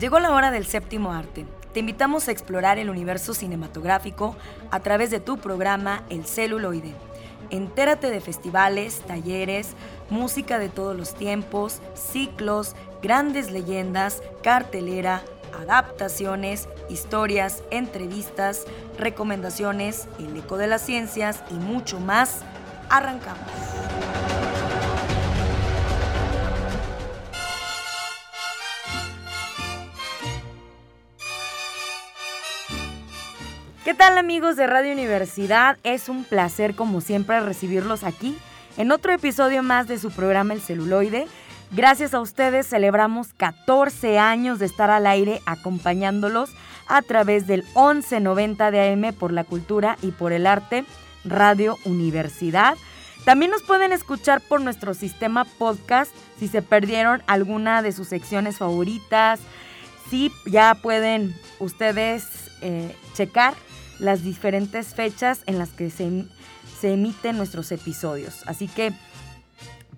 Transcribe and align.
Llegó 0.00 0.18
la 0.18 0.32
hora 0.32 0.50
del 0.50 0.64
séptimo 0.64 1.12
arte. 1.12 1.44
Te 1.74 1.80
invitamos 1.80 2.26
a 2.26 2.32
explorar 2.32 2.78
el 2.78 2.88
universo 2.88 3.34
cinematográfico 3.34 4.34
a 4.70 4.80
través 4.80 5.10
de 5.10 5.20
tu 5.20 5.36
programa 5.36 6.04
El 6.08 6.24
celuloide. 6.24 6.94
Entérate 7.50 8.08
de 8.08 8.22
festivales, 8.22 9.02
talleres, 9.02 9.74
música 10.08 10.58
de 10.58 10.70
todos 10.70 10.96
los 10.96 11.14
tiempos, 11.14 11.82
ciclos, 11.92 12.74
grandes 13.02 13.50
leyendas, 13.50 14.22
cartelera, 14.42 15.22
adaptaciones, 15.60 16.66
historias, 16.88 17.62
entrevistas, 17.70 18.64
recomendaciones, 18.96 20.08
el 20.18 20.34
eco 20.34 20.56
de 20.56 20.66
las 20.66 20.80
ciencias 20.80 21.42
y 21.50 21.54
mucho 21.54 22.00
más. 22.00 22.40
Arrancamos. 22.88 23.50
¿Qué 33.90 33.96
tal 33.96 34.18
amigos 34.18 34.54
de 34.54 34.68
Radio 34.68 34.92
Universidad? 34.92 35.76
Es 35.82 36.08
un 36.08 36.22
placer 36.22 36.76
como 36.76 37.00
siempre 37.00 37.40
recibirlos 37.40 38.04
aquí 38.04 38.38
en 38.76 38.92
otro 38.92 39.12
episodio 39.12 39.64
más 39.64 39.88
de 39.88 39.98
su 39.98 40.12
programa 40.12 40.54
El 40.54 40.60
celuloide. 40.60 41.26
Gracias 41.72 42.14
a 42.14 42.20
ustedes 42.20 42.68
celebramos 42.68 43.32
14 43.32 44.20
años 44.20 44.60
de 44.60 44.66
estar 44.66 44.90
al 44.90 45.08
aire 45.08 45.40
acompañándolos 45.44 46.50
a 46.86 47.02
través 47.02 47.48
del 47.48 47.64
1190 47.74 48.70
de 48.70 48.92
AM 48.92 49.12
por 49.12 49.32
la 49.32 49.42
cultura 49.42 49.98
y 50.02 50.12
por 50.12 50.32
el 50.32 50.46
arte 50.46 50.84
Radio 51.24 51.76
Universidad. 51.84 52.76
También 53.24 53.50
nos 53.50 53.64
pueden 53.64 53.90
escuchar 53.90 54.40
por 54.40 54.60
nuestro 54.60 54.94
sistema 54.94 55.44
podcast 55.44 56.14
si 56.38 56.46
se 56.46 56.62
perdieron 56.62 57.24
alguna 57.26 57.82
de 57.82 57.90
sus 57.90 58.06
secciones 58.06 58.58
favoritas. 58.58 59.40
Sí, 60.10 60.30
ya 60.46 60.76
pueden 60.76 61.34
ustedes 61.58 62.24
eh, 62.62 62.94
checar 63.14 63.54
las 64.00 64.24
diferentes 64.24 64.94
fechas 64.94 65.42
en 65.46 65.58
las 65.58 65.70
que 65.70 65.90
se, 65.90 66.24
se 66.80 66.94
emiten 66.94 67.36
nuestros 67.36 67.70
episodios. 67.72 68.42
Así 68.46 68.66
que, 68.66 68.92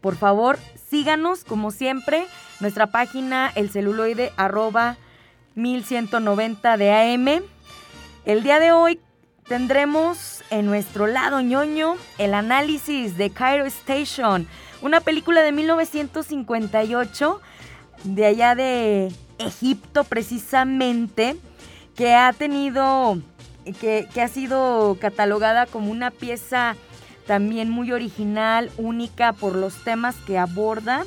por 0.00 0.16
favor, 0.16 0.58
síganos 0.90 1.44
como 1.44 1.70
siempre. 1.70 2.26
Nuestra 2.60 2.88
página, 2.88 3.50
el 3.54 3.70
celuloide 3.70 4.32
arroba 4.36 4.96
1190 5.54 6.76
de 6.76 6.90
AM. 6.90 7.42
El 8.24 8.42
día 8.42 8.58
de 8.60 8.72
hoy 8.72 9.00
tendremos 9.48 10.42
en 10.50 10.66
nuestro 10.66 11.06
lado 11.06 11.40
ñoño 11.40 11.96
el 12.18 12.34
análisis 12.34 13.16
de 13.16 13.30
Cairo 13.30 13.66
Station, 13.66 14.46
una 14.80 15.00
película 15.00 15.42
de 15.42 15.52
1958 15.52 17.40
de 18.04 18.26
allá 18.26 18.54
de 18.54 19.12
Egipto 19.38 20.04
precisamente, 20.04 21.36
que 21.96 22.14
ha 22.14 22.32
tenido 22.32 23.18
que, 23.80 24.08
ha 24.20 24.28
sido 24.28 24.96
catalogada 25.00 25.66
como 25.66 25.90
una 25.90 26.10
pieza 26.10 26.76
también 27.26 27.70
muy 27.70 27.92
original, 27.92 28.70
única 28.76 29.32
por 29.32 29.54
los 29.54 29.84
temas 29.84 30.16
que 30.26 30.38
aborda, 30.38 31.04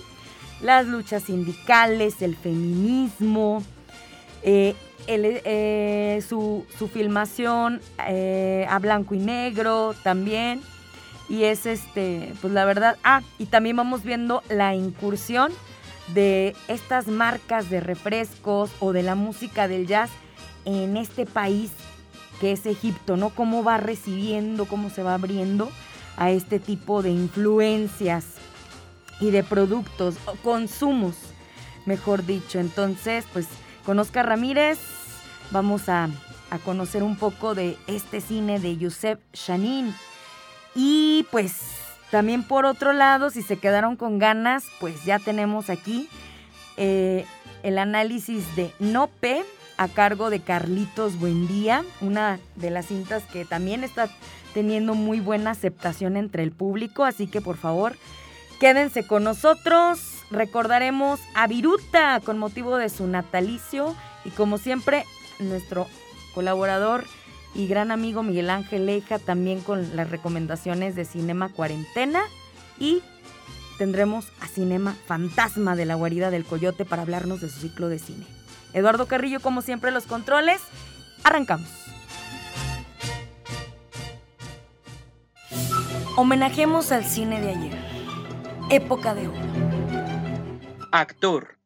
las 0.61 0.85
luchas 0.85 1.23
sindicales, 1.23 2.21
el 2.21 2.35
feminismo, 2.35 3.61
eh, 4.41 4.75
eh, 5.07 6.23
su, 6.27 6.65
filmación 6.93 7.81
eh, 8.07 8.65
a 8.69 8.79
blanco 8.79 9.13
y 9.15 9.19
negro 9.19 9.93
también. 10.03 10.61
Y 11.27 11.45
es 11.45 11.65
este, 11.65 12.33
pues 12.39 12.53
la 12.53 12.65
verdad, 12.65 12.97
ah, 13.03 13.21
y 13.39 13.47
también 13.47 13.75
vamos 13.75 14.03
viendo 14.03 14.43
la 14.47 14.75
incursión 14.75 15.51
de 16.13 16.55
estas 16.67 17.07
marcas 17.07 17.69
de 17.71 17.79
refrescos 17.79 18.71
o 18.79 18.93
de 18.93 19.01
la 19.01 19.15
música 19.15 19.67
del 19.67 19.87
jazz 19.87 20.11
en 20.65 20.97
este 20.97 21.25
país 21.25 21.71
es 22.51 22.65
Egipto, 22.65 23.17
¿no? 23.17 23.29
Cómo 23.29 23.63
va 23.63 23.77
recibiendo, 23.77 24.65
cómo 24.65 24.89
se 24.89 25.03
va 25.03 25.13
abriendo 25.13 25.71
a 26.17 26.31
este 26.31 26.59
tipo 26.59 27.01
de 27.01 27.11
influencias 27.11 28.25
y 29.19 29.31
de 29.31 29.43
productos, 29.43 30.15
o 30.25 30.35
consumos, 30.35 31.15
mejor 31.85 32.25
dicho. 32.25 32.59
Entonces, 32.59 33.25
pues 33.31 33.47
con 33.85 33.99
Oscar 33.99 34.27
Ramírez 34.27 34.79
vamos 35.51 35.89
a, 35.89 36.09
a 36.49 36.57
conocer 36.59 37.03
un 37.03 37.15
poco 37.17 37.55
de 37.55 37.77
este 37.87 38.21
cine 38.21 38.59
de 38.59 38.77
Youssef 38.77 39.19
Shanin. 39.33 39.93
Y 40.75 41.25
pues 41.31 41.75
también 42.11 42.43
por 42.43 42.65
otro 42.65 42.93
lado, 42.93 43.29
si 43.29 43.41
se 43.41 43.57
quedaron 43.57 43.95
con 43.95 44.19
ganas, 44.19 44.65
pues 44.79 45.05
ya 45.05 45.19
tenemos 45.19 45.69
aquí 45.69 46.09
eh, 46.77 47.25
el 47.63 47.77
análisis 47.77 48.55
de 48.55 48.73
Nope 48.79 49.45
a 49.77 49.87
cargo 49.87 50.29
de 50.29 50.39
Carlitos 50.39 51.19
Buendía, 51.19 51.83
una 52.01 52.39
de 52.55 52.69
las 52.69 52.87
cintas 52.87 53.23
que 53.23 53.45
también 53.45 53.83
está 53.83 54.09
teniendo 54.53 54.95
muy 54.95 55.19
buena 55.19 55.51
aceptación 55.51 56.17
entre 56.17 56.43
el 56.43 56.51
público, 56.51 57.03
así 57.03 57.27
que 57.27 57.41
por 57.41 57.57
favor 57.57 57.95
quédense 58.59 59.05
con 59.05 59.23
nosotros. 59.23 59.99
Recordaremos 60.31 61.19
a 61.35 61.47
Viruta 61.47 62.19
con 62.23 62.37
motivo 62.37 62.77
de 62.77 62.89
su 62.89 63.05
natalicio 63.05 63.95
y 64.23 64.29
como 64.29 64.57
siempre 64.57 65.05
nuestro 65.39 65.87
colaborador 66.33 67.05
y 67.53 67.67
gran 67.67 67.91
amigo 67.91 68.23
Miguel 68.23 68.49
Ángel 68.49 68.85
Leja 68.85 69.19
también 69.19 69.61
con 69.61 69.95
las 69.95 70.09
recomendaciones 70.09 70.95
de 70.95 71.05
Cinema 71.05 71.49
Cuarentena 71.49 72.21
y 72.79 73.01
tendremos 73.77 74.27
a 74.41 74.47
Cinema 74.47 74.95
Fantasma 75.05 75.75
de 75.75 75.85
la 75.85 75.95
Guarida 75.95 76.31
del 76.31 76.45
Coyote 76.45 76.85
para 76.85 77.01
hablarnos 77.01 77.41
de 77.41 77.49
su 77.49 77.59
ciclo 77.59 77.87
de 77.89 77.99
cine. 77.99 78.34
Eduardo 78.75 79.07
Carrillo, 79.07 79.39
como 79.39 79.61
siempre, 79.61 79.89
los 79.91 80.05
controles. 80.05 80.61
Arrancamos. 81.23 81.69
Homenajemos 86.17 86.91
al 86.91 87.05
cine 87.05 87.39
de 87.39 87.49
ayer. 87.51 87.77
Época 88.69 89.15
de 89.15 89.29
oro. 89.29 89.39
Actor, 90.91 91.57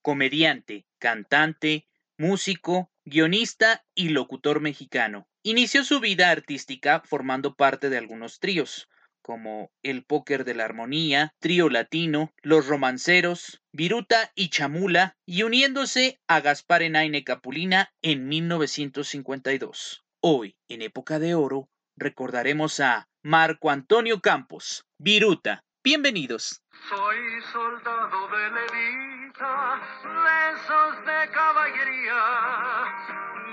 comediante, 0.00 0.86
cantante, 1.00 1.88
músico, 2.18 2.92
guionista 3.04 3.84
y 3.92 4.10
locutor 4.10 4.60
mexicano. 4.60 5.28
Inició 5.42 5.82
su 5.82 5.98
vida 5.98 6.30
artística 6.30 7.02
formando 7.04 7.56
parte 7.56 7.90
de 7.90 7.98
algunos 7.98 8.38
tríos, 8.38 8.88
como 9.24 9.72
El 9.82 10.04
Póker 10.04 10.44
de 10.44 10.54
la 10.54 10.66
Armonía, 10.66 11.32
Trío 11.40 11.70
Latino, 11.70 12.32
Los 12.42 12.66
Romanceros, 12.66 13.62
Viruta 13.72 14.30
y 14.34 14.50
Chamula, 14.50 15.16
y 15.24 15.44
uniéndose 15.44 16.20
a 16.28 16.40
Gaspar 16.40 16.82
Enaine 16.82 17.24
Capulina 17.24 17.90
en 18.02 18.28
1952. 18.28 20.04
Hoy, 20.20 20.56
en 20.68 20.82
época 20.82 21.18
de 21.18 21.34
oro, 21.34 21.70
recordaremos 21.96 22.80
a 22.80 23.08
Marco 23.22 23.70
Antonio 23.70 24.20
Campos, 24.20 24.84
Viruta. 24.98 25.64
Bienvenidos. 25.82 26.62
Soy 26.90 27.16
soldado 27.50 28.28
de 28.28 28.50
levita, 28.50 29.80
de 30.02 30.52
esos 30.52 31.06
de 31.06 31.30
caballería, 31.32 32.20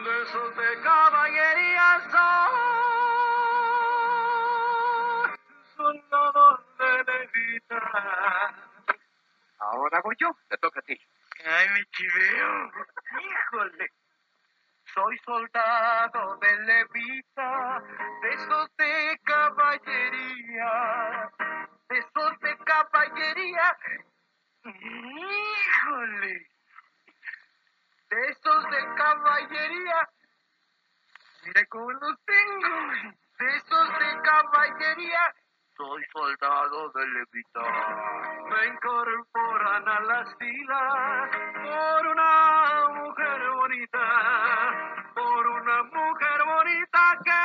de 0.04 0.24
esos 0.24 0.56
de 0.58 0.82
caballería 0.84 2.10
soy. 2.12 2.51
Ahora 9.60 9.98
hago 9.98 10.12
yo, 10.20 10.36
te 10.50 10.58
toca 10.58 10.80
a 10.80 10.84
ti. 10.84 11.00
Ay, 11.46 11.70
mi 11.70 11.84
chiveo. 11.92 12.72
Híjole. 13.20 13.92
Soy 14.94 15.18
soldado 15.20 16.38
de 16.38 16.58
levita, 16.64 17.82
de 18.22 18.34
esos 18.34 18.76
de 18.78 19.20
caballería, 19.24 21.32
de 21.90 21.98
esos 21.98 22.40
de 22.40 22.58
caballería. 22.58 23.78
Híjole. 24.66 26.48
De 28.10 28.28
esos 28.28 28.70
de 28.70 28.96
caballería. 28.96 30.10
Mira 31.46 31.66
cómo 31.68 31.92
los 31.92 32.26
tengo. 32.26 32.92
De 33.40 33.56
esos 33.56 34.00
de 34.00 34.22
caballería 34.22 35.36
soy 35.82 36.04
soldado 36.14 36.92
de 36.94 37.08
Levita. 37.08 37.62
Me 38.50 38.68
incorporan 38.68 39.88
a 39.88 40.00
las 40.02 40.38
filas 40.38 41.30
por 41.56 42.08
una 42.08 42.90
mujer 43.02 43.42
bonita, 43.56 44.06
por 45.16 45.48
una 45.48 45.84
mujer 45.84 46.40
bonita 46.46 47.20
que 47.24 47.42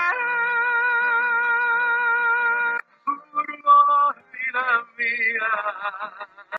la 4.53 4.87
mía. 4.99 5.53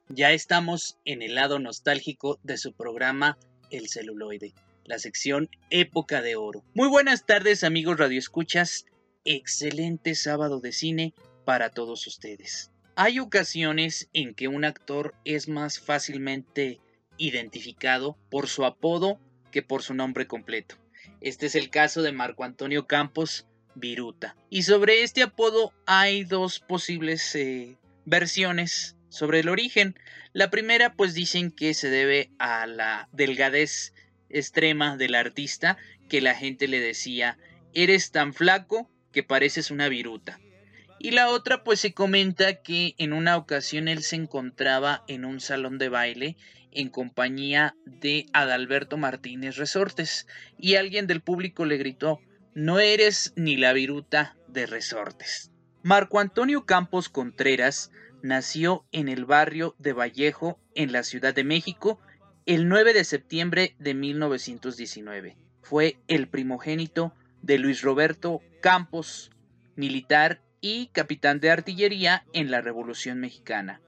Ya 0.09 0.31
estamos 0.31 0.97
en 1.05 1.21
el 1.21 1.35
lado 1.35 1.59
nostálgico 1.59 2.39
de 2.43 2.57
su 2.57 2.73
programa 2.73 3.37
El 3.69 3.87
celuloide, 3.87 4.53
la 4.85 4.97
sección 4.97 5.49
Época 5.69 6.21
de 6.21 6.35
Oro. 6.37 6.63
Muy 6.73 6.87
buenas 6.87 7.25
tardes 7.25 7.63
amigos 7.63 7.97
radioescuchas, 7.99 8.85
excelente 9.25 10.15
sábado 10.15 10.59
de 10.59 10.71
cine 10.71 11.13
para 11.47 11.69
todos 11.69 12.05
ustedes. 12.07 12.71
Hay 12.97 13.19
ocasiones 13.19 14.09
en 14.11 14.35
que 14.35 14.49
un 14.49 14.65
actor 14.65 15.15
es 15.23 15.47
más 15.47 15.79
fácilmente 15.79 16.81
identificado 17.15 18.17
por 18.29 18.49
su 18.49 18.65
apodo 18.65 19.17
que 19.49 19.61
por 19.61 19.81
su 19.81 19.93
nombre 19.93 20.27
completo. 20.27 20.75
Este 21.21 21.45
es 21.45 21.55
el 21.55 21.69
caso 21.69 22.01
de 22.01 22.11
Marco 22.11 22.43
Antonio 22.43 22.85
Campos 22.85 23.47
Viruta. 23.75 24.35
Y 24.49 24.63
sobre 24.63 25.03
este 25.03 25.23
apodo 25.23 25.71
hay 25.85 26.25
dos 26.25 26.59
posibles 26.59 27.33
eh, 27.35 27.77
versiones 28.03 28.97
sobre 29.07 29.39
el 29.39 29.47
origen. 29.47 29.95
La 30.33 30.49
primera 30.49 30.95
pues 30.95 31.13
dicen 31.13 31.49
que 31.49 31.73
se 31.73 31.89
debe 31.89 32.29
a 32.39 32.67
la 32.67 33.07
delgadez 33.13 33.93
extrema 34.29 34.97
del 34.97 35.15
artista 35.15 35.77
que 36.09 36.19
la 36.19 36.35
gente 36.35 36.67
le 36.67 36.81
decía 36.81 37.37
eres 37.73 38.11
tan 38.11 38.33
flaco 38.33 38.91
que 39.13 39.23
pareces 39.23 39.71
una 39.71 39.87
viruta. 39.87 40.41
Y 40.99 41.11
la 41.11 41.29
otra 41.29 41.63
pues 41.63 41.79
se 41.79 41.93
comenta 41.93 42.61
que 42.61 42.95
en 42.97 43.13
una 43.13 43.37
ocasión 43.37 43.87
él 43.87 44.03
se 44.03 44.15
encontraba 44.15 45.03
en 45.07 45.25
un 45.25 45.39
salón 45.39 45.77
de 45.77 45.89
baile 45.89 46.37
en 46.71 46.89
compañía 46.89 47.75
de 47.85 48.27
Adalberto 48.33 48.97
Martínez 48.97 49.57
Resortes 49.57 50.27
y 50.57 50.75
alguien 50.75 51.07
del 51.07 51.21
público 51.21 51.65
le 51.65 51.77
gritó 51.77 52.19
no 52.53 52.79
eres 52.79 53.33
ni 53.35 53.55
la 53.55 53.73
viruta 53.73 54.35
de 54.47 54.65
Resortes. 54.65 55.51
Marco 55.83 56.19
Antonio 56.19 56.65
Campos 56.65 57.07
Contreras 57.07 57.91
nació 58.23 58.85
en 58.91 59.09
el 59.09 59.25
barrio 59.25 59.75
de 59.77 59.93
Vallejo, 59.93 60.59
en 60.73 60.91
la 60.91 61.03
Ciudad 61.03 61.35
de 61.35 61.43
México, 61.43 61.99
el 62.47 62.67
9 62.67 62.93
de 62.93 63.03
septiembre 63.03 63.75
de 63.77 63.93
1919. 63.93 65.37
Fue 65.61 65.97
el 66.07 66.27
primogénito 66.27 67.13
de 67.43 67.59
Luis 67.59 67.83
Roberto 67.83 68.41
Campos, 68.61 69.29
militar 69.75 70.41
y 70.61 70.87
capitán 70.87 71.39
de 71.39 71.51
artillería 71.51 72.25
en 72.33 72.51
la 72.51 72.61
Revolución 72.61 73.19
Mexicana, 73.19 73.81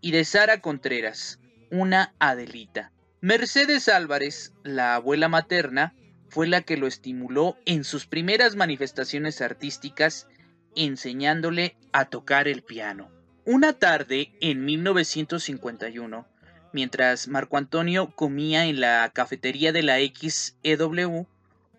y 0.00 0.10
de 0.10 0.24
Sara 0.24 0.60
Contreras, 0.60 1.40
una 1.70 2.14
Adelita. 2.18 2.92
Mercedes 3.20 3.88
Álvarez, 3.88 4.52
la 4.62 4.94
abuela 4.96 5.28
materna, 5.28 5.94
fue 6.28 6.46
la 6.46 6.62
que 6.62 6.76
lo 6.76 6.86
estimuló 6.86 7.56
en 7.64 7.84
sus 7.84 8.06
primeras 8.06 8.56
manifestaciones 8.56 9.40
artísticas, 9.40 10.26
enseñándole 10.74 11.76
a 11.92 12.06
tocar 12.06 12.48
el 12.48 12.62
piano. 12.62 13.10
Una 13.44 13.72
tarde 13.74 14.32
en 14.40 14.64
1951, 14.64 16.26
mientras 16.72 17.28
Marco 17.28 17.56
Antonio 17.56 18.14
comía 18.14 18.66
en 18.66 18.80
la 18.80 19.10
cafetería 19.14 19.70
de 19.70 19.82
la 19.82 19.98
XEW, 19.98 21.26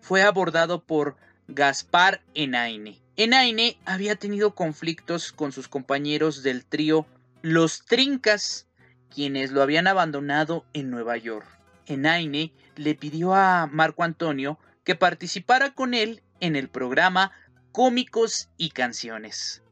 fue 0.00 0.22
abordado 0.22 0.84
por 0.84 1.16
Gaspar 1.48 2.22
Enaine. 2.34 3.05
Enaine 3.18 3.78
había 3.86 4.16
tenido 4.16 4.54
conflictos 4.54 5.32
con 5.32 5.50
sus 5.50 5.68
compañeros 5.68 6.42
del 6.42 6.66
trío 6.66 7.06
Los 7.40 7.86
Trincas, 7.86 8.66
quienes 9.08 9.52
lo 9.52 9.62
habían 9.62 9.86
abandonado 9.86 10.66
en 10.74 10.90
Nueva 10.90 11.16
York. 11.16 11.46
Enaine 11.86 12.52
le 12.76 12.94
pidió 12.94 13.34
a 13.34 13.68
Marco 13.72 14.02
Antonio 14.04 14.58
que 14.84 14.96
participara 14.96 15.72
con 15.72 15.94
él 15.94 16.22
en 16.40 16.56
el 16.56 16.68
programa 16.68 17.32
Cómicos 17.72 18.50
y 18.58 18.68
Canciones. 18.68 19.62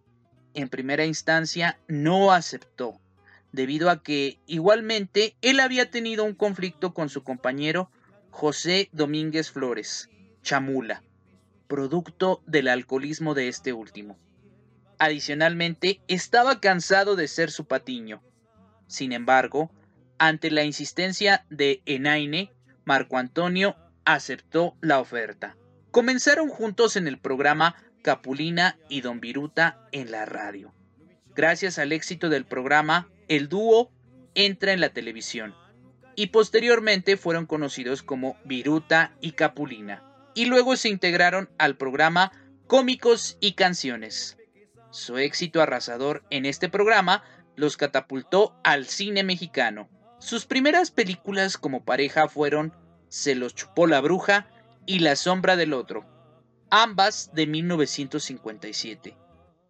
En 0.54 0.70
primera 0.70 1.04
instancia 1.04 1.78
no 1.86 2.32
aceptó, 2.32 2.98
debido 3.52 3.90
a 3.90 4.02
que 4.02 4.38
igualmente 4.46 5.36
él 5.42 5.60
había 5.60 5.90
tenido 5.90 6.24
un 6.24 6.34
conflicto 6.34 6.94
con 6.94 7.10
su 7.10 7.22
compañero 7.22 7.90
José 8.30 8.88
Domínguez 8.92 9.50
Flores, 9.50 10.08
Chamula, 10.42 11.02
producto 11.66 12.42
del 12.46 12.68
alcoholismo 12.68 13.34
de 13.34 13.48
este 13.48 13.72
último. 13.72 14.18
Adicionalmente, 14.98 16.00
estaba 16.08 16.60
cansado 16.60 17.16
de 17.16 17.28
ser 17.28 17.50
su 17.50 17.66
patiño. 17.66 18.22
Sin 18.86 19.12
embargo, 19.12 19.70
ante 20.18 20.50
la 20.50 20.64
insistencia 20.64 21.44
de 21.50 21.82
Enaine, 21.86 22.52
Marco 22.84 23.18
Antonio 23.18 23.76
aceptó 24.04 24.76
la 24.80 25.00
oferta. 25.00 25.56
Comenzaron 25.90 26.48
juntos 26.48 26.96
en 26.96 27.08
el 27.08 27.18
programa 27.18 27.76
Capulina 28.02 28.78
y 28.88 29.00
Don 29.00 29.20
Viruta 29.20 29.88
en 29.90 30.10
la 30.10 30.26
radio. 30.26 30.72
Gracias 31.34 31.78
al 31.78 31.92
éxito 31.92 32.28
del 32.28 32.44
programa, 32.44 33.08
el 33.28 33.48
dúo 33.48 33.90
entra 34.34 34.72
en 34.72 34.80
la 34.80 34.90
televisión 34.90 35.54
y 36.14 36.28
posteriormente 36.28 37.16
fueron 37.16 37.46
conocidos 37.46 38.02
como 38.02 38.36
Viruta 38.44 39.16
y 39.20 39.32
Capulina. 39.32 40.13
Y 40.34 40.46
luego 40.46 40.76
se 40.76 40.88
integraron 40.88 41.48
al 41.58 41.76
programa 41.76 42.32
Cómicos 42.66 43.36
y 43.40 43.52
Canciones. 43.52 44.36
Su 44.90 45.18
éxito 45.18 45.60
arrasador 45.60 46.24
en 46.30 46.46
este 46.46 46.68
programa 46.68 47.22
los 47.56 47.76
catapultó 47.76 48.56
al 48.64 48.86
cine 48.86 49.22
mexicano. 49.22 49.88
Sus 50.18 50.46
primeras 50.46 50.90
películas 50.90 51.58
como 51.58 51.84
pareja 51.84 52.28
fueron 52.28 52.72
Se 53.08 53.34
los 53.34 53.54
chupó 53.54 53.86
la 53.86 54.00
bruja 54.00 54.48
y 54.86 55.00
La 55.00 55.16
sombra 55.16 55.56
del 55.56 55.72
otro, 55.72 56.04
ambas 56.70 57.30
de 57.34 57.46
1957. 57.46 59.16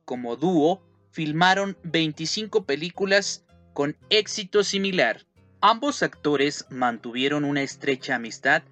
Como 0.05 0.37
dúo, 0.37 0.83
filmaron 1.11 1.77
25 1.83 2.65
películas 2.65 3.45
con 3.73 3.97
éxito 4.11 4.65
similar. 4.65 5.27
Ambos 5.61 6.03
actores 6.03 6.67
mantuvieron 6.71 7.45
una 7.45 7.63
estrecha 7.63 8.17
amistad 8.17 8.63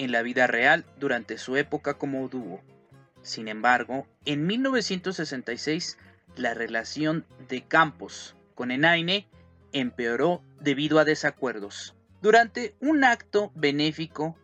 en 0.00 0.12
la 0.12 0.22
vida 0.22 0.46
real 0.46 0.86
durante 0.98 1.36
su 1.36 1.58
época 1.58 1.94
como 1.94 2.26
dúo. 2.28 2.62
Sin 3.20 3.48
embargo, 3.48 4.06
en 4.24 4.46
1966 4.46 5.98
la 6.36 6.54
relación 6.54 7.26
de 7.50 7.62
Campos 7.66 8.34
con 8.54 8.70
Enaine 8.70 9.28
empeoró 9.72 10.42
debido 10.58 11.00
a 11.00 11.04
desacuerdos. 11.04 11.94
Durante 12.22 12.74
un 12.80 13.04
acto 13.04 13.52
benéfico 13.54 14.38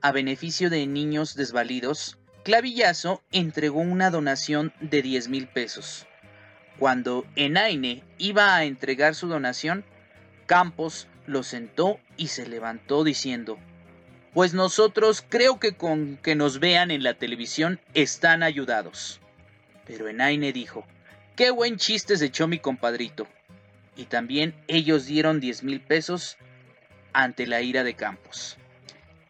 a 0.00 0.10
beneficio 0.10 0.70
de 0.70 0.86
niños 0.86 1.34
desvalidos, 1.34 2.18
Clavillazo 2.42 3.22
entregó 3.30 3.80
una 3.80 4.10
donación 4.10 4.72
de 4.80 5.02
10 5.02 5.28
mil 5.28 5.48
pesos. 5.48 6.06
Cuando 6.78 7.26
Enaine 7.36 8.04
iba 8.16 8.56
a 8.56 8.64
entregar 8.64 9.14
su 9.14 9.28
donación, 9.28 9.84
Campos 10.46 11.08
lo 11.26 11.42
sentó 11.42 12.00
y 12.16 12.28
se 12.28 12.46
levantó 12.46 13.04
diciendo, 13.04 13.58
pues 14.34 14.52
nosotros 14.52 15.24
creo 15.26 15.60
que 15.60 15.72
con 15.72 16.16
que 16.16 16.34
nos 16.34 16.58
vean 16.58 16.90
en 16.90 17.04
la 17.04 17.14
televisión 17.14 17.80
están 17.94 18.42
ayudados. 18.42 19.20
Pero 19.86 20.08
Enaine 20.08 20.52
dijo, 20.52 20.84
qué 21.36 21.50
buen 21.50 21.76
chiste 21.76 22.16
se 22.16 22.26
echó 22.26 22.48
mi 22.48 22.58
compadrito 22.58 23.28
y 23.96 24.06
también 24.06 24.54
ellos 24.66 25.06
dieron 25.06 25.38
10 25.38 25.62
mil 25.62 25.80
pesos 25.80 26.36
ante 27.12 27.46
la 27.46 27.62
ira 27.62 27.84
de 27.84 27.94
Campos. 27.94 28.58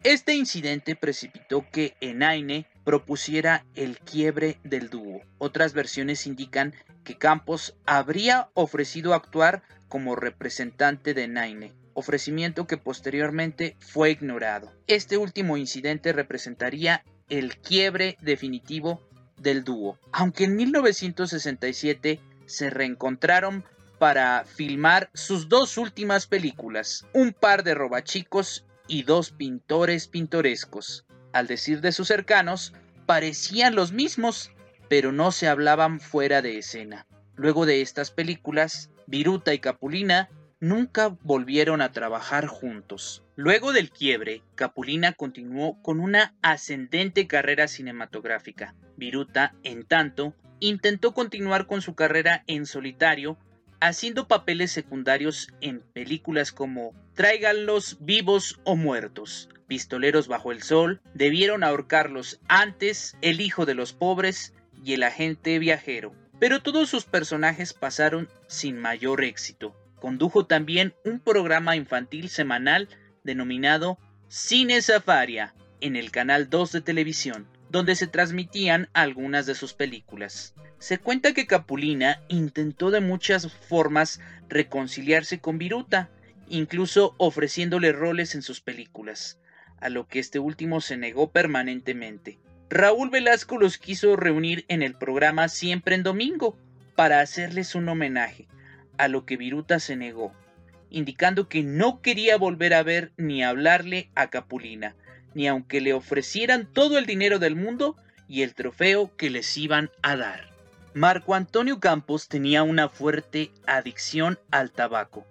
Este 0.01 0.33
incidente 0.33 0.95
precipitó 0.95 1.65
que 1.71 1.95
Enaine 2.01 2.65
propusiera 2.83 3.63
el 3.75 3.99
quiebre 3.99 4.59
del 4.63 4.89
dúo. 4.89 5.21
Otras 5.37 5.73
versiones 5.73 6.25
indican 6.25 6.73
que 7.03 7.17
Campos 7.17 7.75
habría 7.85 8.49
ofrecido 8.55 9.13
actuar 9.13 9.63
como 9.87 10.15
representante 10.15 11.13
de 11.13 11.23
Enaine, 11.23 11.73
ofrecimiento 11.95 12.67
que 12.67 12.77
posteriormente 12.77 13.75
fue 13.79 14.11
ignorado. 14.11 14.71
Este 14.85 15.17
último 15.17 15.57
incidente 15.57 16.13
representaría 16.13 17.03
el 17.29 17.57
quiebre 17.57 18.17
definitivo 18.21 19.01
del 19.37 19.63
dúo. 19.63 19.97
Aunque 20.11 20.43
en 20.43 20.55
1967 20.55 22.19
se 22.45 22.69
reencontraron 22.69 23.63
para 23.97 24.43
filmar 24.45 25.09
sus 25.13 25.49
dos 25.49 25.77
últimas 25.77 26.27
películas, 26.27 27.05
Un 27.13 27.33
par 27.33 27.63
de 27.63 27.73
robachicos 27.73 28.65
y 28.87 29.03
dos 29.03 29.31
pintores 29.31 30.07
pintorescos. 30.07 31.05
Al 31.31 31.47
decir 31.47 31.81
de 31.81 31.91
sus 31.91 32.09
cercanos, 32.09 32.73
parecían 33.05 33.73
los 33.73 33.93
mismos, 33.93 34.51
pero 34.89 35.11
no 35.11 35.31
se 35.31 35.47
hablaban 35.47 35.99
fuera 35.99 36.41
de 36.41 36.57
escena. 36.57 37.07
Luego 37.35 37.65
de 37.65 37.81
estas 37.81 38.11
películas, 38.11 38.89
Viruta 39.07 39.53
y 39.53 39.59
Capulina 39.59 40.29
nunca 40.65 41.15
volvieron 41.21 41.81
a 41.81 41.91
trabajar 41.91 42.47
juntos. 42.47 43.23
Luego 43.35 43.71
del 43.71 43.91
quiebre, 43.91 44.41
Capulina 44.55 45.13
continuó 45.13 45.79
con 45.83 45.99
una 45.99 46.33
ascendente 46.41 47.27
carrera 47.27 47.67
cinematográfica. 47.67 48.73
Viruta, 48.97 49.53
en 49.61 49.85
tanto, 49.85 50.33
intentó 50.59 51.13
continuar 51.13 51.67
con 51.67 51.83
su 51.83 51.93
carrera 51.93 52.43
en 52.47 52.65
solitario 52.65 53.37
haciendo 53.79 54.27
papeles 54.27 54.71
secundarios 54.71 55.49
en 55.61 55.81
películas 55.81 56.51
como 56.51 56.95
Tráiganlos 57.13 57.97
vivos 57.99 58.59
o 58.63 58.75
muertos, 58.75 59.49
Pistoleros 59.67 60.27
bajo 60.27 60.51
el 60.51 60.63
sol, 60.63 60.99
Debieron 61.13 61.63
ahorcarlos 61.63 62.39
antes, 62.47 63.15
El 63.21 63.39
hijo 63.39 63.67
de 63.67 63.75
los 63.75 63.93
pobres 63.93 64.53
y 64.83 64.93
El 64.93 65.03
agente 65.03 65.59
viajero. 65.59 66.13
Pero 66.39 66.61
todos 66.61 66.89
sus 66.89 67.05
personajes 67.05 67.73
pasaron 67.73 68.27
sin 68.47 68.79
mayor 68.79 69.23
éxito. 69.23 69.75
Condujo 70.05 70.45
también 70.45 70.93
un 71.03 71.19
programa 71.19 71.75
infantil 71.75 72.29
semanal 72.29 72.89
denominado 73.23 73.97
Cine 74.27 74.79
Safaria 74.83 75.55
en 75.81 75.95
el 75.95 76.11
canal 76.11 76.47
2 76.47 76.73
de 76.73 76.81
televisión, 76.81 77.47
donde 77.71 77.95
se 77.95 78.05
transmitían 78.05 78.87
algunas 78.93 79.47
de 79.47 79.55
sus 79.55 79.73
películas. 79.73 80.53
Se 80.77 80.99
cuenta 80.99 81.33
que 81.33 81.47
Capulina 81.47 82.21
intentó 82.27 82.91
de 82.91 82.99
muchas 82.99 83.51
formas 83.51 84.21
reconciliarse 84.47 85.39
con 85.39 85.57
Viruta 85.57 86.11
incluso 86.47 87.15
ofreciéndole 87.17 87.91
roles 87.91 88.35
en 88.35 88.43
sus 88.43 88.61
películas, 88.61 89.39
a 89.79 89.89
lo 89.89 90.07
que 90.07 90.19
este 90.19 90.37
último 90.37 90.81
se 90.81 90.97
negó 90.97 91.31
permanentemente. 91.31 92.37
Raúl 92.69 93.09
Velasco 93.09 93.57
los 93.57 93.79
quiso 93.79 94.15
reunir 94.15 94.65
en 94.67 94.83
el 94.83 94.93
programa 94.93 95.49
Siempre 95.49 95.95
en 95.95 96.03
Domingo 96.03 96.59
para 96.95 97.21
hacerles 97.21 97.73
un 97.73 97.89
homenaje, 97.89 98.47
a 98.97 99.07
lo 99.07 99.25
que 99.25 99.37
Viruta 99.37 99.79
se 99.79 99.95
negó, 99.95 100.33
indicando 100.89 101.49
que 101.49 101.63
no 101.63 102.01
quería 102.01 102.37
volver 102.37 102.73
a 102.73 102.83
ver 102.83 103.11
ni 103.17 103.43
hablarle 103.43 104.09
a 104.15 104.29
Capulina, 104.29 104.95
ni 105.33 105.47
aunque 105.47 105.81
le 105.81 105.93
ofrecieran 105.93 106.71
todo 106.71 106.97
el 106.97 107.05
dinero 107.05 107.39
del 107.39 107.55
mundo 107.55 107.97
y 108.27 108.41
el 108.41 108.55
trofeo 108.55 109.15
que 109.15 109.29
les 109.29 109.57
iban 109.57 109.91
a 110.01 110.15
dar. 110.15 110.49
Marco 110.93 111.35
Antonio 111.35 111.79
Campos 111.79 112.29
tenía 112.29 112.63
una 112.63 112.87
fuerte 112.87 113.51
adicción 113.67 114.39
al 114.49 114.71
tabaco. 114.71 115.25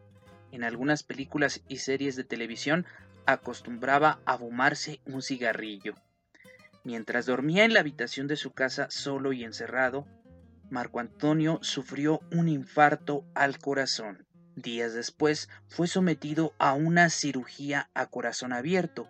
En 0.52 0.62
algunas 0.62 1.02
películas 1.02 1.62
y 1.68 1.78
series 1.78 2.16
de 2.16 2.24
televisión 2.24 2.84
acostumbraba 3.26 4.20
a 4.26 4.36
fumarse 4.36 5.00
un 5.06 5.22
cigarrillo. 5.22 5.94
Mientras 6.84 7.24
dormía 7.24 7.64
en 7.64 7.72
la 7.72 7.80
habitación 7.80 8.28
de 8.28 8.36
su 8.36 8.52
casa 8.52 8.88
solo 8.90 9.32
y 9.32 9.42
encerrado, 9.42 10.06
Marco 10.70 11.00
Antonio 11.00 11.58
sufrió 11.62 12.20
un 12.32 12.48
infarto 12.48 13.24
al 13.34 13.58
corazón. 13.58 14.26
Días 14.56 14.94
después 14.94 15.48
fue 15.68 15.88
sometido 15.88 16.54
a 16.58 16.74
una 16.74 17.10
cirugía 17.10 17.90
a 17.94 18.06
corazón 18.06 18.52
abierto, 18.52 19.08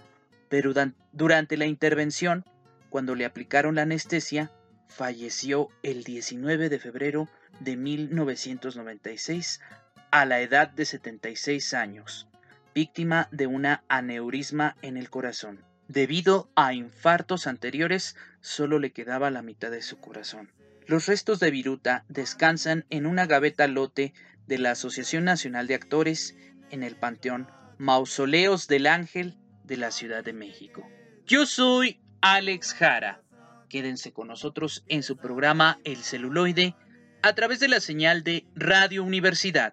pero 0.48 0.72
durante 1.12 1.56
la 1.56 1.66
intervención, 1.66 2.44
cuando 2.90 3.14
le 3.14 3.24
aplicaron 3.24 3.74
la 3.74 3.82
anestesia, 3.82 4.50
falleció 4.88 5.68
el 5.82 6.04
19 6.04 6.68
de 6.68 6.78
febrero 6.78 7.28
de 7.60 7.76
1996 7.76 9.60
a 10.10 10.24
la 10.24 10.40
edad 10.40 10.68
de 10.68 10.84
76 10.84 11.74
años, 11.74 12.28
víctima 12.74 13.28
de 13.32 13.46
una 13.46 13.82
aneurisma 13.88 14.76
en 14.80 14.96
el 14.96 15.10
corazón. 15.10 15.64
Debido 15.88 16.48
a 16.54 16.72
infartos 16.72 17.46
anteriores, 17.46 18.16
solo 18.40 18.78
le 18.78 18.92
quedaba 18.92 19.30
la 19.30 19.42
mitad 19.42 19.70
de 19.70 19.82
su 19.82 19.98
corazón. 19.98 20.50
Los 20.86 21.06
restos 21.06 21.40
de 21.40 21.50
Viruta 21.50 22.04
descansan 22.08 22.84
en 22.90 23.06
una 23.06 23.26
gaveta 23.26 23.66
lote 23.66 24.12
de 24.46 24.58
la 24.58 24.72
Asociación 24.72 25.24
Nacional 25.24 25.66
de 25.66 25.74
Actores 25.74 26.36
en 26.70 26.82
el 26.82 26.96
Panteón 26.96 27.48
Mausoleos 27.78 28.68
del 28.68 28.86
Ángel 28.86 29.38
de 29.64 29.78
la 29.78 29.90
Ciudad 29.90 30.22
de 30.22 30.34
México. 30.34 30.86
Yo 31.26 31.46
soy 31.46 32.02
Alex 32.20 32.74
Jara. 32.74 33.22
Quédense 33.70 34.12
con 34.12 34.28
nosotros 34.28 34.84
en 34.86 35.02
su 35.02 35.16
programa 35.16 35.78
El 35.84 36.04
celuloide 36.04 36.76
a 37.22 37.34
través 37.34 37.60
de 37.60 37.68
la 37.68 37.80
señal 37.80 38.22
de 38.22 38.46
Radio 38.54 39.02
Universidad. 39.02 39.72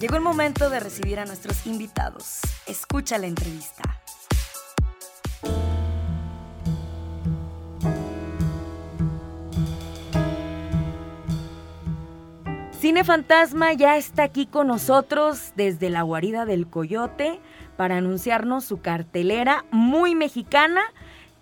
Llegó 0.00 0.16
el 0.16 0.22
momento 0.22 0.70
de 0.70 0.80
recibir 0.80 1.18
a 1.18 1.26
nuestros 1.26 1.66
invitados. 1.66 2.40
Escucha 2.66 3.18
la 3.18 3.26
entrevista. 3.26 3.99
Cine 12.90 13.04
Fantasma 13.04 13.72
ya 13.72 13.96
está 13.96 14.24
aquí 14.24 14.46
con 14.46 14.66
nosotros 14.66 15.52
desde 15.54 15.90
la 15.90 16.02
guarida 16.02 16.44
del 16.44 16.66
Coyote 16.66 17.38
para 17.76 17.98
anunciarnos 17.98 18.64
su 18.64 18.80
cartelera 18.80 19.64
muy 19.70 20.16
mexicana. 20.16 20.80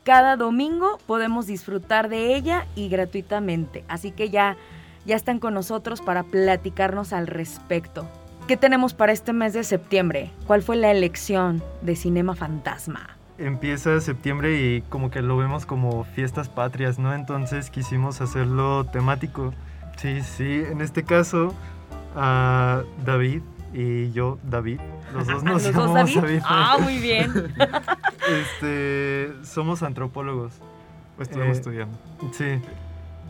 Cada 0.05 0.37
domingo 0.37 0.99
podemos 1.07 1.47
disfrutar 1.47 2.11
de 2.11 2.37
ella 2.37 2.67
y 2.75 2.91
gratuitamente. 2.91 3.83
Así 3.89 4.11
que 4.11 4.29
ya, 4.29 4.59
ya 5.07 5.17
están 5.17 5.39
con 5.39 5.55
nosotros 5.55 6.03
para 6.03 6.23
platicarnos 6.23 7.15
al 7.15 7.27
respecto. 7.27 8.07
¿Qué 8.47 8.59
tenemos 8.59 8.93
para 8.93 9.13
este 9.13 9.33
mes 9.33 9.55
de 9.55 9.65
septiembre? 9.65 10.31
¿Cuál 10.47 10.63
fue 10.63 10.77
la 10.77 10.91
elección 10.91 11.63
de 11.81 11.97
Cinema 11.97 12.35
Fantasma? 12.35 13.17
Empieza 13.39 13.99
septiembre 14.03 14.61
y 14.61 14.83
como 14.91 15.11
que 15.11 15.23
lo 15.23 15.39
vemos 15.39 15.65
como 15.65 16.05
fiestas 16.05 16.51
patrias, 16.51 16.99
¿no? 16.99 17.15
Entonces 17.15 17.71
quisimos 17.71 18.21
hacerlo 18.21 18.85
temático. 18.85 19.55
Sí, 19.99 20.23
sí, 20.23 20.63
en 20.65 20.81
este 20.81 21.03
caso, 21.03 21.53
a 22.15 22.83
David 23.05 23.43
y 23.75 24.13
yo, 24.13 24.39
David, 24.45 24.81
los 25.13 25.27
dos 25.27 25.43
nos 25.45 25.65
llamamos 25.65 26.15
David? 26.15 26.41
Ah, 26.45 26.79
muy 26.81 26.99
bien. 26.99 27.33
este, 28.29 29.33
somos 29.43 29.83
antropólogos. 29.83 30.53
Pues 31.17 31.29
estuvimos 31.29 31.57
eh, 31.57 31.59
estudiando. 31.59 31.99
Sí. 32.33 32.61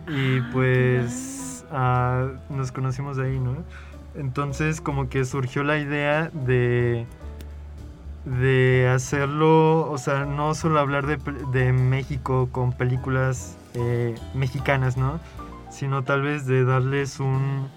Y 0.08 0.40
ah, 0.40 0.50
pues 0.52 1.64
ah, 1.72 2.28
nos 2.50 2.70
conocimos 2.70 3.16
de 3.16 3.26
ahí, 3.26 3.38
¿no? 3.38 3.56
Entonces 4.14 4.82
como 4.82 5.08
que 5.08 5.24
surgió 5.24 5.64
la 5.64 5.78
idea 5.78 6.30
de, 6.34 7.06
de 8.26 8.90
hacerlo, 8.94 9.90
o 9.90 9.96
sea, 9.96 10.26
no 10.26 10.54
solo 10.54 10.80
hablar 10.80 11.06
de, 11.06 11.72
México 11.72 12.50
con 12.52 12.72
películas 12.72 13.56
eh, 13.72 14.14
mexicanas, 14.34 14.98
¿no? 14.98 15.18
Sino 15.78 16.02
tal 16.02 16.22
vez 16.22 16.44
de 16.44 16.64
darles 16.64 17.20
un, 17.20 17.68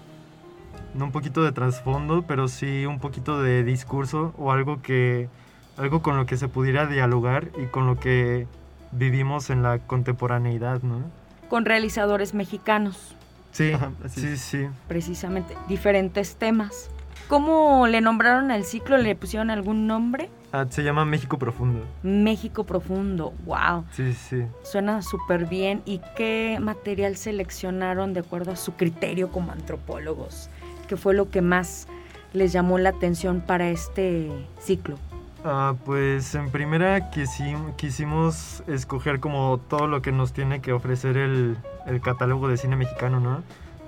no 0.92 1.04
un 1.04 1.12
poquito 1.12 1.44
de 1.44 1.52
trasfondo, 1.52 2.22
pero 2.22 2.48
sí 2.48 2.84
un 2.84 2.98
poquito 2.98 3.40
de 3.40 3.62
discurso 3.62 4.34
o 4.36 4.50
algo 4.50 4.82
que, 4.82 5.28
algo 5.76 6.02
con 6.02 6.16
lo 6.16 6.26
que 6.26 6.36
se 6.36 6.48
pudiera 6.48 6.88
dialogar 6.88 7.50
y 7.62 7.66
con 7.66 7.86
lo 7.86 8.00
que 8.00 8.48
vivimos 8.90 9.50
en 9.50 9.62
la 9.62 9.78
contemporaneidad, 9.78 10.82
¿no? 10.82 11.00
Con 11.48 11.64
realizadores 11.64 12.34
mexicanos. 12.34 13.14
Sí, 13.52 13.70
sí, 14.08 14.36
sí. 14.36 14.66
Precisamente, 14.88 15.56
diferentes 15.68 16.34
temas. 16.34 16.90
¿Cómo 17.28 17.86
le 17.86 18.00
nombraron 18.00 18.50
al 18.50 18.64
ciclo? 18.64 18.96
¿Le 18.98 19.14
pusieron 19.14 19.48
algún 19.48 19.86
nombre? 19.86 20.28
Ah, 20.52 20.66
se 20.68 20.84
llama 20.84 21.06
México 21.06 21.38
Profundo. 21.38 21.86
México 22.02 22.64
Profundo, 22.64 23.32
wow. 23.46 23.84
Sí, 23.92 24.12
sí. 24.12 24.44
Suena 24.62 25.00
súper 25.00 25.46
bien. 25.46 25.82
¿Y 25.86 26.02
qué 26.14 26.58
material 26.60 27.16
seleccionaron 27.16 28.12
de 28.12 28.20
acuerdo 28.20 28.52
a 28.52 28.56
su 28.56 28.74
criterio 28.74 29.30
como 29.30 29.50
antropólogos? 29.50 30.50
¿Qué 30.88 30.98
fue 30.98 31.14
lo 31.14 31.30
que 31.30 31.40
más 31.40 31.88
les 32.34 32.52
llamó 32.52 32.78
la 32.78 32.90
atención 32.90 33.40
para 33.40 33.70
este 33.70 34.30
ciclo? 34.60 34.98
Ah, 35.44 35.74
pues 35.84 36.34
en 36.36 36.50
primera 36.50 37.10
quisimos 37.10 38.62
escoger 38.68 39.18
como 39.18 39.58
todo 39.68 39.88
lo 39.88 40.00
que 40.00 40.12
nos 40.12 40.32
tiene 40.32 40.60
que 40.60 40.72
ofrecer 40.72 41.16
el, 41.16 41.56
catálogo 42.02 42.46
de 42.46 42.56
cine 42.56 42.76
mexicano, 42.76 43.18
¿no? 43.18 43.42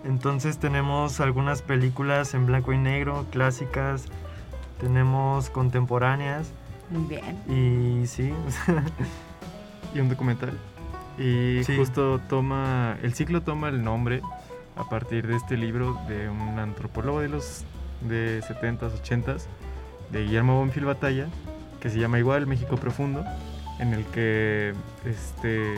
Entonces 0.05 0.59
tenemos 0.59 1.21
algunas 1.21 1.63
películas 1.63 2.35
en 2.35 2.47
blanco 2.47 2.73
y 2.73 2.79
negro, 2.79 3.25
clásicas, 3.31 4.07
tenemos 4.85 5.49
contemporáneas. 5.49 6.53
Muy 6.91 7.07
bien. 7.09 7.39
Y 7.49 8.07
sí. 8.07 8.35
y 9.95 10.01
un 10.01 10.11
documental. 10.11 10.59
Y 11.17 11.63
justo 11.65 12.21
toma, 12.29 12.99
el 13.03 13.15
ciclo 13.15 13.41
toma 13.41 13.71
el 13.71 13.83
nombre 13.83 14.21
a 14.77 14.85
partir 14.85 15.27
de 15.27 15.37
este 15.37 15.57
libro 15.57 15.99
de 16.07 16.29
un 16.29 16.59
antropólogo 16.59 17.21
de 17.21 17.31
los 17.31 17.65
de 18.03 18.43
70s, 18.43 19.01
80s 19.03 19.45
de 20.11 20.25
Guillermo 20.25 20.59
Bonfil 20.59 20.85
Batalla, 20.85 21.29
que 21.81 21.89
se 21.89 21.99
llama 21.99 22.19
igual 22.19 22.47
México 22.47 22.77
Profundo, 22.77 23.25
en 23.79 23.95
el 23.95 24.05
que 24.07 24.75
este, 25.07 25.77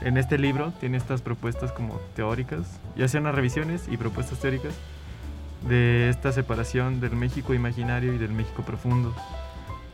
en 0.00 0.16
este 0.16 0.38
libro 0.38 0.72
tiene 0.80 0.96
estas 0.96 1.22
propuestas 1.22 1.70
como 1.70 2.00
teóricas, 2.16 2.80
ya 2.96 3.06
sean 3.06 3.24
unas 3.24 3.36
revisiones 3.36 3.86
y 3.88 3.96
propuestas 3.96 4.40
teóricas 4.40 4.74
de 5.68 6.08
esta 6.08 6.32
separación 6.32 7.00
del 7.00 7.16
México 7.16 7.54
imaginario 7.54 8.12
y 8.12 8.18
del 8.18 8.32
México 8.32 8.62
profundo. 8.62 9.14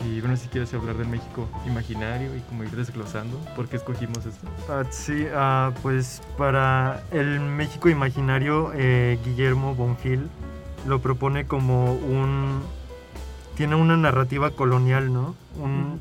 Y 0.04 0.20
bueno, 0.20 0.36
si 0.36 0.48
quieres 0.48 0.72
hablar 0.72 0.96
del 0.96 1.08
México 1.08 1.46
imaginario 1.66 2.34
y 2.34 2.40
como 2.40 2.64
ir 2.64 2.70
desglosando, 2.70 3.38
¿por 3.54 3.68
qué 3.68 3.76
escogimos 3.76 4.24
esto? 4.24 4.48
Ah, 4.68 4.84
sí, 4.88 5.26
ah, 5.34 5.72
pues 5.82 6.22
para 6.38 7.02
el 7.10 7.38
México 7.40 7.90
imaginario, 7.90 8.72
eh, 8.74 9.18
Guillermo 9.24 9.74
Bonfil 9.74 10.28
lo 10.86 11.02
propone 11.02 11.46
como 11.46 11.92
un, 11.92 12.62
tiene 13.56 13.74
una 13.74 13.98
narrativa 13.98 14.52
colonial, 14.52 15.12
¿no? 15.12 15.34
Un, 15.58 16.00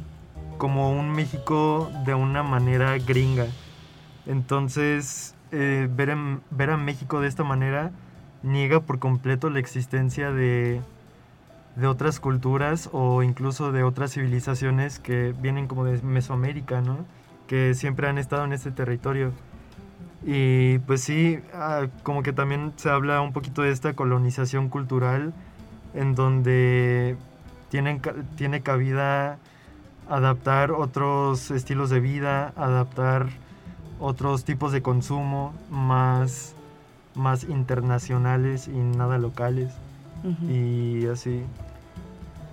como 0.57 0.91
un 0.91 1.11
México 1.11 1.91
de 2.05 2.13
una 2.13 2.41
manera 2.41 2.97
gringa. 2.99 3.47
Entonces, 4.25 5.35
eh, 5.51 5.89
ver, 5.91 6.15
ver 6.51 6.69
a 6.69 6.77
México 6.77 7.19
de 7.19 7.27
esta 7.27 7.43
manera 7.43 7.91
niega 8.43 8.81
por 8.81 8.99
completo 8.99 9.49
la 9.49 9.59
existencia 9.59 10.31
de, 10.31 10.81
de 11.75 11.87
otras 11.87 12.19
culturas 12.19 12.89
o 12.91 13.23
incluso 13.23 13.71
de 13.71 13.83
otras 13.83 14.13
civilizaciones 14.13 14.99
que 14.99 15.33
vienen 15.39 15.67
como 15.67 15.85
de 15.85 16.01
Mesoamérica, 16.01 16.81
¿no? 16.81 17.05
Que 17.47 17.73
siempre 17.73 18.07
han 18.07 18.17
estado 18.17 18.45
en 18.45 18.53
este 18.53 18.71
territorio. 18.71 19.31
Y 20.25 20.79
pues 20.79 21.01
sí, 21.01 21.39
ah, 21.53 21.87
como 22.03 22.23
que 22.23 22.33
también 22.33 22.73
se 22.75 22.89
habla 22.89 23.21
un 23.21 23.33
poquito 23.33 23.61
de 23.61 23.71
esta 23.71 23.93
colonización 23.93 24.69
cultural 24.69 25.33
en 25.93 26.15
donde 26.15 27.15
tienen, 27.69 28.01
tiene 28.35 28.61
cabida 28.61 29.39
adaptar 30.09 30.71
otros 30.71 31.51
estilos 31.51 31.89
de 31.89 31.99
vida, 31.99 32.53
adaptar 32.57 33.27
otros 33.99 34.43
tipos 34.43 34.71
de 34.71 34.81
consumo 34.81 35.53
más, 35.69 36.55
más 37.15 37.43
internacionales 37.43 38.67
y 38.67 38.77
nada 38.77 39.17
locales. 39.17 39.71
y 40.47 41.05
así. 41.07 41.43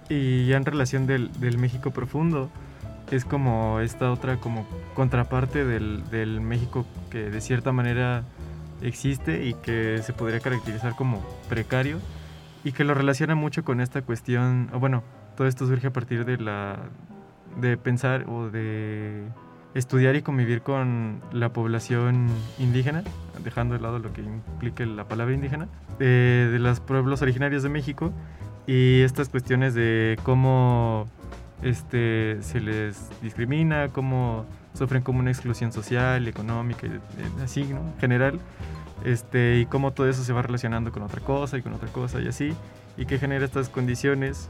Y 0.09 0.47
ya 0.47 0.57
en 0.57 0.65
relación 0.65 1.07
del, 1.07 1.33
del, 1.41 1.59
México 1.59 1.91
profundo, 1.91 2.49
es 3.11 3.25
como 3.25 3.81
esta 3.81 4.13
otra 4.13 4.39
como 4.39 4.67
contraparte 4.95 5.65
del, 5.65 6.09
del 6.11 6.41
México 6.41 6.87
que 7.11 7.31
de 7.31 7.41
cierta 7.41 7.73
manera 7.73 8.23
existe 8.83 9.47
y 9.47 9.55
que 9.55 10.01
se 10.03 10.13
podría 10.13 10.41
caracterizar 10.41 10.95
como 10.95 11.25
precario 11.49 11.99
y 12.63 12.73
que 12.73 12.85
lo 12.85 12.95
relaciona 12.95 13.35
mucho 13.35 13.65
con 13.65 13.81
esta 13.81 14.03
cuestión, 14.03 14.71
o 14.73 14.79
bueno, 14.79 15.03
todo 15.37 15.47
esto 15.47 15.67
surge 15.67 15.89
a 15.89 15.93
partir 15.93 16.25
de 16.25 16.39
la 16.39 16.79
de 17.61 17.77
pensar 17.77 18.29
o 18.29 18.49
de 18.51 19.23
estudiar 19.77 20.17
y 20.17 20.23
convivir 20.23 20.63
con 20.63 21.21
la 21.33 21.53
población 21.53 22.29
indígena, 22.59 23.05
dejando 23.45 23.75
de 23.75 23.81
lado 23.81 23.99
lo 23.99 24.13
que 24.13 24.23
implique 24.23 24.87
la 24.87 25.05
palabra 25.05 25.35
indígena, 25.35 25.69
de, 25.99 26.49
de 26.51 26.59
los 26.59 26.81
pueblos 26.81 27.23
originarios 27.23 27.63
de 27.63 27.69
México 27.69 28.13
y 28.67 29.03
estas 29.03 29.29
cuestiones 29.29 29.75
de 29.75 30.19
cómo 30.23 31.09
este, 31.63 32.39
se 32.43 32.61
les 32.61 33.11
discrimina, 33.23 33.89
cómo 33.89 34.47
sufren 34.75 35.03
como 35.03 35.21
una 35.21 35.31
exclusión 35.31 35.73
social, 35.73 36.27
económica, 36.29 36.87
y, 36.87 37.43
así, 37.43 37.65
¿no? 37.65 37.81
En 37.81 37.99
general, 37.99 38.41
este, 39.05 39.59
y 39.59 39.67
cómo 39.67 39.93
todo 39.93 40.09
eso 40.09 40.23
se 40.25 40.33
va 40.33 40.43
relacionando 40.43 40.93
con 40.93 41.03
otra 41.03 41.21
cosa 41.21 41.59
y 41.59 41.63
con 41.63 41.73
otra 41.73 41.89
cosa 41.89 42.21
y 42.21 42.29
así, 42.29 42.55
y 42.97 43.07
que 43.07 43.19
genera 43.19 43.45
estas 43.45 43.69
condiciones 43.69 44.49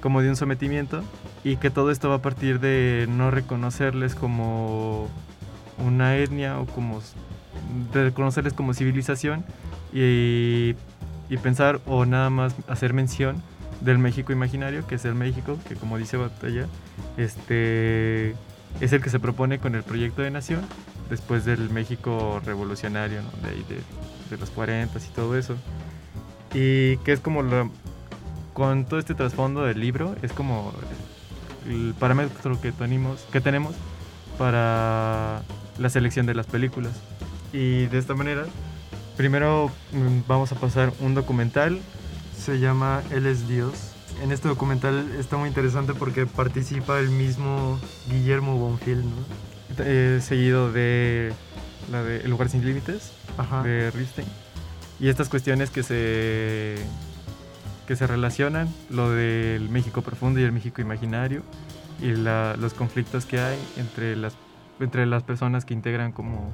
como 0.00 0.22
de 0.22 0.28
un 0.28 0.36
sometimiento 0.36 1.02
y 1.44 1.56
que 1.56 1.70
todo 1.70 1.90
esto 1.90 2.08
va 2.08 2.16
a 2.16 2.22
partir 2.22 2.60
de 2.60 3.06
no 3.08 3.30
reconocerles 3.30 4.14
como 4.14 5.08
una 5.84 6.16
etnia 6.16 6.58
o 6.58 6.66
como 6.66 7.00
de 7.92 8.04
reconocerles 8.04 8.52
como 8.52 8.74
civilización 8.74 9.44
y, 9.92 10.74
y 11.28 11.36
pensar 11.42 11.80
o 11.86 12.04
nada 12.06 12.30
más 12.30 12.54
hacer 12.68 12.92
mención 12.92 13.42
del 13.80 13.98
México 13.98 14.32
imaginario, 14.32 14.86
que 14.86 14.94
es 14.96 15.04
el 15.04 15.14
México, 15.14 15.58
que 15.68 15.74
como 15.74 15.98
dice 15.98 16.16
Batalla, 16.16 16.66
este, 17.16 18.30
es 18.80 18.92
el 18.92 19.02
que 19.02 19.10
se 19.10 19.20
propone 19.20 19.58
con 19.58 19.74
el 19.74 19.82
proyecto 19.82 20.22
de 20.22 20.30
nación 20.30 20.62
después 21.10 21.44
del 21.44 21.70
México 21.70 22.40
revolucionario, 22.44 23.20
de, 23.42 23.76
de, 24.30 24.36
los 24.38 24.50
40 24.50 24.98
y 24.98 25.14
todo 25.14 25.36
eso. 25.36 25.56
Y 26.54 26.96
que 26.98 27.12
es 27.12 27.20
como 27.20 27.42
lo, 27.42 27.70
con 28.56 28.86
todo 28.86 28.98
este 28.98 29.14
trasfondo 29.14 29.64
del 29.64 29.78
libro, 29.78 30.16
es 30.22 30.32
como 30.32 30.72
el 31.68 31.92
parámetro 31.98 32.58
que 32.58 32.72
tenemos, 32.72 33.20
que 33.30 33.42
tenemos 33.42 33.74
para 34.38 35.42
la 35.76 35.90
selección 35.90 36.24
de 36.24 36.32
las 36.32 36.46
películas. 36.46 36.92
Y 37.52 37.84
de 37.84 37.98
esta 37.98 38.14
manera, 38.14 38.46
primero 39.14 39.70
mm, 39.92 40.26
vamos 40.26 40.52
a 40.52 40.54
pasar 40.54 40.90
un 41.00 41.14
documental 41.14 41.78
se 42.34 42.58
llama 42.58 43.02
Él 43.10 43.26
es 43.26 43.46
Dios. 43.46 43.92
En 44.22 44.32
este 44.32 44.48
documental 44.48 45.06
está 45.18 45.36
muy 45.36 45.48
interesante 45.48 45.92
porque 45.92 46.24
participa 46.24 46.98
el 46.98 47.10
mismo 47.10 47.78
Guillermo 48.08 48.56
Bonfil, 48.56 49.02
¿no? 49.02 49.16
Eh, 49.80 50.20
seguido 50.22 50.72
de 50.72 51.34
la 51.92 52.02
de 52.02 52.20
El 52.20 52.30
lugar 52.30 52.48
sin 52.48 52.64
límites 52.64 53.12
de 53.64 53.90
Rifstein. 53.90 54.26
Y 54.98 55.08
estas 55.10 55.28
cuestiones 55.28 55.68
que 55.68 55.82
se 55.82 56.76
que 57.86 57.96
se 57.96 58.06
relacionan, 58.06 58.68
lo 58.90 59.10
del 59.10 59.68
México 59.68 60.02
profundo 60.02 60.40
y 60.40 60.42
el 60.42 60.52
México 60.52 60.80
imaginario 60.80 61.42
y 62.00 62.12
los 62.12 62.74
conflictos 62.74 63.24
que 63.24 63.40
hay 63.40 63.58
entre 63.76 64.16
las 64.16 64.36
entre 64.78 65.06
las 65.06 65.22
personas 65.22 65.64
que 65.64 65.72
integran 65.72 66.12
como 66.12 66.52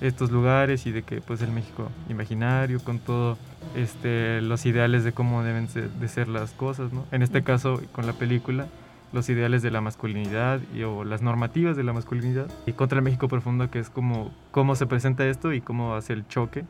estos 0.00 0.30
lugares 0.30 0.86
y 0.86 0.92
de 0.92 1.02
que 1.02 1.20
pues 1.20 1.40
el 1.42 1.50
México 1.50 1.90
imaginario 2.08 2.80
con 2.80 2.98
todo 2.98 3.38
este 3.74 4.40
los 4.42 4.66
ideales 4.66 5.04
de 5.04 5.12
cómo 5.12 5.42
deben 5.42 5.68
de 5.72 6.08
ser 6.08 6.28
las 6.28 6.52
cosas 6.52 6.92
no 6.92 7.06
en 7.10 7.22
este 7.22 7.42
caso 7.42 7.80
con 7.92 8.06
la 8.06 8.12
película 8.12 8.66
los 9.12 9.28
ideales 9.28 9.62
de 9.62 9.70
la 9.70 9.80
masculinidad 9.80 10.60
y, 10.74 10.82
o 10.82 11.04
las 11.04 11.22
normativas 11.22 11.76
de 11.76 11.84
la 11.84 11.92
masculinidad 11.92 12.46
y 12.66 12.72
contra 12.72 12.98
el 12.98 13.04
México 13.04 13.28
profundo 13.28 13.70
que 13.70 13.78
es 13.78 13.88
como 13.88 14.32
cómo 14.50 14.76
se 14.76 14.86
presenta 14.86 15.26
esto 15.26 15.52
y 15.52 15.60
cómo 15.60 15.94
hace 15.94 16.12
el 16.12 16.28
choque 16.28 16.64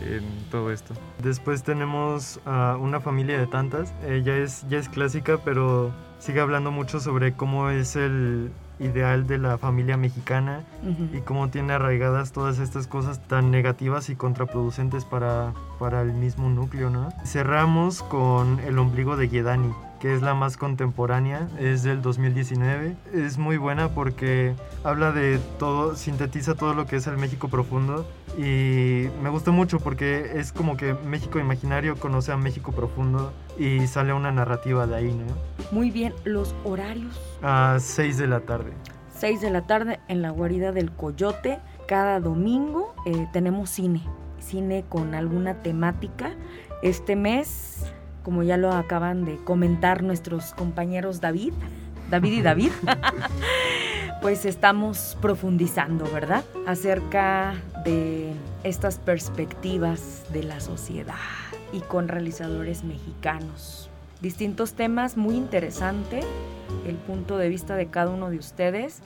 en 0.00 0.22
todo 0.50 0.70
esto. 0.70 0.94
Después 1.22 1.62
tenemos 1.62 2.40
a 2.44 2.76
una 2.80 3.00
familia 3.00 3.38
de 3.38 3.46
tantas, 3.46 3.92
ella 4.06 4.36
es, 4.36 4.66
ya 4.68 4.78
es 4.78 4.88
clásica 4.88 5.38
pero 5.44 5.92
sigue 6.18 6.40
hablando 6.40 6.70
mucho 6.70 7.00
sobre 7.00 7.32
cómo 7.32 7.70
es 7.70 7.96
el, 7.96 8.50
ideal 8.80 9.26
de 9.26 9.38
la 9.38 9.58
familia 9.58 9.96
mexicana 9.96 10.62
y 11.12 11.20
cómo 11.20 11.48
tiene 11.50 11.72
arraigadas 11.74 12.32
todas 12.32 12.58
estas 12.58 12.86
cosas 12.86 13.20
tan 13.26 13.50
negativas 13.50 14.08
y 14.08 14.16
contraproducentes 14.16 15.04
para, 15.04 15.52
para 15.78 16.02
el 16.02 16.12
mismo 16.12 16.48
núcleo, 16.48 16.90
¿no? 16.90 17.12
Cerramos 17.24 18.02
con 18.02 18.60
El 18.60 18.78
ombligo 18.78 19.16
de 19.16 19.28
Guedani, 19.28 19.72
que 20.00 20.14
es 20.14 20.22
la 20.22 20.34
más 20.34 20.56
contemporánea, 20.56 21.48
es 21.58 21.82
del 21.82 22.02
2019. 22.02 22.96
Es 23.12 23.38
muy 23.38 23.56
buena 23.56 23.88
porque 23.90 24.54
habla 24.84 25.12
de 25.12 25.38
todo, 25.58 25.96
sintetiza 25.96 26.54
todo 26.54 26.74
lo 26.74 26.86
que 26.86 26.96
es 26.96 27.06
el 27.06 27.16
México 27.16 27.48
profundo 27.48 28.06
y 28.36 29.08
me 29.22 29.30
gustó 29.30 29.52
mucho 29.52 29.80
porque 29.80 30.32
es 30.34 30.52
como 30.52 30.76
que 30.76 30.94
México 30.94 31.38
imaginario 31.38 31.96
conoce 31.96 32.32
a 32.32 32.36
México 32.36 32.72
profundo 32.72 33.32
y 33.58 33.86
sale 33.86 34.12
una 34.12 34.30
narrativa 34.30 34.86
de 34.86 34.96
ahí, 34.96 35.12
¿no? 35.12 35.34
Muy 35.72 35.90
bien, 35.90 36.14
los 36.24 36.54
horarios. 36.64 37.20
A 37.42 37.78
6 37.80 38.18
de 38.18 38.26
la 38.26 38.40
tarde. 38.40 38.72
6 39.18 39.40
de 39.40 39.50
la 39.50 39.66
tarde 39.66 40.00
en 40.08 40.22
la 40.22 40.30
guarida 40.30 40.72
del 40.72 40.92
Coyote. 40.92 41.58
Cada 41.88 42.20
domingo 42.20 42.94
eh, 43.06 43.26
tenemos 43.32 43.70
cine, 43.70 44.02
cine 44.38 44.84
con 44.88 45.14
alguna 45.14 45.62
temática. 45.62 46.36
Este 46.82 47.16
mes, 47.16 47.92
como 48.28 48.42
ya 48.42 48.58
lo 48.58 48.70
acaban 48.72 49.24
de 49.24 49.38
comentar 49.38 50.02
nuestros 50.02 50.52
compañeros 50.52 51.22
David, 51.22 51.54
David 52.10 52.32
y 52.32 52.42
David, 52.42 52.72
pues 54.20 54.44
estamos 54.44 55.16
profundizando, 55.22 56.04
¿verdad? 56.12 56.44
Acerca 56.66 57.54
de 57.86 58.34
estas 58.64 58.98
perspectivas 58.98 60.24
de 60.30 60.42
la 60.42 60.60
sociedad 60.60 61.14
y 61.72 61.80
con 61.80 62.06
realizadores 62.06 62.84
mexicanos. 62.84 63.88
Distintos 64.20 64.74
temas 64.74 65.16
muy 65.16 65.34
interesante, 65.34 66.20
el 66.86 66.96
punto 66.96 67.38
de 67.38 67.48
vista 67.48 67.76
de 67.76 67.86
cada 67.86 68.10
uno 68.10 68.28
de 68.28 68.36
ustedes 68.36 69.00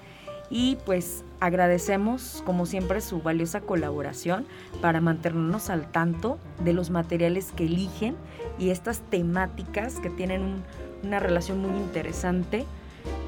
y 0.51 0.79
pues 0.85 1.25
agradecemos 1.43 2.41
como 2.47 2.67
siempre 2.67 3.01
su 3.01 3.21
valiosa 3.21 3.61
colaboración 3.61 4.47
para 4.81 5.01
mantenernos 5.01 5.71
al 5.71 5.91
tanto 5.91 6.39
de 6.63 6.73
los 6.73 6.91
materiales 6.91 7.51
que 7.51 7.65
eligen 7.65 8.15
y 8.61 8.71
estas 8.71 9.01
temáticas 9.11 9.99
que 9.99 10.09
tienen 10.09 10.63
una 11.03 11.19
relación 11.19 11.59
muy 11.59 11.77
interesante 11.77 12.65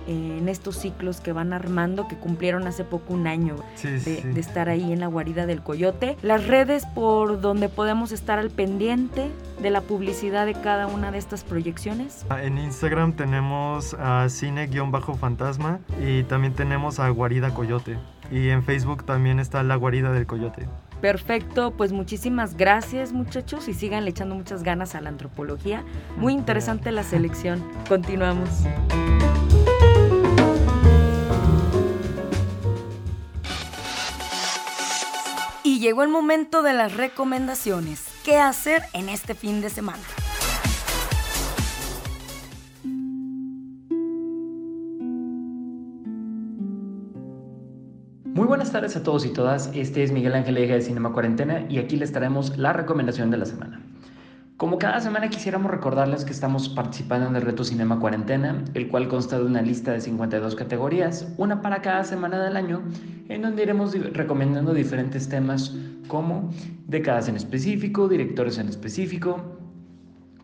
en 0.06 0.48
estos 0.48 0.76
ciclos 0.76 1.20
que 1.20 1.32
van 1.32 1.52
armando, 1.52 2.08
que 2.08 2.16
cumplieron 2.16 2.66
hace 2.66 2.84
poco 2.84 3.14
un 3.14 3.26
año 3.26 3.56
de, 3.82 4.38
estar 4.38 4.68
ahí 4.68 4.92
en 4.92 5.00
la 5.00 5.06
guarida 5.06 5.46
del 5.46 5.62
coyote. 5.62 6.16
Las 6.22 6.46
redes 6.46 6.86
por 6.86 7.40
donde 7.40 7.68
podemos 7.68 8.12
estar 8.12 8.38
al 8.38 8.50
pendiente 8.50 9.30
de 9.60 9.70
la 9.70 9.80
publicidad 9.80 10.46
de 10.46 10.54
cada 10.54 10.86
una 10.86 11.10
de 11.10 11.18
estas 11.18 11.44
proyecciones. 11.44 12.26
Ah, 12.28 12.42
en 12.42 12.58
Instagram 12.58 13.14
tenemos 13.14 13.94
a 13.94 14.28
cine-fantasma 14.28 15.80
y 16.02 16.24
también 16.24 16.54
tenemos 16.54 17.00
a 17.00 17.08
Guarida 17.08 17.54
Coyote. 17.54 17.98
Y 18.30 18.48
en 18.48 18.64
Facebook 18.64 19.04
también 19.04 19.38
está 19.38 19.62
la 19.62 19.76
Guarida 19.76 20.12
del 20.12 20.26
Coyote. 20.26 20.66
Perfecto, 21.00 21.72
pues 21.76 21.92
muchísimas 21.92 22.56
gracias 22.56 23.12
muchachos 23.12 23.68
y 23.68 23.74
sigan 23.74 24.08
echando 24.08 24.34
muchas 24.34 24.62
ganas 24.62 24.94
a 24.94 25.02
la 25.02 25.10
antropología. 25.10 25.84
Muy 26.16 26.32
interesante 26.32 26.92
la 26.92 27.02
selección. 27.02 27.62
Continuamos. 27.88 28.48
Llegó 35.84 36.02
el 36.02 36.08
momento 36.08 36.62
de 36.62 36.72
las 36.72 36.96
recomendaciones. 36.96 38.06
¿Qué 38.24 38.38
hacer 38.38 38.84
en 38.94 39.10
este 39.10 39.34
fin 39.34 39.60
de 39.60 39.68
semana? 39.68 40.02
Muy 48.24 48.46
buenas 48.46 48.72
tardes 48.72 48.96
a 48.96 49.02
todos 49.02 49.26
y 49.26 49.32
todas. 49.34 49.70
Este 49.74 50.02
es 50.02 50.10
Miguel 50.10 50.34
Ángel 50.34 50.56
Eja 50.56 50.72
de 50.72 50.80
Cinema 50.80 51.12
Cuarentena 51.12 51.66
y 51.68 51.76
aquí 51.76 51.96
les 51.96 52.12
traemos 52.12 52.56
la 52.56 52.72
recomendación 52.72 53.30
de 53.30 53.36
la 53.36 53.44
semana. 53.44 53.83
Como 54.56 54.78
cada 54.78 55.00
semana 55.00 55.30
quisiéramos 55.30 55.68
recordarles 55.68 56.24
que 56.24 56.30
estamos 56.30 56.68
participando 56.68 57.26
en 57.26 57.34
el 57.34 57.42
reto 57.42 57.64
Cinema 57.64 57.98
Cuarentena, 57.98 58.64
el 58.74 58.88
cual 58.88 59.08
consta 59.08 59.36
de 59.36 59.46
una 59.46 59.60
lista 59.62 59.90
de 59.90 60.00
52 60.00 60.54
categorías, 60.54 61.26
una 61.38 61.60
para 61.60 61.82
cada 61.82 62.04
semana 62.04 62.40
del 62.40 62.56
año, 62.56 62.82
en 63.28 63.42
donde 63.42 63.64
iremos 63.64 63.94
recomendando 64.12 64.72
diferentes 64.72 65.28
temas 65.28 65.74
como 66.06 66.50
décadas 66.86 67.28
en 67.28 67.34
específico, 67.34 68.08
directores 68.08 68.58
en 68.58 68.68
específico, 68.68 69.58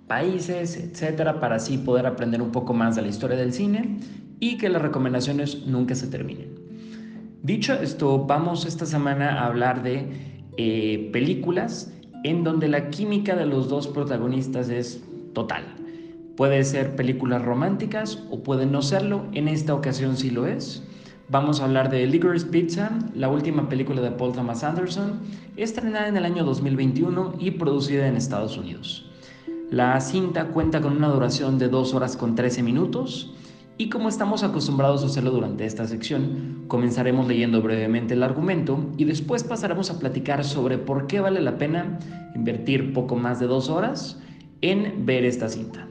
países, 0.09 0.77
etcétera, 0.77 1.39
para 1.39 1.55
así 1.55 1.79
poder 1.79 2.05
aprender 2.07 2.43
un 2.43 2.51
poco 2.51 2.75
más 2.75 2.97
de 2.97 3.03
la 3.03 3.09
historia 3.09 3.37
del 3.37 3.53
cine 3.53 4.01
y 4.41 4.59
que 4.59 4.69
las 4.71 4.83
recomendaciones 4.83 5.67
nunca 5.67 5.95
se 5.95 6.09
terminen. 6.09 6.53
Dicho 7.45 7.75
esto, 7.75 8.27
vamos 8.27 8.67
esta 8.67 8.87
semana 8.87 9.41
a 9.41 9.47
hablar 9.47 9.85
de 9.85 10.49
eh, 10.57 11.11
películas 11.13 11.95
en 12.25 12.45
donde 12.45 12.69
la 12.69 12.91
química 12.91 13.37
de 13.37 13.47
los 13.47 13.69
dos 13.69 13.89
protagonistas 13.89 14.69
es 14.69 15.03
total. 15.33 15.65
Puede 16.37 16.65
ser 16.65 16.97
películas 16.97 17.43
románticas 17.43 18.23
o 18.31 18.41
puede 18.41 18.67
no 18.67 18.83
serlo, 18.83 19.25
en 19.33 19.49
esta 19.49 19.75
ocasión 19.75 20.17
sí 20.17 20.31
lo 20.31 20.47
es. 20.47 20.83
Vamos 21.29 21.61
a 21.61 21.65
hablar 21.65 21.91
de 21.91 22.07
Licorice 22.07 22.47
Pizza, 22.47 22.91
la 23.15 23.29
última 23.29 23.69
película 23.69 24.01
de 24.01 24.11
Paul 24.11 24.33
Thomas 24.33 24.65
Anderson, 24.65 25.21
estrenada 25.57 26.09
en 26.09 26.17
el 26.17 26.25
año 26.25 26.45
2021 26.45 27.35
y 27.39 27.53
producida 27.53 28.09
en 28.09 28.17
Estados 28.17 28.57
Unidos. 28.57 29.07
La 29.71 30.01
cinta 30.01 30.47
cuenta 30.47 30.81
con 30.81 30.97
una 30.97 31.09
duración 31.09 31.59
de 31.59 31.69
2 31.69 31.95
horas 31.95 32.17
con 32.17 32.35
13 32.35 32.63
minutos 32.65 33.33
y 33.81 33.89
como 33.89 34.11
estamos 34.11 34.43
acostumbrados 34.43 35.03
a 35.03 35.07
hacerlo 35.07 35.31
durante 35.31 35.65
esta 35.65 35.87
sección, 35.87 36.65
comenzaremos 36.69 37.27
leyendo 37.27 37.63
brevemente 37.63 38.13
el 38.13 38.23
argumento 38.23 38.91
y 38.99 39.07
después 39.07 39.43
pasaremos 39.43 39.91
a 39.91 39.99
platicar 39.99 40.45
sobre 40.45 40.77
por 40.77 41.07
qué 41.07 41.21
vale 41.21 41.41
la 41.41 41.57
pena 41.57 41.99
invertir 42.35 42.93
poco 42.93 43.17
más 43.17 43.41
de 43.41 43.47
2 43.47 43.71
horas 43.71 44.21
en 44.61 45.07
ver 45.07 45.25
esta 45.25 45.49
cinta. 45.49 45.89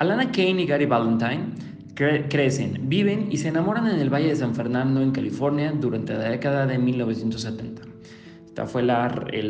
Alana 0.00 0.30
Kane 0.32 0.60
y 0.60 0.66
Gary 0.66 0.84
Valentine 0.84 1.46
crecen, 1.94 2.90
viven 2.90 3.28
y 3.30 3.38
se 3.38 3.48
enamoran 3.48 3.88
en 3.88 3.98
el 3.98 4.12
Valle 4.12 4.28
de 4.28 4.36
San 4.36 4.54
Fernando, 4.54 5.00
en 5.00 5.12
California, 5.12 5.72
durante 5.72 6.12
la 6.12 6.28
década 6.28 6.66
de 6.66 6.76
1970. 6.76 7.84
Esta 8.44 8.66
fue 8.66 8.86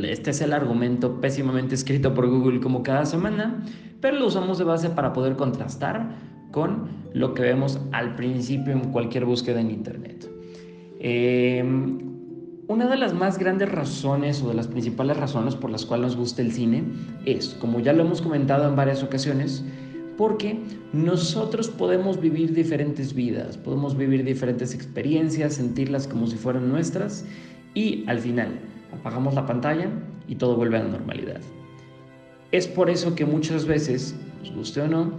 este 0.04 0.30
es 0.30 0.40
el 0.42 0.52
argumento 0.52 1.20
pésimamente 1.20 1.74
escrito 1.74 2.14
por 2.14 2.28
Google 2.28 2.60
como 2.60 2.84
cada 2.84 3.04
semana, 3.04 3.64
pero 4.00 4.16
lo 4.16 4.28
usamos 4.28 4.58
de 4.58 4.64
base 4.64 4.90
para 4.90 5.12
poder 5.12 5.34
contrastar 5.34 6.30
con 6.52 6.88
lo 7.12 7.34
que 7.34 7.42
vemos 7.42 7.80
al 7.90 8.14
principio 8.14 8.72
en 8.72 8.92
cualquier 8.92 9.24
búsqueda 9.24 9.60
en 9.60 9.70
Internet. 9.70 10.30
Em, 11.00 11.98
una 12.68 12.88
de 12.88 12.96
las 12.96 13.12
más 13.12 13.38
grandes 13.38 13.70
razones 13.70 14.40
o 14.42 14.48
de 14.48 14.54
las 14.54 14.68
principales 14.68 15.16
razones 15.16 15.56
por 15.56 15.70
las 15.70 15.84
cuales 15.84 16.08
nos 16.08 16.16
gusta 16.16 16.42
el 16.42 16.52
cine 16.52 16.84
es, 17.24 17.48
como 17.60 17.80
ya 17.80 17.92
lo 17.92 18.04
hemos 18.04 18.22
comentado 18.22 18.68
en 18.68 18.76
varias 18.76 19.02
ocasiones, 19.02 19.64
porque 20.16 20.60
nosotros 20.92 21.68
podemos 21.68 22.20
vivir 22.20 22.54
diferentes 22.54 23.14
vidas, 23.14 23.56
podemos 23.56 23.96
vivir 23.96 24.24
diferentes 24.24 24.74
experiencias, 24.74 25.54
sentirlas 25.54 26.06
como 26.06 26.26
si 26.28 26.36
fueran 26.36 26.68
nuestras 26.68 27.24
y 27.74 28.04
al 28.06 28.20
final 28.20 28.60
apagamos 28.92 29.34
la 29.34 29.46
pantalla 29.46 29.88
y 30.28 30.36
todo 30.36 30.56
vuelve 30.56 30.76
a 30.78 30.84
la 30.84 30.90
normalidad. 30.90 31.40
Es 32.52 32.68
por 32.68 32.90
eso 32.90 33.14
que 33.14 33.24
muchas 33.24 33.64
veces, 33.64 34.14
nos 34.40 34.54
guste 34.54 34.82
o 34.82 34.88
no, 34.88 35.12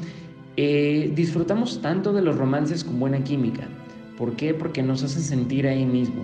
eh, 0.57 1.11
disfrutamos 1.15 1.81
tanto 1.81 2.13
de 2.13 2.21
los 2.21 2.37
romances 2.37 2.83
con 2.83 2.99
buena 2.99 3.23
química. 3.23 3.67
¿Por 4.17 4.35
qué? 4.35 4.53
Porque 4.53 4.83
nos 4.83 5.03
hacen 5.03 5.21
sentir 5.21 5.67
ahí 5.67 5.85
mismo. 5.85 6.23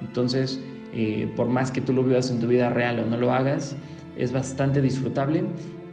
Entonces, 0.00 0.60
eh, 0.94 1.30
por 1.36 1.48
más 1.48 1.70
que 1.70 1.80
tú 1.80 1.92
lo 1.92 2.02
vivas 2.02 2.30
en 2.30 2.40
tu 2.40 2.46
vida 2.46 2.70
real 2.70 3.00
o 3.00 3.06
no 3.06 3.16
lo 3.18 3.32
hagas, 3.32 3.76
es 4.16 4.32
bastante 4.32 4.80
disfrutable 4.80 5.44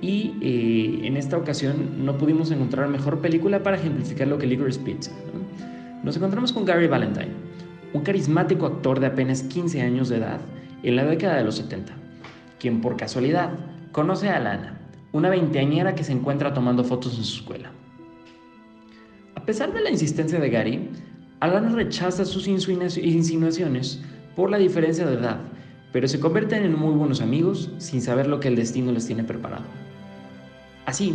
y 0.01 0.35
eh, 0.41 1.07
en 1.07 1.17
esta 1.17 1.37
ocasión 1.37 2.05
no 2.05 2.17
pudimos 2.17 2.51
encontrar 2.51 2.87
mejor 2.87 3.19
película 3.19 3.63
para 3.63 3.77
ejemplificar 3.77 4.27
lo 4.27 4.37
que 4.37 4.47
Licorice 4.47 4.79
Pizza. 4.79 5.11
Nos 6.03 6.15
encontramos 6.15 6.53
con 6.53 6.65
Gary 6.65 6.87
Valentine, 6.87 7.31
un 7.93 8.01
carismático 8.01 8.65
actor 8.65 8.99
de 8.99 9.07
apenas 9.07 9.43
15 9.43 9.81
años 9.81 10.07
de 10.07 10.17
edad 10.17 10.39
en 10.83 10.95
la 10.95 11.05
década 11.05 11.35
de 11.35 11.43
los 11.43 11.55
70, 11.55 11.93
quien 12.59 12.81
por 12.81 12.95
casualidad 12.95 13.51
conoce 13.91 14.29
a 14.29 14.39
Lana, 14.39 14.79
una 15.11 15.29
veinteañera 15.29 15.95
que 15.95 16.03
se 16.03 16.13
encuentra 16.13 16.53
tomando 16.53 16.83
fotos 16.83 17.17
en 17.17 17.23
su 17.23 17.39
escuela. 17.39 17.72
A 19.43 19.45
pesar 19.45 19.73
de 19.73 19.81
la 19.81 19.91
insistencia 19.91 20.39
de 20.39 20.49
Gary, 20.49 20.87
Alana 21.41 21.67
rechaza 21.67 22.23
sus 22.23 22.47
insinuaciones 22.47 24.01
por 24.37 24.49
la 24.49 24.57
diferencia 24.57 25.05
de 25.05 25.15
edad, 25.15 25.41
pero 25.91 26.07
se 26.07 26.21
convierten 26.21 26.63
en 26.63 26.79
muy 26.79 26.93
buenos 26.93 27.19
amigos 27.19 27.69
sin 27.77 28.01
saber 28.01 28.27
lo 28.27 28.39
que 28.39 28.47
el 28.47 28.55
destino 28.55 28.93
les 28.93 29.05
tiene 29.05 29.25
preparado. 29.25 29.65
Así, 30.85 31.13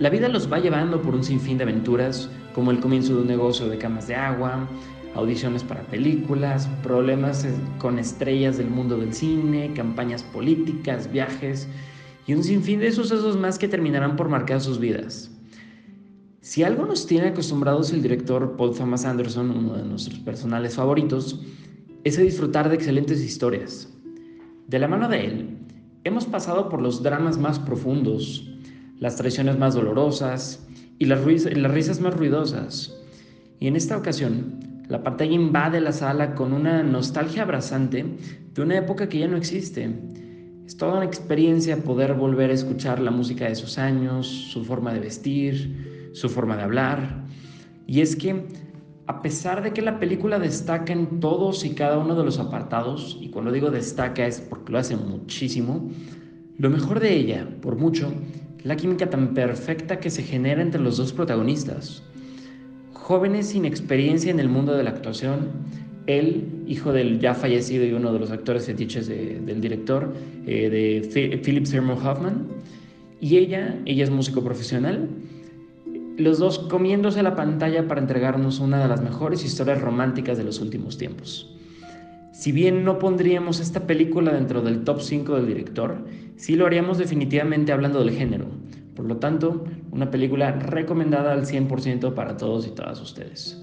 la 0.00 0.10
vida 0.10 0.28
los 0.28 0.52
va 0.52 0.58
llevando 0.58 1.00
por 1.00 1.14
un 1.14 1.22
sinfín 1.22 1.58
de 1.58 1.62
aventuras, 1.62 2.28
como 2.56 2.72
el 2.72 2.80
comienzo 2.80 3.14
de 3.14 3.22
un 3.22 3.28
negocio 3.28 3.68
de 3.68 3.78
camas 3.78 4.08
de 4.08 4.16
agua, 4.16 4.66
audiciones 5.14 5.62
para 5.62 5.82
películas, 5.82 6.68
problemas 6.82 7.46
con 7.78 8.00
estrellas 8.00 8.58
del 8.58 8.68
mundo 8.68 8.96
del 8.96 9.14
cine, 9.14 9.72
campañas 9.76 10.24
políticas, 10.24 11.12
viajes 11.12 11.68
y 12.26 12.34
un 12.34 12.42
sinfín 12.42 12.80
de 12.80 12.90
sucesos 12.90 13.36
más 13.36 13.60
que 13.60 13.68
terminarán 13.68 14.16
por 14.16 14.28
marcar 14.28 14.60
sus 14.60 14.80
vidas. 14.80 15.29
Si 16.50 16.64
algo 16.64 16.84
nos 16.84 17.06
tiene 17.06 17.28
acostumbrados 17.28 17.92
el 17.92 18.02
director 18.02 18.56
Paul 18.56 18.74
Thomas 18.74 19.04
Anderson, 19.04 19.52
uno 19.52 19.76
de 19.76 19.84
nuestros 19.84 20.18
personales 20.18 20.74
favoritos, 20.74 21.40
es 22.02 22.18
a 22.18 22.22
disfrutar 22.22 22.68
de 22.68 22.74
excelentes 22.74 23.22
historias. 23.22 23.88
De 24.66 24.80
la 24.80 24.88
mano 24.88 25.08
de 25.08 25.26
él, 25.26 25.58
hemos 26.02 26.24
pasado 26.24 26.68
por 26.68 26.82
los 26.82 27.04
dramas 27.04 27.38
más 27.38 27.60
profundos, 27.60 28.50
las 28.98 29.14
traiciones 29.14 29.60
más 29.60 29.74
dolorosas 29.74 30.66
y 30.98 31.04
las, 31.04 31.20
las 31.24 31.70
risas 31.70 32.00
más 32.00 32.14
ruidosas. 32.14 33.00
Y 33.60 33.68
en 33.68 33.76
esta 33.76 33.96
ocasión, 33.96 34.82
la 34.88 35.04
pantalla 35.04 35.30
invade 35.30 35.80
la 35.80 35.92
sala 35.92 36.34
con 36.34 36.52
una 36.52 36.82
nostalgia 36.82 37.44
abrasante 37.44 38.04
de 38.54 38.60
una 38.60 38.76
época 38.76 39.08
que 39.08 39.20
ya 39.20 39.28
no 39.28 39.36
existe. 39.36 39.88
Es 40.66 40.76
toda 40.76 40.96
una 40.96 41.06
experiencia 41.06 41.76
poder 41.76 42.14
volver 42.14 42.50
a 42.50 42.54
escuchar 42.54 42.98
la 42.98 43.12
música 43.12 43.44
de 43.44 43.52
esos 43.52 43.78
años, 43.78 44.26
su 44.26 44.64
forma 44.64 44.92
de 44.92 44.98
vestir, 44.98 45.89
su 46.12 46.28
forma 46.28 46.56
de 46.56 46.62
hablar. 46.62 47.24
Y 47.86 48.00
es 48.00 48.16
que, 48.16 48.44
a 49.06 49.22
pesar 49.22 49.62
de 49.62 49.72
que 49.72 49.82
la 49.82 49.98
película 49.98 50.38
destaca 50.38 50.92
en 50.92 51.20
todos 51.20 51.64
y 51.64 51.70
cada 51.70 51.98
uno 51.98 52.14
de 52.14 52.24
los 52.24 52.38
apartados, 52.38 53.18
y 53.20 53.30
cuando 53.30 53.52
digo 53.52 53.70
destaca 53.70 54.26
es 54.26 54.40
porque 54.40 54.72
lo 54.72 54.78
hace 54.78 54.96
muchísimo, 54.96 55.90
lo 56.58 56.70
mejor 56.70 57.00
de 57.00 57.14
ella, 57.14 57.48
por 57.62 57.76
mucho, 57.76 58.12
la 58.62 58.76
química 58.76 59.08
tan 59.08 59.34
perfecta 59.34 59.98
que 59.98 60.10
se 60.10 60.22
genera 60.22 60.62
entre 60.62 60.80
los 60.80 60.98
dos 60.98 61.12
protagonistas. 61.12 62.02
Jóvenes 62.92 63.48
sin 63.48 63.64
experiencia 63.64 64.30
en 64.30 64.40
el 64.40 64.48
mundo 64.48 64.76
de 64.76 64.84
la 64.84 64.90
actuación, 64.90 65.48
él, 66.06 66.62
hijo 66.66 66.92
del 66.92 67.18
ya 67.18 67.34
fallecido 67.34 67.84
y 67.84 67.92
uno 67.92 68.12
de 68.12 68.18
los 68.18 68.30
actores 68.30 68.66
fetiches 68.66 69.06
del 69.08 69.60
director, 69.60 70.14
eh, 70.46 71.02
de 71.10 71.38
Philip 71.38 71.64
Seymour 71.64 71.98
Hoffman, 72.04 72.46
y 73.20 73.36
ella, 73.36 73.78
ella 73.84 74.04
es 74.04 74.10
músico 74.10 74.42
profesional, 74.42 75.08
los 76.20 76.38
dos 76.38 76.58
comiéndose 76.58 77.22
la 77.22 77.36
pantalla 77.36 77.88
para 77.88 78.00
entregarnos 78.00 78.60
una 78.60 78.80
de 78.80 78.88
las 78.88 79.02
mejores 79.02 79.44
historias 79.44 79.80
románticas 79.80 80.38
de 80.38 80.44
los 80.44 80.60
últimos 80.60 80.98
tiempos. 80.98 81.54
Si 82.32 82.52
bien 82.52 82.84
no 82.84 82.98
pondríamos 82.98 83.60
esta 83.60 83.86
película 83.86 84.32
dentro 84.32 84.62
del 84.62 84.84
top 84.84 85.00
5 85.00 85.36
del 85.36 85.46
director, 85.46 86.06
sí 86.36 86.56
lo 86.56 86.66
haríamos 86.66 86.98
definitivamente 86.98 87.72
hablando 87.72 87.98
del 88.00 88.12
género. 88.12 88.46
Por 88.94 89.04
lo 89.04 89.18
tanto, 89.18 89.64
una 89.90 90.10
película 90.10 90.52
recomendada 90.52 91.32
al 91.32 91.46
100% 91.46 92.14
para 92.14 92.36
todos 92.36 92.66
y 92.66 92.70
todas 92.70 93.00
ustedes. 93.00 93.62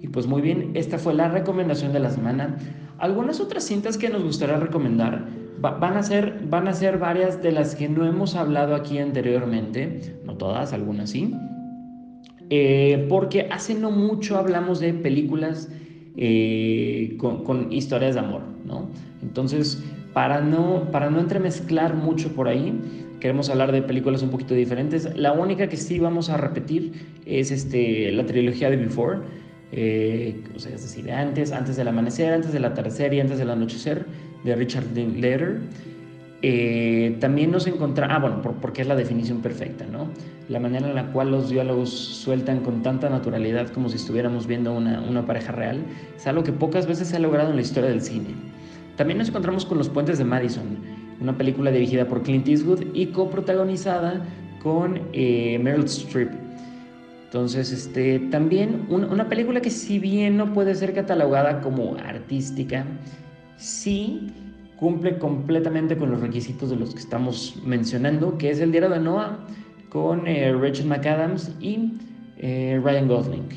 Y 0.00 0.08
pues 0.08 0.26
muy 0.26 0.42
bien, 0.42 0.72
esta 0.74 0.98
fue 0.98 1.14
la 1.14 1.28
recomendación 1.28 1.92
de 1.92 2.00
la 2.00 2.10
semana. 2.10 2.56
Algunas 2.98 3.40
otras 3.40 3.64
cintas 3.64 3.96
que 3.98 4.08
nos 4.08 4.22
gustaría 4.22 4.56
recomendar 4.56 5.26
van, 5.60 5.96
a 5.96 6.02
ser, 6.02 6.40
van 6.48 6.68
a 6.68 6.72
ser 6.72 6.98
varias 6.98 7.42
de 7.42 7.52
las 7.52 7.74
que 7.74 7.88
no 7.88 8.06
hemos 8.06 8.34
hablado 8.34 8.74
aquí 8.74 8.98
anteriormente, 8.98 10.18
no 10.24 10.36
todas, 10.36 10.72
algunas 10.72 11.10
sí, 11.10 11.34
eh, 12.50 13.06
porque 13.08 13.48
hace 13.50 13.74
no 13.74 13.90
mucho 13.90 14.36
hablamos 14.36 14.80
de 14.80 14.94
películas 14.94 15.68
eh, 16.16 17.16
con, 17.18 17.72
historias 17.72 18.14
de 18.14 18.20
amor, 18.20 18.42
¿no? 18.64 18.88
Entonces, 19.22 19.82
para 20.12 20.40
no, 20.40 20.90
para 20.92 21.10
no 21.10 21.20
entremezclar 21.20 21.94
mucho 21.94 22.32
por 22.34 22.48
ahí, 22.48 22.72
queremos 23.20 23.50
hablar 23.50 23.72
de 23.72 23.82
películas 23.82 24.22
un 24.22 24.30
poquito 24.30 24.54
diferentes. 24.54 25.14
La 25.16 25.32
única 25.32 25.68
que 25.68 25.76
sí 25.76 25.98
vamos 25.98 26.30
a 26.30 26.36
repetir 26.36 26.92
es 27.26 27.50
este, 27.50 28.12
la 28.12 28.24
trilogía 28.24 28.70
de 28.70 28.76
Before, 28.76 29.18
eh, 29.72 30.40
o 30.54 30.58
sea, 30.58 30.74
es 30.74 30.82
decir, 30.82 31.10
antes, 31.10 31.52
antes 31.52 31.76
del 31.76 31.88
amanecer, 31.88 32.32
antes 32.32 32.52
del 32.52 32.64
atardecer 32.64 33.12
y 33.12 33.20
antes 33.20 33.38
del 33.38 33.50
anochecer, 33.50 34.06
de 34.44 34.54
Richard 34.54 34.86
Linklater. 34.94 35.58
Eh, 36.42 37.16
también 37.20 37.50
nos 37.50 37.66
encontramos, 37.66 38.14
ah, 38.14 38.20
bueno, 38.20 38.42
porque 38.60 38.82
es 38.82 38.88
la 38.88 38.94
definición 38.94 39.40
perfecta, 39.40 39.86
¿no? 39.86 40.08
La 40.48 40.60
manera 40.60 40.86
en 40.86 40.94
la 40.94 41.10
cual 41.10 41.30
los 41.30 41.48
diálogos 41.48 41.90
sueltan 41.90 42.60
con 42.60 42.82
tanta 42.82 43.08
naturalidad 43.08 43.68
como 43.68 43.88
si 43.88 43.96
estuviéramos 43.96 44.46
viendo 44.46 44.72
una, 44.74 45.00
una 45.00 45.24
pareja 45.26 45.52
real, 45.52 45.82
es 46.14 46.26
algo 46.26 46.44
que 46.44 46.52
pocas 46.52 46.86
veces 46.86 47.08
se 47.08 47.16
ha 47.16 47.20
logrado 47.20 47.50
en 47.50 47.56
la 47.56 47.62
historia 47.62 47.88
del 47.88 48.02
cine. 48.02 48.28
También 48.96 49.18
nos 49.18 49.28
encontramos 49.28 49.64
con 49.64 49.78
Los 49.78 49.88
Puentes 49.88 50.18
de 50.18 50.24
Madison, 50.24 50.78
una 51.20 51.36
película 51.36 51.70
dirigida 51.70 52.06
por 52.06 52.22
Clint 52.22 52.46
Eastwood 52.48 52.84
y 52.94 53.06
coprotagonizada 53.06 54.22
con 54.62 55.00
eh, 55.12 55.58
Meryl 55.58 55.84
Streep. 55.84 56.30
Entonces, 57.24 57.72
este, 57.72 58.18
también 58.30 58.86
una 58.88 59.28
película 59.28 59.60
que 59.60 59.70
si 59.70 59.98
bien 59.98 60.36
no 60.36 60.52
puede 60.52 60.74
ser 60.74 60.94
catalogada 60.94 61.60
como 61.60 61.96
artística, 61.96 62.86
sí 63.56 64.32
cumple 64.78 65.18
completamente 65.18 65.96
con 65.96 66.10
los 66.10 66.20
requisitos 66.20 66.70
de 66.70 66.76
los 66.76 66.92
que 66.94 67.00
estamos 67.00 67.56
mencionando, 67.64 68.38
que 68.38 68.50
es 68.50 68.60
el 68.60 68.72
diario 68.72 68.90
de 68.90 69.00
Noah 69.00 69.38
con 69.88 70.26
eh, 70.26 70.52
Rachel 70.52 70.86
McAdams 70.86 71.52
y 71.60 71.92
eh, 72.38 72.80
Ryan 72.82 73.08
Gosling. 73.08 73.48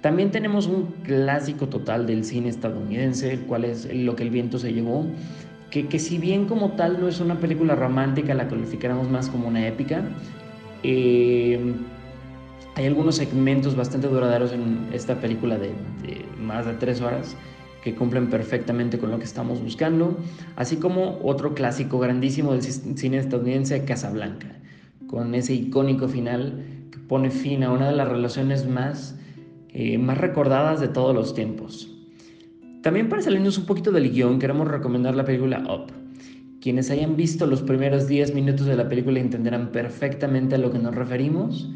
También 0.00 0.30
tenemos 0.30 0.66
un 0.66 0.86
clásico 1.02 1.68
total 1.68 2.06
del 2.06 2.24
cine 2.24 2.48
estadounidense, 2.48 3.32
el 3.32 3.40
cual 3.40 3.64
es 3.64 3.92
Lo 3.92 4.16
que 4.16 4.22
el 4.22 4.30
viento 4.30 4.58
se 4.58 4.72
llevó, 4.72 5.06
que, 5.70 5.88
que 5.88 5.98
si 5.98 6.18
bien 6.18 6.46
como 6.46 6.72
tal 6.72 7.00
no 7.00 7.08
es 7.08 7.20
una 7.20 7.38
película 7.38 7.74
romántica, 7.74 8.34
la 8.34 8.48
calificaremos 8.48 9.10
más 9.10 9.28
como 9.28 9.48
una 9.48 9.66
épica, 9.66 10.02
eh, 10.82 11.74
hay 12.76 12.86
algunos 12.86 13.16
segmentos 13.16 13.76
bastante 13.76 14.08
duraderos 14.08 14.52
en 14.52 14.88
esta 14.92 15.20
película 15.20 15.58
de, 15.58 15.72
más 16.40 16.66
de 16.66 16.74
tres 16.74 17.00
horas 17.00 17.36
que 17.82 17.94
cumplen 17.94 18.28
perfectamente 18.28 18.98
con 18.98 19.10
lo 19.10 19.18
que 19.18 19.24
estamos 19.24 19.62
buscando, 19.62 20.18
así 20.56 20.76
como 20.76 21.18
otro 21.22 21.54
clásico 21.54 21.98
grandísimo 21.98 22.52
del 22.52 22.62
cine 22.62 23.18
estadounidense, 23.18 23.84
Casablanca, 23.84 24.58
con 25.06 25.34
ese 25.34 25.54
icónico 25.54 26.08
final 26.08 26.62
que 26.90 26.98
pone 26.98 27.30
fin 27.30 27.64
a 27.64 27.72
una 27.72 27.88
de 27.88 27.96
las 27.96 28.08
relaciones 28.08 28.68
más, 28.68 29.18
eh, 29.70 29.98
más 29.98 30.18
recordadas 30.18 30.80
de 30.80 30.88
todos 30.88 31.14
los 31.14 31.34
tiempos. 31.34 31.90
También 32.82 33.08
para 33.08 33.22
salirnos 33.22 33.58
un 33.58 33.66
poquito 33.66 33.92
del 33.92 34.10
guion, 34.10 34.38
queremos 34.38 34.68
recomendar 34.68 35.14
la 35.14 35.24
película 35.24 35.62
Up. 35.68 35.92
Quienes 36.60 36.90
hayan 36.90 37.16
visto 37.16 37.46
los 37.46 37.62
primeros 37.62 38.06
10 38.06 38.34
minutos 38.34 38.66
de 38.66 38.76
la 38.76 38.88
película 38.88 39.18
entenderán 39.18 39.72
perfectamente 39.72 40.54
a 40.54 40.58
lo 40.58 40.70
que 40.70 40.78
nos 40.78 40.94
referimos. 40.94 41.70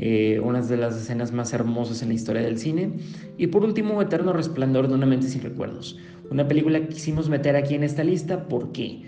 Eh, 0.00 0.38
una 0.38 0.62
de 0.62 0.76
las 0.76 0.96
escenas 0.96 1.32
más 1.32 1.52
hermosas 1.52 2.02
en 2.02 2.08
la 2.08 2.14
historia 2.14 2.40
del 2.40 2.56
cine. 2.56 2.92
Y 3.36 3.48
por 3.48 3.64
último, 3.64 4.00
Eterno 4.00 4.32
Resplandor 4.32 4.86
de 4.86 4.94
una 4.94 5.06
mente 5.06 5.26
sin 5.26 5.42
recuerdos. 5.42 5.98
Una 6.30 6.46
película 6.46 6.78
que 6.78 6.88
quisimos 6.88 7.28
meter 7.28 7.56
aquí 7.56 7.74
en 7.74 7.82
esta 7.82 8.04
lista, 8.04 8.46
¿por 8.46 8.70
qué? 8.70 9.02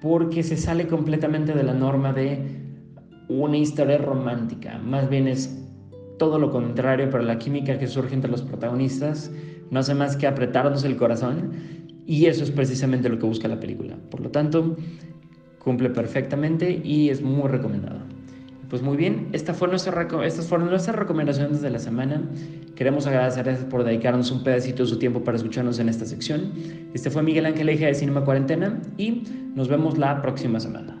Porque 0.00 0.42
se 0.42 0.56
sale 0.56 0.86
completamente 0.86 1.52
de 1.52 1.62
la 1.62 1.74
norma 1.74 2.14
de 2.14 2.38
una 3.28 3.58
historia 3.58 3.98
romántica. 3.98 4.78
Más 4.78 5.10
bien 5.10 5.28
es 5.28 5.54
todo 6.18 6.38
lo 6.38 6.50
contrario, 6.50 7.08
pero 7.10 7.22
la 7.22 7.38
química 7.38 7.78
que 7.78 7.86
surge 7.86 8.14
entre 8.14 8.30
los 8.30 8.40
protagonistas 8.40 9.30
no 9.70 9.80
hace 9.80 9.94
más 9.94 10.16
que 10.16 10.26
apretarnos 10.26 10.84
el 10.84 10.96
corazón 10.96 11.50
y 12.06 12.26
eso 12.26 12.44
es 12.44 12.50
precisamente 12.50 13.10
lo 13.10 13.18
que 13.18 13.26
busca 13.26 13.46
la 13.46 13.60
película. 13.60 13.96
Por 14.10 14.20
lo 14.20 14.30
tanto, 14.30 14.74
cumple 15.58 15.90
perfectamente 15.90 16.80
y 16.82 17.10
es 17.10 17.20
muy 17.20 17.48
recomendado. 17.48 18.00
Pues 18.70 18.82
muy 18.82 18.96
bien, 18.96 19.30
estas 19.32 19.56
fueron 19.56 19.72
nuestras 19.72 20.94
recomendaciones 20.94 21.60
de 21.60 21.70
la 21.70 21.80
semana. 21.80 22.22
Queremos 22.76 23.04
agradecerles 23.04 23.64
por 23.64 23.82
dedicarnos 23.82 24.30
un 24.30 24.44
pedacito 24.44 24.84
de 24.84 24.88
su 24.88 24.96
tiempo 24.96 25.24
para 25.24 25.36
escucharnos 25.36 25.80
en 25.80 25.88
esta 25.88 26.04
sección. 26.04 26.52
Este 26.94 27.10
fue 27.10 27.24
Miguel 27.24 27.46
Ángel 27.46 27.68
Eje 27.68 27.86
de 27.86 27.94
Cinema 27.94 28.24
Cuarentena 28.24 28.80
y 28.96 29.24
nos 29.56 29.66
vemos 29.66 29.98
la 29.98 30.22
próxima 30.22 30.60
semana. 30.60 30.96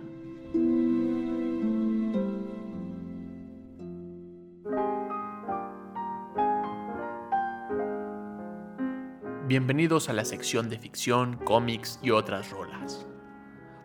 Bienvenidos 9.46 10.08
a 10.08 10.12
la 10.12 10.24
sección 10.24 10.68
de 10.70 10.78
ficción, 10.78 11.36
cómics 11.44 12.00
y 12.02 12.10
otras 12.10 12.50
rolas, 12.50 13.06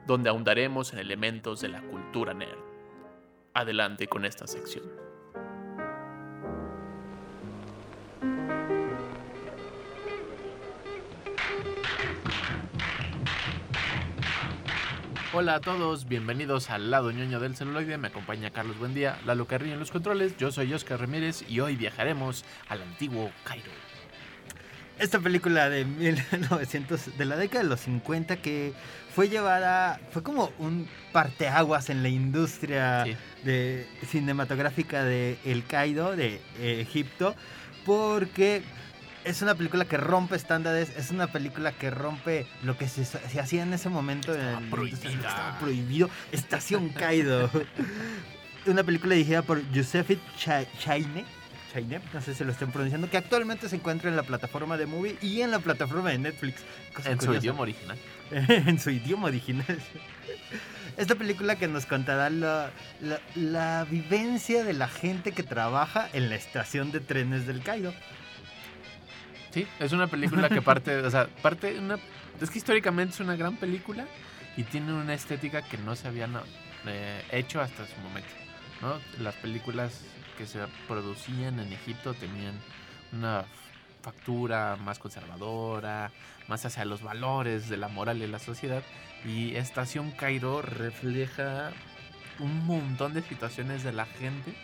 donde 0.07 0.29
ahondaremos 0.29 0.91
en 0.93 0.99
elementos 0.99 1.61
de 1.61 1.69
la 1.69 1.81
cultura 1.83 2.33
nerd. 2.33 2.64
Adelante 3.57 4.07
con 4.07 4.25
esta 4.25 4.47
sección. 4.47 4.83
Hola 15.31 15.55
a 15.55 15.61
todos, 15.61 16.05
bienvenidos 16.05 16.69
al 16.69 16.91
lado 16.91 17.13
ñoño 17.13 17.39
del 17.39 17.55
celuloide. 17.55 17.97
Me 17.97 18.09
acompaña 18.09 18.51
Carlos 18.51 18.77
Buendía, 18.77 19.17
Lalo 19.25 19.47
Carrillo 19.47 19.75
en 19.75 19.79
los 19.79 19.91
controles. 19.91 20.35
Yo 20.35 20.51
soy 20.51 20.73
Oscar 20.73 20.99
Ramírez 20.99 21.49
y 21.49 21.61
hoy 21.61 21.77
viajaremos 21.77 22.43
al 22.67 22.81
antiguo 22.81 23.31
Cairo. 23.45 23.71
Esta 24.97 25.19
película 25.19 25.69
de 25.69 25.83
1900, 25.83 27.17
de 27.17 27.25
la 27.25 27.35
década 27.35 27.63
de 27.63 27.69
los 27.69 27.81
50, 27.81 28.37
que 28.37 28.73
fue 29.13 29.27
llevada, 29.27 29.99
fue 30.11 30.23
como 30.23 30.51
un 30.57 30.87
parteaguas 31.11 31.89
en 31.89 32.01
la 32.01 32.09
industria 32.09 33.03
sí. 33.03 33.15
de 33.43 33.87
cinematográfica 34.07 35.03
de 35.03 35.37
El 35.43 35.65
Cairo, 35.65 36.15
de 36.15 36.41
eh, 36.59 36.79
Egipto, 36.81 37.35
porque 37.85 38.63
es 39.25 39.41
una 39.41 39.55
película 39.55 39.85
que 39.85 39.97
rompe 39.97 40.35
estándares, 40.35 40.95
es 40.95 41.11
una 41.11 41.27
película 41.27 41.73
que 41.73 41.89
rompe 41.89 42.47
lo 42.63 42.77
que 42.77 42.87
se, 42.87 43.03
se 43.03 43.39
hacía 43.39 43.63
en 43.63 43.73
ese 43.73 43.89
momento. 43.89 44.33
Estaba, 44.33 44.59
en 44.59 44.69
prohibida. 44.69 45.09
estaba 45.09 45.59
prohibido. 45.59 46.09
Estación 46.31 46.89
Cairo. 46.89 47.49
una 48.65 48.83
película 48.83 49.15
dirigida 49.15 49.41
por 49.41 49.61
Giuseppe 49.71 50.19
Chaine. 50.37 51.25
No 52.13 52.21
sé 52.21 52.33
si 52.33 52.43
lo 52.45 52.51
estén 52.51 52.71
pronunciando, 52.71 53.09
que 53.09 53.17
actualmente 53.17 53.67
se 53.67 53.75
encuentra 53.75 54.09
en 54.09 54.15
la 54.15 54.23
plataforma 54.23 54.77
de 54.77 54.85
Movie 54.85 55.17
y 55.21 55.41
en 55.41 55.51
la 55.51 55.59
plataforma 55.59 56.09
de 56.09 56.19
Netflix. 56.19 56.63
Cosa 56.93 57.11
en 57.11 57.17
curiosa. 57.17 57.39
su 57.39 57.43
idioma 57.43 57.61
original. 57.61 57.97
en 58.31 58.79
su 58.79 58.89
idioma 58.91 59.27
original. 59.27 59.65
Esta 60.97 61.15
película 61.15 61.57
que 61.57 61.67
nos 61.67 61.85
contará 61.85 62.29
la, 62.29 62.71
la, 63.01 63.19
la, 63.35 63.85
vivencia 63.89 64.63
de 64.63 64.71
la 64.71 64.87
gente 64.87 65.33
que 65.33 65.43
trabaja 65.43 66.07
en 66.13 66.29
la 66.29 66.35
estación 66.35 66.93
de 66.93 67.01
trenes 67.01 67.45
del 67.45 67.61
Cairo. 67.61 67.93
Sí, 69.51 69.67
es 69.79 69.91
una 69.91 70.07
película 70.07 70.47
que 70.47 70.61
parte, 70.61 70.97
o 70.99 71.11
sea, 71.11 71.27
parte 71.41 71.77
una, 71.77 71.99
es 72.39 72.49
que 72.49 72.57
históricamente 72.57 73.15
es 73.15 73.19
una 73.19 73.35
gran 73.35 73.57
película 73.57 74.05
y 74.55 74.63
tiene 74.63 74.93
una 74.93 75.13
estética 75.13 75.61
que 75.61 75.77
no 75.77 75.97
se 75.97 76.07
habían 76.07 76.33
eh, 76.85 77.21
hecho 77.31 77.59
hasta 77.59 77.85
su 77.85 77.99
momento, 78.01 78.29
¿no? 78.81 78.99
Las 79.21 79.35
películas 79.35 80.01
que 80.37 80.45
se 80.45 80.59
producían 80.87 81.59
en 81.59 81.71
Egipto 81.73 82.13
tenían 82.13 82.55
una 83.11 83.45
factura 84.01 84.77
más 84.77 84.99
conservadora, 84.99 86.11
más 86.47 86.65
hacia 86.65 86.85
los 86.85 87.01
valores 87.01 87.69
de 87.69 87.77
la 87.77 87.87
moral 87.87 88.19
de 88.19 88.27
la 88.27 88.39
sociedad. 88.39 88.83
Y 89.25 89.55
Estación 89.55 90.11
Cairo 90.11 90.61
refleja 90.61 91.71
un 92.39 92.65
montón 92.65 93.13
de 93.13 93.21
situaciones 93.21 93.83
de 93.83 93.93
la 93.93 94.05
gente 94.05 94.55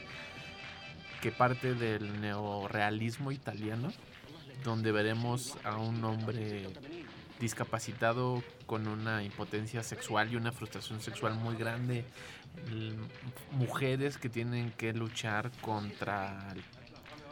que 1.22 1.32
parte 1.32 1.74
del 1.74 2.22
neorealismo 2.22 3.32
italiano, 3.32 3.92
donde 4.64 4.92
veremos 4.92 5.58
a 5.64 5.78
un 5.78 6.04
hombre 6.04 6.68
discapacitado 7.42 8.42
con 8.68 8.88
una 8.88 9.24
impotencia 9.24 9.84
sexual 9.84 10.32
y 10.32 10.36
una 10.38 10.52
frustración 10.52 11.02
sexual 11.02 11.34
muy 11.34 11.56
grande, 11.56 12.06
mujeres 13.52 14.18
que 14.18 14.30
tienen 14.30 14.72
que 14.78 14.94
luchar 14.94 15.52
contra 15.62 16.54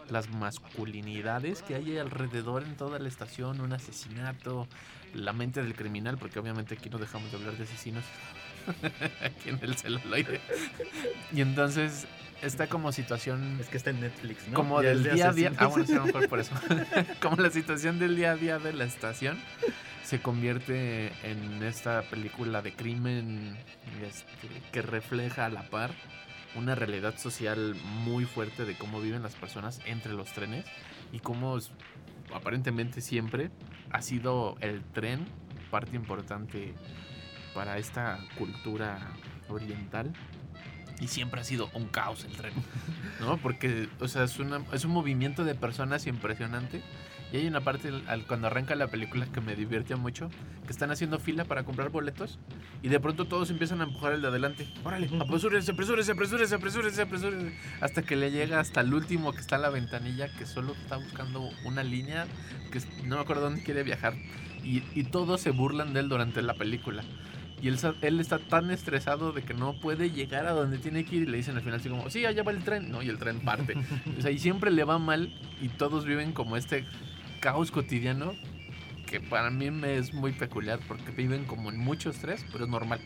las 0.10 0.30
masculinidades 0.30 1.62
que 1.62 1.76
hay 1.76 2.00
alrededor 2.00 2.64
en 2.64 2.76
toda 2.76 2.98
la 2.98 3.08
estación, 3.08 3.62
un 3.62 3.72
asesinato, 3.72 4.68
la 5.14 5.32
mente 5.34 5.62
del 5.62 5.76
criminal, 5.76 6.18
porque 6.18 6.40
obviamente 6.40 6.74
aquí 6.74 6.90
no 6.90 6.98
dejamos 6.98 7.32
de 7.32 7.38
hablar 7.38 7.56
de 7.56 7.64
asesinos, 7.64 8.04
aquí 9.24 9.50
en 9.50 9.60
el 9.62 9.76
celuloide. 9.76 10.42
Y 11.32 11.42
entonces 11.42 12.08
está 12.42 12.66
como 12.68 12.92
situación... 12.92 13.58
Es 13.60 13.68
que 13.68 13.78
está 13.78 13.92
en 13.92 14.02
Netflix, 14.02 14.48
¿no? 14.48 14.56
Como 14.56 14.82
del 14.82 15.04
día 15.04 15.30
a 15.30 15.34
día... 15.34 15.52
Ah, 15.58 15.68
bueno, 15.68 15.86
sí, 15.86 15.94
a 15.94 15.98
lo 15.98 16.06
mejor 16.06 16.28
por 16.28 16.40
eso. 16.40 16.56
como 17.22 17.38
la 17.38 17.52
situación 17.52 18.00
del 18.00 18.16
día 18.16 18.32
a 18.32 18.36
día 18.36 18.58
de 18.58 18.74
la 18.74 18.86
estación 18.86 19.38
se 20.10 20.24
convierte 20.24 21.12
en 21.22 21.62
esta 21.62 22.02
película 22.02 22.64
de 22.64 22.74
crimen 22.74 23.56
este, 24.02 24.48
que 24.72 24.82
refleja 24.82 25.46
a 25.46 25.50
la 25.50 25.70
par 25.70 25.92
una 26.56 26.74
realidad 26.74 27.16
social 27.20 27.76
muy 28.04 28.26
fuerte 28.26 28.66
de 28.66 28.76
cómo 28.76 29.02
viven 29.02 29.22
las 29.22 29.36
personas 29.36 29.82
entre 29.86 30.14
los 30.14 30.34
trenes 30.34 30.66
y 31.12 31.20
cómo 31.20 31.60
aparentemente 32.34 33.02
siempre 33.02 33.52
ha 33.92 34.02
sido 34.02 34.58
el 34.62 34.82
tren 34.82 35.28
parte 35.70 35.96
importante 35.96 36.74
para 37.54 37.78
esta 37.78 38.18
cultura 38.36 39.12
oriental 39.48 40.12
y 41.00 41.08
siempre 41.08 41.42
ha 41.42 41.44
sido 41.44 41.70
un 41.76 41.86
caos 41.86 42.26
el 42.26 42.36
tren, 42.36 42.54
¿no? 43.20 43.38
Porque, 43.38 43.88
o 44.00 44.08
sea, 44.08 44.24
es, 44.24 44.40
una, 44.40 44.66
es 44.74 44.86
un 44.86 44.92
movimiento 44.92 45.44
de 45.44 45.54
personas 45.54 46.08
impresionante. 46.08 46.82
Y 47.32 47.38
hay 47.38 47.48
una 47.48 47.62
parte 47.62 47.92
al, 48.08 48.26
cuando 48.26 48.48
arranca 48.48 48.76
la 48.76 48.88
película 48.88 49.28
que 49.28 49.40
me 49.40 49.56
divierte 49.56 49.96
mucho, 49.96 50.30
que 50.66 50.72
están 50.72 50.90
haciendo 50.90 51.20
fila 51.20 51.46
para 51.46 51.64
comprar 51.64 51.90
boletos 51.90 52.40
y 52.82 52.90
de 52.90 53.00
pronto 53.00 53.26
todos 53.26 53.52
empiezan 53.52 53.82
a 53.82 53.84
empujar 53.84 54.14
el 54.14 54.22
de 54.22 54.30
adelante. 54.30 54.68
Órale, 54.84 55.10
apresúrese, 55.20 55.72
apresúrese, 55.72 56.12
apresúrese, 56.12 56.56
apresúrese, 56.56 57.02
apresúrese. 57.04 57.58
Hasta 57.82 58.02
que 58.02 58.16
le 58.16 58.32
llega 58.32 58.60
hasta 58.60 58.82
el 58.82 58.94
último 58.94 59.32
que 59.32 59.42
está 59.42 59.58
en 59.58 59.62
la 59.62 59.70
ventanilla, 59.70 60.28
que 60.38 60.46
solo 60.48 60.74
está 60.74 60.98
buscando 60.98 61.50
una 61.66 61.84
línea, 61.84 62.26
que 62.72 62.80
no 63.06 63.18
me 63.18 63.22
acuerdo 63.22 63.44
dónde 63.44 63.64
quiere 63.64 63.84
viajar. 63.84 64.16
Y, 64.64 64.84
y 64.94 65.04
todos 65.04 65.40
se 65.40 65.52
burlan 65.52 65.94
de 65.94 66.02
él 66.02 66.10
durante 66.10 66.42
la 66.42 66.56
película. 66.56 67.04
Y 67.62 67.68
él, 67.68 67.78
él, 68.02 68.20
está 68.20 68.40
tan 68.40 68.72
estresado 68.72 69.34
de 69.34 69.42
que 69.42 69.54
no 69.54 69.74
puede 69.80 70.12
llegar 70.12 70.48
a 70.48 70.52
donde 70.52 70.78
tiene 70.78 71.04
que 71.06 71.18
ir. 71.18 71.24
Y 71.24 71.26
le 71.26 71.38
dicen 71.38 71.56
al 71.56 71.62
final 71.62 71.80
así 71.80 71.90
como, 71.90 72.10
sí, 72.10 72.26
allá 72.26 72.44
va 72.44 72.52
el 72.52 72.64
tren. 72.64 72.90
No, 72.90 73.02
y 73.02 73.10
el 73.10 73.18
tren 73.18 73.42
parte. 73.42 73.76
o 74.18 74.22
sea, 74.22 74.32
y 74.32 74.40
siempre 74.40 74.72
le 74.72 74.84
va 74.84 74.98
mal 74.98 75.34
y 75.62 75.68
todos 75.68 76.06
viven 76.06 76.32
como 76.32 76.56
este 76.56 76.86
caos 77.40 77.72
cotidiano 77.72 78.34
que 79.08 79.20
para 79.20 79.50
mí 79.50 79.72
me 79.72 79.98
es 79.98 80.14
muy 80.14 80.32
peculiar 80.32 80.80
porque 80.88 81.12
viven 81.12 81.46
como 81.46 81.70
en 81.70 81.80
mucho 81.80 82.12
estrés, 82.12 82.46
pero 82.52 82.66
es 82.66 82.70
normal. 82.70 83.00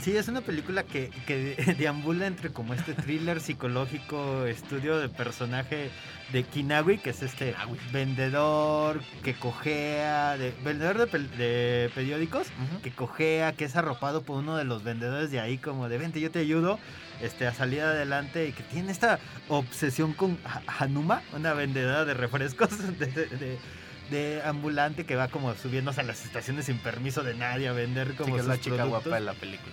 Sí, 0.00 0.16
es 0.16 0.28
una 0.28 0.40
película 0.40 0.82
que, 0.82 1.10
que 1.26 1.54
deambula 1.78 2.26
entre 2.26 2.50
como 2.50 2.74
este 2.74 2.94
thriller 2.94 3.40
psicológico, 3.40 4.44
estudio 4.44 4.98
de 4.98 5.08
personaje 5.08 5.90
de 6.32 6.42
Kinawi, 6.42 6.98
que 6.98 7.10
es 7.10 7.22
este 7.22 7.54
vendedor 7.92 9.00
que 9.22 9.34
cojea, 9.34 10.36
de, 10.36 10.52
vendedor 10.64 11.08
de, 11.08 11.90
periódicos, 11.94 12.48
que 12.82 12.90
cojea, 12.90 13.52
que 13.52 13.64
es 13.64 13.76
arropado 13.76 14.22
por 14.22 14.38
uno 14.38 14.56
de 14.56 14.64
los 14.64 14.82
vendedores 14.82 15.30
de 15.30 15.40
ahí, 15.40 15.58
como 15.58 15.88
de 15.88 15.98
vente, 15.98 16.20
yo 16.20 16.30
te 16.30 16.40
ayudo 16.40 16.78
este, 17.20 17.46
a 17.46 17.54
salir 17.54 17.82
adelante 17.82 18.48
y 18.48 18.52
que 18.52 18.62
tiene 18.64 18.90
esta 18.90 19.18
obsesión 19.48 20.12
con 20.12 20.38
Hanuma, 20.66 21.22
una 21.32 21.52
vendedora 21.54 22.04
de 22.04 22.14
refrescos 22.14 22.70
de, 24.10 24.42
ambulante 24.44 25.04
que 25.04 25.16
va 25.16 25.28
como 25.28 25.54
subiéndose 25.54 26.00
a 26.00 26.04
las 26.04 26.24
estaciones 26.24 26.66
sin 26.66 26.78
permiso 26.78 27.22
de 27.22 27.34
nadie 27.34 27.68
a 27.68 27.72
vender 27.72 28.14
como 28.14 28.36
la 28.38 28.60
chica 28.60 28.84
guapa 28.84 29.14
de 29.14 29.20
la 29.20 29.34
película. 29.34 29.72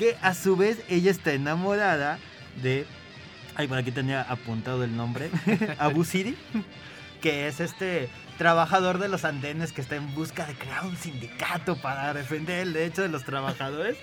Que 0.00 0.16
a 0.22 0.34
su 0.34 0.56
vez 0.56 0.82
ella 0.88 1.12
está 1.12 1.34
enamorada 1.34 2.18
de 2.62 2.86
Ay, 3.54 3.68
por 3.68 3.76
aquí 3.76 3.90
tenía 3.90 4.22
apuntado 4.22 4.82
el 4.84 4.96
nombre. 4.96 5.28
Abu 5.78 6.04
Siri, 6.04 6.34
que 7.20 7.46
es 7.46 7.60
este 7.60 8.08
trabajador 8.40 8.96
de 8.96 9.08
los 9.08 9.26
andenes 9.26 9.70
que 9.70 9.82
está 9.82 9.96
en 9.96 10.14
busca 10.14 10.46
de 10.46 10.54
crear 10.54 10.86
un 10.86 10.96
sindicato 10.96 11.76
para 11.76 12.14
defender 12.14 12.60
el 12.60 12.72
derecho 12.72 13.02
de 13.02 13.10
los 13.10 13.22
trabajadores 13.22 13.98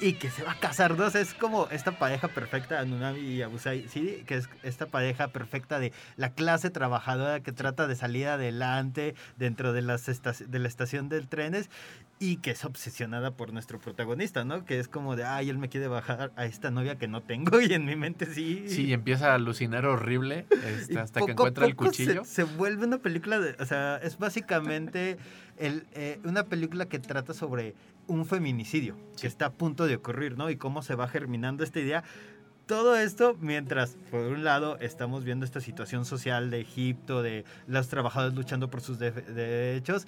y 0.00 0.14
que 0.14 0.30
se 0.30 0.42
va 0.42 0.50
a 0.50 0.58
casar 0.58 0.96
dos. 0.96 1.14
Es 1.14 1.32
como 1.32 1.68
esta 1.70 1.96
pareja 1.96 2.26
perfecta, 2.26 2.80
Anunabi 2.80 3.20
y 3.20 3.42
Abu 3.42 3.60
Siri, 3.60 4.24
que 4.26 4.34
es 4.34 4.48
esta 4.64 4.86
pareja 4.86 5.28
perfecta 5.28 5.78
de 5.78 5.92
la 6.16 6.30
clase 6.30 6.70
trabajadora 6.70 7.38
que 7.38 7.52
trata 7.52 7.86
de 7.86 7.94
salir 7.94 8.26
adelante 8.26 9.14
dentro 9.36 9.72
de, 9.72 9.82
las 9.82 10.06
de 10.06 10.58
la 10.58 10.66
estación 10.66 11.08
del 11.08 11.28
trenes 11.28 11.70
y 12.18 12.36
que 12.38 12.52
es 12.52 12.64
obsesionada 12.64 13.32
por 13.32 13.52
nuestro 13.52 13.78
protagonista, 13.78 14.44
¿no? 14.44 14.64
Que 14.64 14.78
es 14.78 14.88
como 14.88 15.16
de, 15.16 15.24
ay, 15.24 15.50
él 15.50 15.58
me 15.58 15.68
quiere 15.68 15.86
bajar 15.86 16.32
a 16.36 16.46
esta 16.46 16.70
novia 16.70 16.96
que 16.96 17.08
no 17.08 17.22
tengo 17.22 17.60
y 17.60 17.72
en 17.74 17.84
mi 17.84 17.96
mente 17.96 18.26
sí. 18.26 18.64
Sí, 18.68 18.92
empieza 18.92 19.32
a 19.32 19.34
alucinar 19.34 19.84
horrible 19.86 20.46
este, 20.64 20.98
hasta 20.98 21.20
que 21.20 21.32
encuentra 21.32 21.66
el 21.66 21.76
cuchillo. 21.76 22.24
Se, 22.24 22.44
vuelve 22.44 22.86
una 22.86 22.98
película 22.98 23.35
de, 23.40 23.56
o 23.60 23.66
sea, 23.66 23.96
es 24.02 24.18
básicamente 24.18 25.18
el, 25.58 25.86
eh, 25.94 26.20
una 26.24 26.44
película 26.44 26.86
que 26.86 26.98
trata 26.98 27.34
sobre 27.34 27.74
un 28.06 28.26
feminicidio 28.26 28.96
que 29.20 29.26
está 29.26 29.46
a 29.46 29.52
punto 29.52 29.86
de 29.86 29.96
ocurrir, 29.96 30.36
¿no? 30.36 30.50
Y 30.50 30.56
cómo 30.56 30.82
se 30.82 30.94
va 30.94 31.08
germinando 31.08 31.64
esta 31.64 31.80
idea 31.80 32.04
todo 32.66 32.96
esto 32.96 33.36
mientras, 33.40 33.96
por 34.10 34.20
un 34.22 34.42
lado, 34.42 34.76
estamos 34.80 35.24
viendo 35.24 35.44
esta 35.44 35.60
situación 35.60 36.04
social 36.04 36.50
de 36.50 36.60
Egipto, 36.60 37.22
de 37.22 37.44
los 37.68 37.88
trabajadores 37.88 38.34
luchando 38.34 38.68
por 38.68 38.80
sus 38.80 38.98
derechos, 38.98 40.06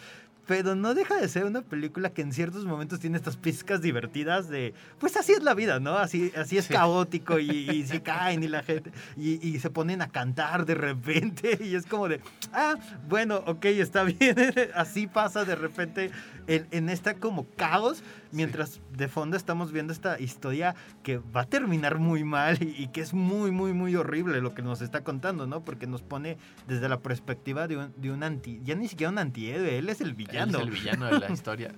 pero 0.49 0.75
no 0.75 0.95
deja 0.95 1.21
de 1.21 1.29
ser 1.29 1.45
una 1.45 1.61
película 1.61 2.09
que 2.09 2.23
en 2.23 2.33
ciertos 2.33 2.65
momentos 2.65 3.01
tiene 3.01 3.19
estas 3.19 3.37
pizcas 3.37 3.83
divertidas 3.83 4.49
de, 4.49 4.73
pues 4.99 5.15
así 5.19 5.33
es 5.33 5.43
la 5.43 5.53
vida, 5.53 5.79
¿no? 5.79 5.99
Así, 5.99 6.33
así 6.35 6.57
es 6.57 6.69
caótico 6.69 7.39
y, 7.39 7.85
se 7.87 8.03
caen 8.03 8.43
y 8.43 8.49
la 8.49 8.63
gente, 8.63 8.91
y, 9.19 9.59
se 9.59 9.69
ponen 9.69 10.01
a 10.01 10.09
cantar 10.09 10.65
de 10.65 10.75
repente 10.75 11.59
y 11.63 11.75
es 11.75 11.85
como 11.85 12.09
de, 12.09 12.23
ah, 12.55 12.77
bueno, 13.11 13.43
ok, 13.47 13.67
está 13.67 14.05
bien, 14.05 14.37
así 14.75 15.07
pasa 15.07 15.45
de 15.45 15.55
repente 15.55 16.11
en, 16.47 16.67
en 16.71 16.89
esta 16.89 17.13
como 17.13 17.47
caos, 17.51 18.03
mientras 18.33 18.81
de 18.93 19.09
fondo 19.09 19.37
estamos 19.37 19.73
viendo 19.73 19.93
esta 19.93 20.21
historia 20.21 20.75
que 21.03 21.19
va 21.19 21.43
a 21.43 21.47
terminar 21.47 21.99
muy 21.99 22.25
mal 22.25 22.59
y, 22.61 22.89
que 22.89 23.01
es 23.01 23.15
muy, 23.15 23.51
muy, 23.51 23.73
muy 23.73 23.95
horrible 23.97 24.41
lo 24.41 24.55
que 24.55 24.63
nos 24.63 24.81
está 24.81 25.03
contando, 25.03 25.47
¿no? 25.47 25.65
Porque 25.65 25.87
nos 25.87 26.03
pone 26.03 26.39
desde 26.67 26.89
la 26.89 27.01
perspectiva 27.01 27.69
de 27.69 27.77
un, 27.77 27.93
de 27.97 28.11
un 28.11 28.23
anti, 28.23 28.61
ya 28.65 28.75
ni 28.75 28.89
siquiera 28.89 29.11
un 29.11 29.19
antihéroe, 29.19 29.79
él 29.79 29.89
es 29.89 30.01
el 30.01 30.15
villano 30.15 30.59
es 30.59 30.65
el 30.65 30.71
villano 30.71 31.07
de 31.07 31.19
la 31.19 31.31
historia. 31.33 31.73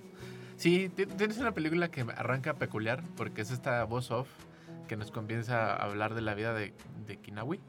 Sí, 0.57 0.91
tienes 1.17 1.39
una 1.39 1.53
película 1.53 1.91
que 1.91 2.03
arranca 2.03 2.55
peculiar 2.55 3.03
porque 3.17 3.41
es 3.41 3.51
esta 3.51 3.83
voz 3.85 4.11
off 4.11 4.29
que 4.89 4.97
nos 4.97 5.11
comienza 5.11 5.73
a 5.73 5.85
hablar 5.85 6.15
de 6.15 6.21
la 6.21 6.35
vida 6.35 6.53
de, 6.53 6.75
de 7.07 7.17
Kinawi. 7.17 7.61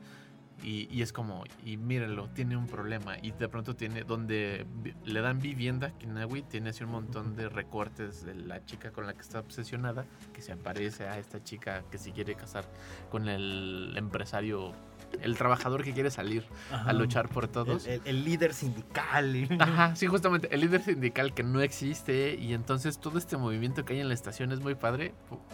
Y, 0.64 1.02
es 1.02 1.12
como, 1.12 1.44
y 1.66 1.78
mírenlo, 1.78 2.30
tiene 2.30 2.56
un 2.56 2.68
problema. 2.68 3.18
Y 3.22 3.32
de 3.32 3.50
pronto 3.50 3.76
tiene, 3.76 4.04
donde 4.04 4.66
le 5.04 5.22
dan 5.22 5.40
vivienda 5.40 5.92
Kinawi, 5.98 6.44
tiene 6.44 6.70
así 6.70 6.84
un 6.84 6.92
montón 6.92 7.36
de 7.36 7.50
recortes 7.50 8.24
de 8.26 8.36
la 8.36 8.64
chica 8.66 8.92
con 8.92 9.08
la 9.08 9.14
que 9.14 9.22
está 9.22 9.40
obsesionada, 9.40 10.06
que 10.34 10.42
se 10.42 10.52
aparece 10.52 11.08
a 11.08 11.18
esta 11.18 11.44
chica 11.44 11.84
que 11.90 11.98
se 11.98 12.12
quiere 12.12 12.36
casar 12.36 12.66
con 13.10 13.28
el 13.28 13.94
empresario 13.98 14.74
el 15.22 15.38
trabajador 15.38 15.84
que 15.84 15.94
quiere 15.94 16.12
salir 16.12 16.46
a 16.72 16.94
luchar 16.94 17.30
por 17.30 17.48
todos. 17.48 17.88
El, 17.88 18.26
líder 18.26 18.54
sindical. 18.54 19.48
Ajá, 19.60 19.96
sí, 19.96 20.08
justamente, 20.08 20.54
el 20.54 20.62
líder 20.62 20.84
sindical 20.84 21.34
que 21.34 21.44
no 21.44 21.62
existe 21.62 22.36
y 22.36 22.54
entonces 22.54 23.00
todo 23.00 23.18
este 23.18 23.38
movimiento 23.38 23.86
que 23.86 23.94
hay 23.94 24.00
en 24.00 24.08
la 24.08 24.14
estación 24.14 24.52
es 24.52 24.60
muy 24.60 24.76
padre 24.76 25.14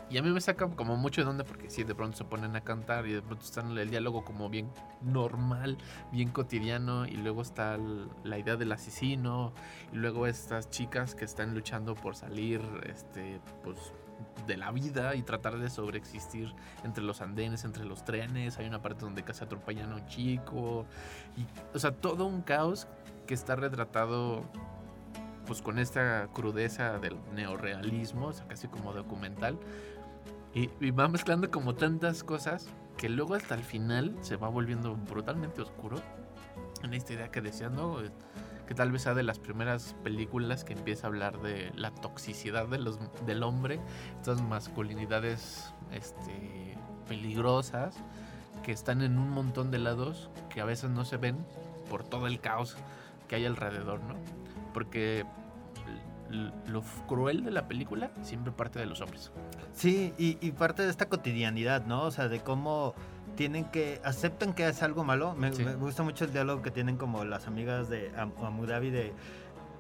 y 0.10 0.17
a 0.17 0.22
mí 0.22 0.30
me 0.30 0.41
saca 0.41 0.67
como 0.70 0.98
mucho 0.98 1.24
de 1.24 1.30
onda 1.30 1.43
porque 1.43 1.70
sí, 1.70 1.84
de 1.84 1.96
pronto 1.96 2.17
se 2.17 2.24
ponen 2.24 2.56
a 2.56 2.62
cantar 2.62 3.08
y 3.08 3.13
de 3.13 3.22
pronto 3.22 3.43
están 3.43 3.78
el 3.78 3.89
diálogo 3.89 4.24
como 4.24 4.50
bien 4.50 4.70
normal, 5.02 5.78
bien 6.12 6.30
cotidiano 6.30 7.06
y 7.06 7.15
luego 7.17 7.41
está 7.41 7.78
la 8.24 8.38
idea 8.38 8.56
del 8.56 8.72
asesino 8.72 9.54
y 9.93 9.98
luego 9.98 10.28
estas 10.28 10.70
chicas 10.70 11.15
que 11.15 11.26
están 11.26 11.54
luchando 11.54 11.96
por 11.96 12.15
salir, 12.15 12.62
este, 12.86 13.39
pues 13.63 13.78
de 14.46 14.58
la 14.58 14.72
vida 14.72 15.16
y 15.16 15.24
tratar 15.24 15.58
de 15.58 15.70
sobreexistir 15.70 16.54
entre 16.84 17.04
los 17.04 17.22
andenes, 17.22 17.66
entre 17.66 17.86
los 17.86 18.06
trenes. 18.06 18.58
Hay 18.58 18.68
una 18.68 18.82
parte 18.82 19.06
donde 19.06 19.24
casi 19.24 19.44
atropellan 19.44 19.92
a 19.92 19.96
un 19.96 20.06
chico. 20.08 20.86
Y, 21.36 21.46
o 21.76 21.80
sea, 21.80 21.92
todo 21.92 22.26
un 22.26 22.42
caos 22.42 22.88
que 23.26 23.34
está 23.34 23.56
retratado 23.56 24.44
pues 25.46 25.62
con 25.62 25.80
esta 25.80 26.28
crudeza 26.34 27.00
del 27.00 27.18
neorealismo, 27.34 28.28
o 28.28 28.34
sea, 28.34 28.48
casi 28.48 28.68
como 28.68 28.94
documental. 28.94 29.58
Y, 30.54 30.92
va 30.92 31.08
mezclando 31.08 31.52
como 31.52 31.76
tantas 31.76 32.24
cosas 32.24 32.68
que 32.98 33.10
luego 33.10 33.36
hasta 33.36 33.56
el 33.56 33.64
final 33.64 34.16
se 34.22 34.38
va 34.38 34.50
volviendo 34.50 34.96
brutalmente 34.96 35.62
oscuro. 35.62 35.98
En 36.84 36.94
esta 36.94 37.14
idea 37.14 37.30
que 37.30 37.42
decía. 37.42 37.70
Que 38.68 38.76
tal 38.76 38.92
vez 38.92 39.04
sea 39.04 39.14
de 39.14 39.24
las 39.24 39.40
primeras 39.40 39.96
películas 40.04 40.64
que 40.64 40.74
empieza 40.74 41.08
a 41.08 41.10
hablar 41.10 41.42
de 41.42 41.72
la 41.76 41.92
toxicidad 41.92 42.68
de 42.68 42.78
los, 42.78 43.00
del 43.26 43.44
hombre, 43.44 43.80
estas 44.20 44.42
masculinidades 44.42 45.74
este, 45.92 46.78
peligrosas 47.08 47.96
que 48.64 48.72
están 48.72 49.02
en 49.02 49.18
un 49.18 49.30
montón 49.30 49.72
de 49.72 49.80
lados 49.80 50.30
que 50.50 50.62
a 50.62 50.66
veces 50.66 50.90
no 50.90 51.06
se 51.06 51.18
ven 51.18 51.38
por 51.90 52.04
todo 52.04 52.28
el 52.28 52.40
caos 52.40 52.76
que 53.28 53.36
hay 53.36 53.46
alrededor, 53.46 54.02
¿no? 54.02 54.16
Porque 54.74 55.26
lo 56.30 56.82
cruel 57.08 57.46
de 57.46 57.52
la 57.52 57.70
película 57.70 58.12
siempre 58.22 58.52
parte 58.52 58.80
de 58.80 58.86
los 58.86 59.00
hombres. 59.00 59.32
Sí, 59.72 60.14
y, 60.18 60.38
y 60.46 60.52
parte 60.52 60.84
de 60.84 60.90
esta 60.90 61.08
cotidianidad, 61.08 61.86
¿no? 61.86 62.04
O 62.04 62.12
sea, 62.12 62.28
de 62.28 62.42
cómo 62.42 62.94
tienen 63.38 63.65
que 63.65 64.02
aceptan 64.04 64.54
que 64.54 64.67
es 64.67 64.84
algo 64.84 65.06
malo. 65.06 65.34
Me, 65.36 65.52
gusta 65.76 66.04
mucho 66.04 66.26
el 66.26 66.34
diálogo 66.34 66.62
que 66.62 66.71
tienen 66.71 66.97
como 66.97 67.23
las 67.23 67.47
amigas 67.47 67.88
de 67.88 68.12
Abu 68.17 68.65
Dhabi 68.65 68.89
de 68.89 69.13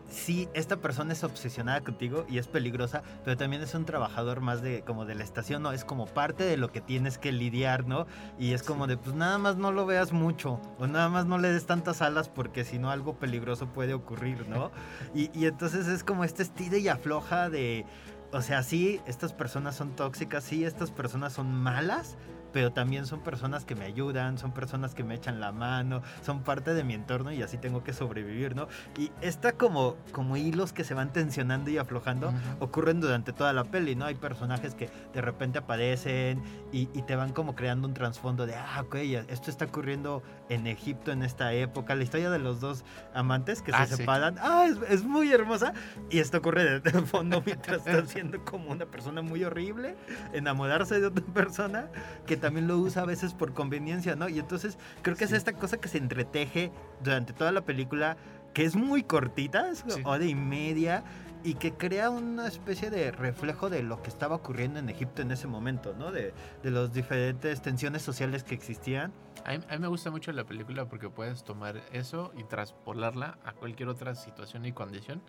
sí, 0.09 0.47
esta 0.53 0.77
persona 0.77 1.11
es 1.11 1.23
obsesionada 1.23 1.81
contigo 1.81 2.25
y 2.29 2.37
es 2.37 2.47
peligrosa, 2.47 3.03
pero 3.25 3.35
también 3.35 3.61
es 3.61 3.73
un 3.73 3.83
trabajador 3.83 4.39
más 4.41 4.61
de 4.61 4.83
como 4.83 5.05
de 5.05 5.15
la 5.15 5.23
estación, 5.23 5.63
¿no? 5.63 5.71
Es 5.71 5.83
como 5.83 6.05
parte 6.05 6.43
de 6.43 6.55
lo 6.55 6.71
que 6.71 6.81
tienes 6.81 7.17
que 7.17 7.31
lidiar, 7.31 7.87
¿no? 7.87 8.05
Y 8.39 8.53
es 8.53 8.63
como 8.63 8.87
de, 8.87 8.95
pues 8.95 9.15
nada 9.15 9.37
más 9.37 9.57
no 9.57 9.71
lo 9.71 9.85
veas 9.85 10.13
mucho, 10.13 10.61
o 10.79 10.87
nada 10.87 11.09
más 11.09 11.25
no 11.25 11.37
le 11.37 11.51
des 11.51 11.65
tantas 11.65 12.01
alas 12.01 12.29
porque 12.29 12.63
si 12.63 12.79
no 12.79 12.91
algo 12.91 13.15
peligroso 13.15 13.67
puede 13.67 13.93
ocurrir, 13.93 14.47
¿no? 14.47 14.71
y, 15.15 15.29
y 15.37 15.47
entonces 15.47 15.87
es 15.87 16.03
como 16.03 16.23
este 16.23 16.43
estilo 16.43 16.77
y 16.77 16.87
afloja 16.87 17.49
de, 17.49 17.85
o 18.31 18.41
sea, 18.41 18.63
sí, 18.63 19.01
estas 19.07 19.33
personas 19.33 19.75
son 19.75 19.95
tóxicas, 19.95 20.43
sí, 20.43 20.63
estas 20.63 20.91
personas 20.91 21.33
son 21.33 21.51
malas, 21.51 22.17
pero 22.57 22.71
también 22.71 23.05
son 23.05 23.19
personas 23.19 23.65
que 23.65 23.75
me 23.75 23.85
ayudan, 23.85 24.39
son 24.39 24.51
personas 24.51 24.95
que 24.95 25.03
me 25.03 25.13
echan 25.13 25.39
la 25.39 25.51
mano, 25.51 26.01
son 26.25 26.41
parte 26.41 26.73
de 26.73 26.83
mi 26.83 26.95
entorno 26.95 27.31
y 27.31 27.43
así 27.43 27.59
tengo 27.59 27.83
que 27.83 27.93
sobrevivir, 27.93 28.55
¿no? 28.55 28.67
Y 28.97 29.11
está 29.21 29.51
como, 29.51 29.95
como 30.11 30.37
hilos 30.37 30.73
que 30.73 30.83
se 30.83 30.95
van 30.95 31.13
tensionando 31.13 31.69
y 31.69 31.77
aflojando, 31.77 32.33
ocurren 32.59 32.99
durante 32.99 33.31
toda 33.31 33.53
la 33.53 33.65
peli, 33.65 33.93
¿no? 33.95 34.05
Hay 34.05 34.15
personajes 34.15 34.73
que 34.73 34.89
de 35.13 35.21
repente 35.21 35.59
aparecen 35.59 36.41
y, 36.71 36.87
te 37.03 37.15
van 37.15 37.31
como 37.31 37.53
creando 37.53 37.87
un 37.87 37.93
trasfondo 37.93 38.47
de, 38.47 38.55
ah, 38.55 38.81
ok, 38.81 38.95
esto 39.29 39.51
está 39.51 39.65
ocurriendo 39.65 40.23
en 40.49 40.67
Egipto 40.67 41.11
en 41.11 41.23
esta 41.23 41.53
época, 41.53 41.95
la 41.95 42.03
historia 42.03 42.29
de 42.29 42.39
los 42.39 42.59
dos 42.59 42.83
amantes 43.13 43.61
que 43.61 43.71
se 43.71 43.77
ah, 43.77 43.85
separan, 43.85 44.37
ah, 44.39 44.67
es, 44.89 45.03
muy 45.03 45.31
hermosa. 45.31 45.73
Y 46.09 46.19
esto 46.19 46.37
ocurre 46.37 46.79
de, 46.79 46.91
fondo 47.03 47.41
mientras 47.45 47.85
estás 47.85 48.09
siendo 48.09 48.43
como 48.43 48.71
una 48.71 48.85
persona 48.85 49.21
muy 49.21 49.43
horrible, 49.43 49.95
enamorarse 50.33 50.99
de 50.99 51.07
otra 51.07 51.25
persona 51.33 51.89
que 52.25 52.37
también 52.37 52.67
lo 52.67 52.77
usa 52.77 53.03
a 53.03 53.05
veces 53.05 53.33
por 53.33 53.53
conveniencia, 53.53 54.15
¿no? 54.15 54.29
Y 54.29 54.39
entonces 54.39 54.77
creo 55.01 55.15
que 55.15 55.25
es 55.25 55.31
esta 55.31 55.53
cosa 55.53 55.77
que 55.77 55.87
se 55.87 55.97
entreteje 55.97 56.71
durante 57.03 57.33
toda 57.33 57.51
la 57.51 57.61
película, 57.61 58.17
que 58.53 58.65
es 58.65 58.75
muy 58.75 59.03
cortita, 59.03 59.69
es 59.69 59.83
hora 60.03 60.25
y 60.25 60.35
media, 60.35 61.03
y 61.43 61.55
que 61.55 61.73
crea 61.73 62.09
una 62.09 62.47
especie 62.47 62.89
de 62.89 63.11
reflejo 63.11 63.69
de 63.69 63.83
lo 63.83 64.01
que 64.01 64.09
estaba 64.09 64.35
ocurriendo 64.35 64.79
en 64.79 64.89
Egipto 64.89 65.21
en 65.21 65.31
ese 65.31 65.47
momento, 65.47 65.93
¿no? 65.97 66.11
De, 66.11 66.33
de 66.63 66.71
las 66.71 66.93
diferentes 66.93 67.61
tensiones 67.61 68.01
sociales 68.01 68.43
que 68.43 68.55
existían. 68.55 69.13
A 69.45 69.51
mí, 69.51 69.63
a 69.69 69.73
mí, 69.73 69.79
me 69.79 69.87
gusta 69.87 70.11
mucho 70.11 70.31
la 70.31 70.45
película 70.45 70.87
porque 70.89 71.09
puedes 71.09 71.43
tomar 71.43 71.81
eso 71.91 72.33
y 72.37 72.43
traspolarla 72.43 73.37
a 73.43 73.53
cualquier 73.53 73.89
otra 73.89 74.15
situación 74.15 74.65
y 74.65 74.73
condición 74.73 75.21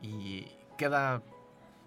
y 0.00 0.46
queda 0.76 1.22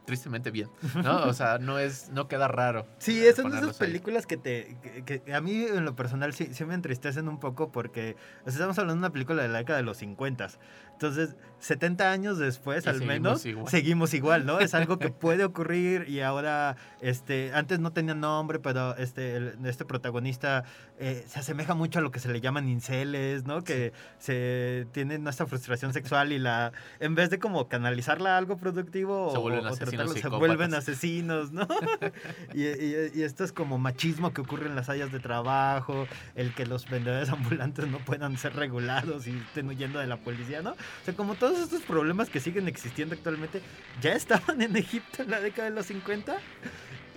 tristemente 0.06 0.52
bien, 0.52 0.70
¿no? 1.04 1.24
O 1.26 1.34
sea, 1.34 1.58
no 1.58 1.80
es, 1.80 2.10
no 2.10 2.28
queda 2.28 2.48
raro. 2.48 2.86
Sí, 3.00 3.26
esas 3.26 3.44
son 3.44 3.58
esas 3.58 3.78
películas 3.78 4.26
que 4.26 4.38
te, 4.38 4.78
que, 5.06 5.34
a 5.34 5.42
mí 5.42 5.64
en 5.64 5.84
lo 5.84 5.96
personal 5.96 6.34
sí, 6.34 6.54
sí, 6.54 6.64
me 6.66 6.76
entristecen 6.76 7.28
un 7.28 7.40
poco 7.40 7.72
porque 7.72 8.16
estamos 8.46 8.78
hablando 8.78 9.02
de 9.02 9.08
una 9.08 9.12
película 9.12 9.42
de 9.42 9.50
la 9.50 9.58
década 9.58 9.78
de 9.78 9.84
los 9.84 9.98
50. 9.98 10.48
Entonces, 10.96 11.36
70 11.60 12.12
años 12.12 12.38
después, 12.38 12.86
al 12.86 13.02
menos, 13.02 13.44
seguimos 13.68 14.14
igual, 14.14 14.46
¿no? 14.46 14.60
Es 14.60 14.76
algo 14.76 15.00
que 15.00 15.10
puede 15.12 15.44
ocurrir 15.44 16.08
y 16.08 16.22
ahora, 16.22 16.78
este, 17.02 17.52
antes 17.54 17.80
no 17.80 17.92
tenía 17.92 18.14
nombre, 18.14 18.60
pero 18.60 18.96
este, 18.98 19.54
este 19.64 19.84
protagonista 19.84 20.64
eh, 21.00 21.26
se 21.28 21.40
asemeja 21.40 21.74
mucho 21.74 22.00
a 22.00 22.02
lo 22.02 22.12
que 22.12 22.20
se 22.20 22.32
le 22.32 22.40
llaman 22.40 22.70
inceles, 22.70 23.46
¿no? 23.46 23.64
Que 23.64 23.94
se 24.20 24.88
tienen 24.92 25.24
nuestra 25.24 25.48
frustración 25.48 25.92
sexual 25.92 26.32
y 26.32 26.40
la, 26.40 26.72
en 27.00 27.16
vez 27.16 27.30
de 27.32 27.40
como 27.40 27.68
canalizarla 27.68 28.36
a 28.36 28.38
algo 28.38 28.58
productivo 28.58 29.32
se 29.32 29.40
vuelven, 29.40 29.66
asesinos, 29.66 30.14
se 30.14 30.28
vuelven 30.28 30.74
asesinos, 30.76 31.52
¿no? 31.52 31.68
y, 32.54 32.64
y, 32.64 33.24
esto 33.24 33.44
es 33.44 33.52
como 33.52 33.80
machismo 33.80 34.34
que 34.34 34.42
ocurre 34.42 34.68
en 34.68 34.76
las 34.76 34.90
áreas 34.90 35.12
de 35.12 35.20
trabajo, 35.20 36.08
el 36.36 36.54
que 36.54 36.68
los 36.68 36.88
vendedores 36.90 37.30
ambulantes 37.32 37.88
no 37.88 37.98
puedan 38.00 38.38
ser 38.38 38.56
regulados 38.56 39.26
y 39.26 39.36
estén 39.36 39.68
huyendo 39.68 39.98
de 39.98 40.06
la 40.06 40.18
policía, 40.18 40.62
¿no? 40.62 40.76
O 41.02 41.06
sea, 41.06 41.14
como 41.14 41.36
todos 41.36 41.60
estos 41.60 41.82
problemas 41.82 42.30
que 42.30 42.40
siguen 42.40 42.68
existiendo 42.68 43.16
actualmente 43.16 43.62
ya 44.02 44.14
estaban 44.14 44.62
en 44.62 44.76
Egipto 44.76 45.24
en 45.24 45.32
la 45.32 45.40
década 45.40 45.70
de 45.70 45.76
los 45.76 45.86
50. 45.86 46.38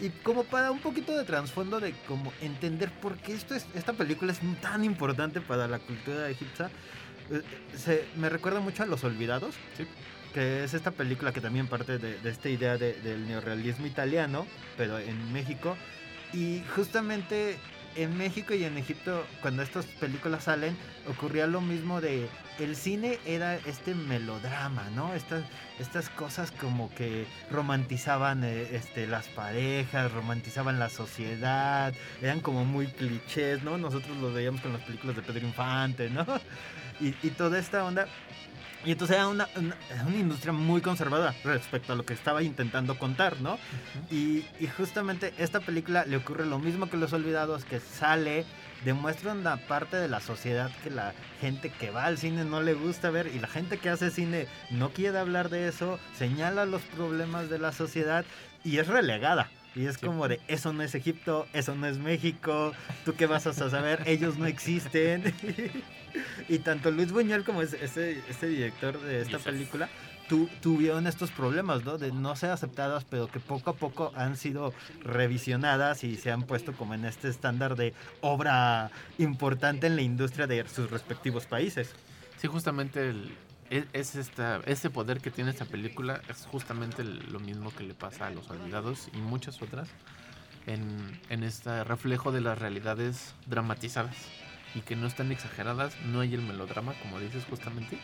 Y 0.00 0.10
como 0.22 0.44
para 0.44 0.70
un 0.70 0.78
poquito 0.78 1.16
de 1.16 1.24
trasfondo 1.24 1.80
de 1.80 1.92
como 2.06 2.32
entender 2.40 2.90
por 2.90 3.16
qué 3.16 3.32
esto 3.32 3.54
es, 3.54 3.66
esta 3.74 3.94
película 3.94 4.32
es 4.32 4.40
tan 4.60 4.84
importante 4.84 5.40
para 5.40 5.66
la 5.66 5.80
cultura 5.80 6.28
egipcia, 6.30 6.70
eh, 7.30 7.42
se, 7.76 8.04
me 8.16 8.28
recuerda 8.28 8.60
mucho 8.60 8.84
a 8.84 8.86
Los 8.86 9.02
Olvidados, 9.02 9.56
que 10.32 10.62
es 10.62 10.74
esta 10.74 10.92
película 10.92 11.32
que 11.32 11.40
también 11.40 11.66
parte 11.66 11.98
de, 11.98 12.18
de 12.18 12.30
esta 12.30 12.48
idea 12.48 12.76
del 12.76 13.26
neorrealismo 13.26 13.86
italiano, 13.86 14.46
pero 14.76 14.98
en 14.98 15.32
México. 15.32 15.76
Y 16.32 16.62
justamente 16.76 17.58
en 17.96 18.16
México 18.16 18.54
y 18.54 18.64
en 18.64 18.76
Egipto, 18.78 19.24
cuando 19.42 19.62
estas 19.62 19.86
películas 19.86 20.44
salen, 20.44 20.76
ocurría 21.08 21.46
lo 21.46 21.60
mismo 21.60 22.00
de 22.00 22.28
el 22.58 22.76
cine 22.76 23.18
era 23.24 23.56
este 23.56 23.94
melodrama, 23.94 24.88
¿no? 24.94 25.14
Estas, 25.14 25.44
estas 25.78 26.08
cosas 26.08 26.50
como 26.50 26.92
que 26.94 27.26
romantizaban 27.50 28.42
eh, 28.44 28.68
este, 28.72 29.06
las 29.06 29.28
parejas, 29.28 30.12
romantizaban 30.12 30.78
la 30.78 30.88
sociedad, 30.88 31.94
eran 32.20 32.40
como 32.40 32.64
muy 32.64 32.88
clichés, 32.88 33.62
¿no? 33.62 33.78
Nosotros 33.78 34.16
los 34.18 34.34
veíamos 34.34 34.60
con 34.60 34.72
las 34.72 34.82
películas 34.82 35.16
de 35.16 35.22
Pedro 35.22 35.46
Infante, 35.46 36.10
¿no? 36.10 36.26
Y, 37.00 37.14
y 37.22 37.30
toda 37.30 37.60
esta 37.60 37.84
onda 37.84 38.08
y 38.84 38.92
entonces 38.92 39.16
era 39.16 39.28
una, 39.28 39.48
una, 39.56 40.16
industria 40.16 40.52
muy 40.52 40.80
conservadora 40.80 41.34
respecto 41.44 41.92
a 41.92 41.96
lo 41.96 42.04
que 42.04 42.14
estaba 42.14 42.42
intentando 42.42 42.98
contar, 42.98 43.40
¿no? 43.40 43.58
y, 44.10 44.44
y, 44.60 44.68
justamente 44.76 45.34
esta 45.38 45.60
película 45.60 46.04
le 46.06 46.16
ocurre 46.16 46.46
lo 46.46 46.58
mismo 46.58 46.88
que 46.88 46.96
Los 46.96 47.12
Olvidados, 47.12 47.64
que 47.64 47.80
sale, 47.80 48.44
demuestra 48.84 49.32
una 49.32 49.56
parte 49.56 49.96
de 49.96 50.08
la 50.08 50.20
sociedad 50.20 50.70
que 50.82 50.90
la 50.90 51.12
gente 51.40 51.70
que 51.70 51.90
va 51.90 52.04
al 52.04 52.18
cine 52.18 52.44
no 52.44 52.62
le 52.62 52.74
gusta 52.74 53.10
ver 53.10 53.26
y 53.34 53.38
la 53.40 53.48
gente 53.48 53.78
que 53.78 53.88
hace 53.88 54.10
cine 54.10 54.46
no 54.70 54.90
quiere 54.90 55.18
hablar 55.18 55.48
de 55.48 55.68
eso, 55.68 55.98
señala 56.16 56.64
los 56.64 56.82
problemas 56.82 57.50
de 57.50 57.58
la 57.58 57.72
sociedad 57.72 58.24
y 58.64 58.78
es 58.78 58.86
relegada. 58.86 59.50
Y 59.74 59.86
es 59.86 59.98
como 59.98 60.26
de, 60.28 60.40
eso 60.48 60.72
no 60.72 60.82
es 60.82 60.94
Egipto, 60.94 61.46
eso 61.52 61.74
no 61.74 61.86
es 61.86 61.98
México, 61.98 62.72
tú 63.04 63.14
qué 63.14 63.26
vas 63.26 63.46
a 63.46 63.52
saber, 63.52 64.02
ellos 64.06 64.36
no 64.38 64.46
existen. 64.46 65.34
y 66.48 66.58
tanto 66.58 66.90
Luis 66.90 67.12
Buñuel 67.12 67.44
como 67.44 67.62
ese, 67.62 67.84
ese, 67.84 68.46
director 68.46 69.00
de 69.00 69.20
esta 69.20 69.38
película 69.38 69.88
tu, 70.28 70.48
tuvieron 70.60 71.06
estos 71.06 71.30
problemas, 71.30 71.84
¿no? 71.84 71.96
De 71.96 72.12
no 72.12 72.36
ser 72.36 72.50
aceptadas, 72.50 73.04
pero 73.04 73.28
que 73.28 73.40
poco 73.40 73.70
a 73.70 73.74
poco 73.74 74.12
han 74.14 74.36
sido 74.36 74.74
revisionadas 75.02 76.04
y 76.04 76.16
se 76.16 76.30
han 76.30 76.42
puesto 76.42 76.72
como 76.72 76.94
en 76.94 77.04
este 77.04 77.28
estándar 77.28 77.76
de 77.76 77.94
obra 78.20 78.90
importante 79.16 79.86
en 79.86 79.96
la 79.96 80.02
industria 80.02 80.46
de 80.46 80.66
sus 80.68 80.90
respectivos 80.90 81.46
países. 81.46 81.94
Sí, 82.36 82.46
justamente 82.46 83.08
el, 83.08 83.32
e, 83.70 83.86
es, 83.92 84.14
esta, 84.14 84.60
este 84.66 84.90
poder 84.90 85.20
que 85.20 85.30
tiene 85.30 85.50
esta 85.50 85.64
película 85.64 86.20
es 86.28 86.46
justamente 86.46 87.04
lo 87.04 87.40
mismo 87.40 87.70
que 87.74 87.84
le 87.84 87.94
pasa 87.94 88.26
a 88.26 88.30
Los 88.30 88.48
Olvidados 88.50 89.08
y 89.12 89.18
muchas 89.18 89.60
otras 89.62 89.88
en, 90.66 91.20
en 91.28 91.42
este 91.42 91.84
reflejo 91.84 92.32
de 92.32 92.40
las 92.40 92.58
realidades 92.58 93.34
dramatizadas 93.46 94.16
y 94.74 94.80
que 94.80 94.96
no 94.96 95.06
están 95.06 95.32
exageradas, 95.32 95.96
no 96.04 96.20
hay 96.20 96.34
el 96.34 96.42
melodrama, 96.42 96.94
como 97.02 97.20
dices 97.20 97.44
justamente, 97.48 97.98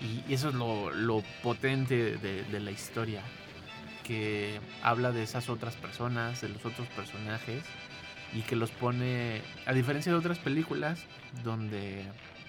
y, 0.00 0.32
eso 0.32 0.48
es 0.48 0.54
lo, 0.54 0.90
lo 0.90 1.22
potente 1.42 2.16
de, 2.16 2.44
de, 2.44 2.60
la 2.60 2.70
historia, 2.70 3.22
que 4.04 4.60
habla 4.82 5.12
de 5.12 5.22
esas 5.22 5.48
otras 5.48 5.76
personas, 5.76 6.40
de 6.40 6.48
los 6.48 6.64
otros 6.64 6.88
personajes, 6.88 7.64
y 8.34 8.40
que 8.40 8.56
los 8.56 8.70
pone, 8.70 9.42
a 9.66 9.72
diferencia 9.72 10.10
de 10.10 10.18
otras 10.18 10.38
películas, 10.38 11.04
donde 11.44 12.04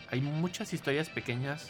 hay 0.09 0.21
muchas 0.21 0.73
historias 0.73 1.09
pequeñas 1.09 1.69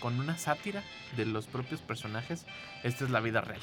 con 0.00 0.18
una 0.18 0.38
sátira 0.38 0.82
de 1.16 1.26
los 1.26 1.46
propios 1.46 1.80
personajes, 1.80 2.46
esta 2.82 3.04
es 3.04 3.10
la 3.10 3.20
vida 3.20 3.40
real. 3.40 3.60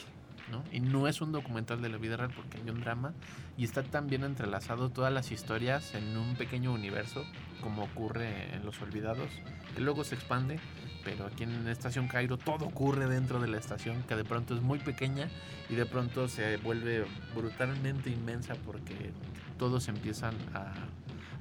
¿no? 0.51 0.63
Y 0.71 0.79
no 0.79 1.07
es 1.07 1.21
un 1.21 1.31
documental 1.31 1.81
de 1.81 1.89
la 1.89 1.97
vida 1.97 2.17
real 2.17 2.31
porque 2.35 2.57
hay 2.57 2.69
un 2.69 2.81
drama 2.81 3.13
y 3.57 3.63
está 3.63 3.83
tan 3.83 4.07
bien 4.07 4.23
entrelazado 4.23 4.89
todas 4.89 5.13
las 5.13 5.31
historias 5.31 5.93
en 5.93 6.17
un 6.17 6.35
pequeño 6.35 6.73
universo 6.73 7.23
como 7.61 7.83
ocurre 7.83 8.55
en 8.55 8.65
Los 8.65 8.81
Olvidados, 8.81 9.29
que 9.75 9.81
luego 9.81 10.03
se 10.03 10.15
expande, 10.15 10.59
pero 11.03 11.25
aquí 11.25 11.43
en 11.43 11.67
Estación 11.67 12.07
Cairo 12.07 12.37
todo 12.37 12.65
ocurre 12.65 13.07
dentro 13.07 13.39
de 13.39 13.47
la 13.47 13.57
estación 13.57 14.03
que 14.03 14.15
de 14.15 14.23
pronto 14.23 14.55
es 14.55 14.61
muy 14.61 14.79
pequeña 14.79 15.29
y 15.69 15.75
de 15.75 15.85
pronto 15.85 16.27
se 16.27 16.57
vuelve 16.57 17.05
brutalmente 17.35 18.09
inmensa 18.09 18.55
porque 18.65 19.11
todos 19.57 19.87
empiezan 19.87 20.35
a 20.53 20.73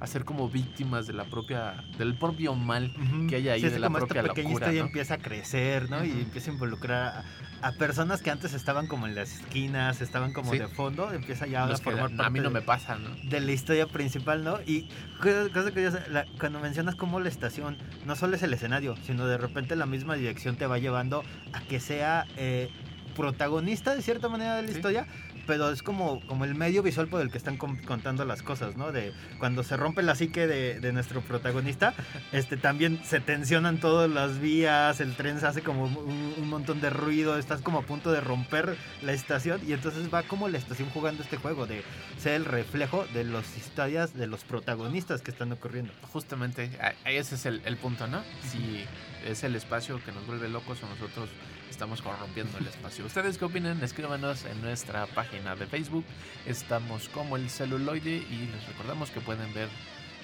a 0.00 0.06
ser 0.06 0.24
como 0.24 0.48
víctimas 0.48 1.06
de 1.06 1.12
la 1.12 1.24
propia 1.24 1.84
del 1.98 2.14
propio 2.14 2.54
mal 2.54 2.94
que 3.28 3.36
hay 3.36 3.48
ahí 3.48 3.62
de 3.62 3.78
la 3.78 3.90
propia 3.90 4.22
esta 4.22 4.42
locura, 4.42 4.72
¿no? 4.72 4.78
empieza 4.78 5.14
a 5.14 5.18
crecer, 5.18 5.90
¿no? 5.90 6.04
Y 6.04 6.10
empieza 6.10 6.50
a 6.50 6.54
involucrar 6.54 7.24
a, 7.62 7.72
personas 7.72 8.22
que 8.22 8.30
antes 8.30 8.54
estaban 8.54 8.86
como 8.86 9.06
en 9.06 9.14
las 9.14 9.32
esquinas, 9.40 10.00
estaban 10.00 10.32
como 10.32 10.52
de 10.52 10.68
fondo, 10.68 11.12
empieza 11.12 11.46
ya 11.46 11.64
a 11.64 11.76
formar 11.76 12.10
parte 12.10 12.22
A 12.24 12.30
mí 12.30 12.40
no 12.40 12.50
me 12.50 12.62
pasa, 12.62 12.96
¿no? 12.96 13.10
De 13.28 13.40
la 13.40 13.52
historia 13.52 13.86
principal, 13.86 14.44
¿no? 14.44 14.60
Y 14.66 14.88
cosa 15.20 15.70
curiosa, 15.70 16.04
cuando 16.38 16.60
mencionas 16.60 16.94
cómo 16.94 17.18
la 17.18 17.28
estación 17.28 17.76
no 18.06 18.14
solo 18.14 18.36
es 18.36 18.42
el 18.42 18.52
escenario, 18.52 18.96
sino 19.04 19.26
de 19.26 19.38
repente 19.38 19.74
la 19.74 19.86
misma 19.86 20.14
dirección 20.14 20.56
te 20.56 20.66
va 20.66 20.78
llevando 20.78 21.24
a 21.52 21.60
que 21.62 21.80
sea 21.80 22.26
eh, 22.36 22.70
protagonista 23.18 23.96
de 23.96 24.02
cierta 24.02 24.28
manera 24.28 24.56
de 24.56 24.62
la 24.62 24.70
historia, 24.70 25.06
pero 25.48 25.70
es 25.70 25.82
como, 25.82 26.20
como 26.26 26.44
el 26.44 26.54
medio 26.54 26.82
visual 26.82 27.08
por 27.08 27.22
el 27.22 27.30
que 27.30 27.38
están 27.38 27.56
contando 27.56 28.26
las 28.26 28.42
cosas, 28.42 28.76
¿no? 28.76 28.92
De 28.92 29.14
cuando 29.38 29.64
se 29.64 29.78
rompe 29.78 30.02
la 30.02 30.14
psique 30.14 30.46
de, 30.46 30.78
de, 30.78 30.92
nuestro 30.92 31.22
protagonista, 31.22 31.94
este 32.32 32.58
también 32.58 33.00
se 33.02 33.18
tensionan 33.18 33.78
todas 33.78 34.10
las 34.10 34.40
vías, 34.40 35.00
el 35.00 35.16
tren 35.16 35.40
se 35.40 35.46
hace 35.46 35.62
como 35.62 35.84
un, 35.84 36.48
montón 36.50 36.82
de 36.82 36.90
ruido, 36.90 37.38
estás 37.38 37.62
como 37.62 37.78
a 37.78 37.82
punto 37.82 38.12
de 38.12 38.20
romper 38.20 38.76
la 39.00 39.14
estación 39.14 39.62
y 39.66 39.72
entonces 39.72 40.12
va 40.12 40.22
como 40.22 40.48
la 40.48 40.58
estación 40.58 40.90
jugando 40.90 41.22
este 41.22 41.38
juego 41.38 41.66
de 41.66 41.82
ser 42.18 42.34
el 42.34 42.44
reflejo 42.44 43.06
de 43.14 43.24
las 43.24 43.56
historias 43.56 44.12
de 44.12 44.26
los 44.26 44.44
protagonistas 44.44 45.22
que 45.22 45.30
están 45.30 45.50
ocurriendo. 45.50 45.94
Justamente, 46.12 46.70
ese 47.06 47.36
es 47.36 47.46
el, 47.46 47.62
el 47.64 47.78
punto, 47.78 48.06
¿no? 48.06 48.22
Si 48.42 48.84
es 49.26 49.44
el 49.44 49.56
espacio 49.56 49.98
que 50.04 50.12
nos 50.12 50.26
vuelve 50.26 50.50
locos 50.50 50.82
o 50.82 50.86
nosotros 50.86 51.30
estamos 51.70 52.02
corrompiendo 52.02 52.58
el 52.58 52.66
espacio. 52.66 53.06
¿Ustedes 53.06 53.38
qué 53.38 53.44
opinan? 53.44 53.82
Escríbanos 53.82 54.44
en 54.44 54.60
nuestra 54.62 55.06
página 55.06 55.56
de 55.56 55.66
Facebook. 55.66 56.04
Estamos 56.46 57.08
como 57.08 57.36
el 57.36 57.50
celuloide 57.50 58.16
y 58.30 58.48
les 58.52 58.66
recordamos 58.66 59.10
que 59.10 59.20
pueden 59.20 59.52
ver 59.54 59.68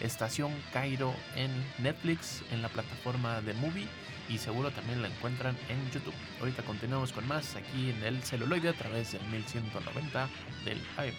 Estación 0.00 0.52
Cairo 0.72 1.14
en 1.36 1.50
Netflix, 1.78 2.42
en 2.50 2.62
la 2.62 2.68
plataforma 2.68 3.40
de 3.40 3.54
Movie 3.54 3.88
y 4.28 4.38
seguro 4.38 4.70
también 4.70 5.02
la 5.02 5.08
encuentran 5.08 5.56
en 5.68 5.90
YouTube. 5.90 6.14
Ahorita 6.40 6.62
continuamos 6.62 7.12
con 7.12 7.26
más 7.28 7.56
aquí 7.56 7.90
en 7.90 8.02
el 8.02 8.22
celuloide 8.22 8.70
a 8.70 8.72
través 8.72 9.12
del 9.12 9.22
1190 9.26 10.28
del 10.64 10.80
AM. 10.96 11.14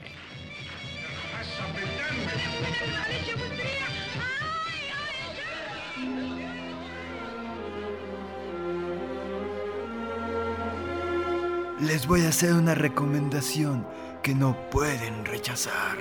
Les 11.79 12.07
voy 12.07 12.21
a 12.21 12.29
hacer 12.29 12.53
una 12.53 12.73
recomendación 12.73 13.85
que 14.23 14.33
no 14.33 14.55
pueden 14.69 15.25
rechazar. 15.25 15.97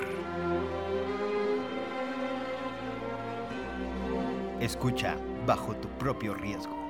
Escucha 4.61 5.17
bajo 5.47 5.75
tu 5.77 5.89
propio 5.99 6.35
riesgo. 6.35 6.84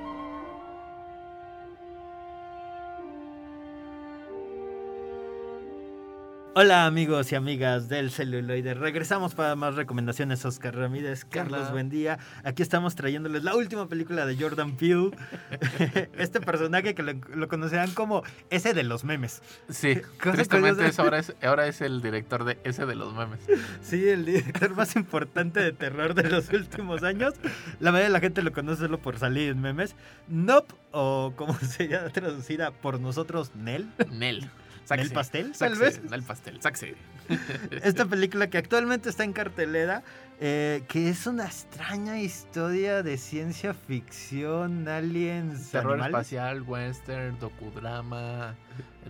Hola 6.57 6.85
amigos 6.85 7.33
y 7.33 7.35
amigas 7.35 7.89
del 7.89 8.11
celuloide. 8.11 8.75
Regresamos 8.75 9.35
para 9.35 9.57
más 9.57 9.75
recomendaciones. 9.75 10.45
Oscar 10.45 10.73
Ramírez, 10.73 11.25
Carlos 11.25 11.69
Buendía. 11.69 12.17
Aquí 12.45 12.63
estamos 12.63 12.95
trayéndoles 12.95 13.43
la 13.43 13.57
última 13.57 13.89
película 13.89 14.25
de 14.25 14.37
Jordan 14.37 14.77
Peele. 14.77 15.11
este 16.17 16.39
personaje 16.39 16.95
que 16.95 17.03
lo, 17.03 17.49
conocerán 17.49 17.91
como 17.91 18.23
ese 18.49 18.73
de 18.73 18.83
los 18.83 19.03
memes. 19.03 19.41
Sí, 19.67 19.97
tristemente 20.21 20.89
ahora, 20.97 21.19
es, 21.19 21.35
ahora 21.43 21.67
es 21.67 21.81
el 21.81 22.01
director 22.01 22.45
de 22.45 22.57
ese 22.63 22.85
de 22.85 22.95
los 22.95 23.13
memes. 23.13 23.41
Sí, 23.81 24.07
el 24.07 24.23
director 24.23 24.73
más 24.77 24.95
importante 24.95 25.59
de 25.59 25.73
terror 25.73 26.13
de 26.13 26.29
los 26.29 26.47
últimos 26.53 27.03
años. 27.03 27.33
La 27.81 27.91
mayoría 27.91 28.07
de 28.07 28.13
la 28.13 28.21
gente 28.21 28.41
lo 28.41 28.53
conoce 28.53 28.83
solo 28.83 28.97
por 28.97 29.19
salir 29.19 29.49
en 29.49 29.59
memes. 29.59 29.97
Nope, 30.29 30.73
o 30.93 31.33
como 31.35 31.53
sería 31.59 32.07
traducida 32.07 32.71
por 32.71 33.01
nosotros, 33.01 33.53
Nel. 33.55 33.89
Nel. 34.09 34.49
¿El 34.89 35.11
pastel? 35.11 35.53
tal 35.57 35.75
vez. 35.75 36.01
El 36.11 36.23
pastel, 36.23 36.61
saxe. 36.61 36.95
Esta 37.83 38.05
película 38.05 38.49
que 38.49 38.57
actualmente 38.57 39.09
está 39.09 39.23
en 39.23 39.33
cartelera, 39.33 40.03
eh, 40.39 40.83
que 40.87 41.09
es 41.09 41.25
una 41.25 41.45
extraña 41.45 42.19
historia 42.19 43.01
de 43.01 43.17
ciencia 43.17 43.73
ficción, 43.73 44.87
aliens, 44.87 45.71
terror 45.71 45.99
espacial, 45.99 46.61
western, 46.61 47.39
docudrama, 47.39 48.55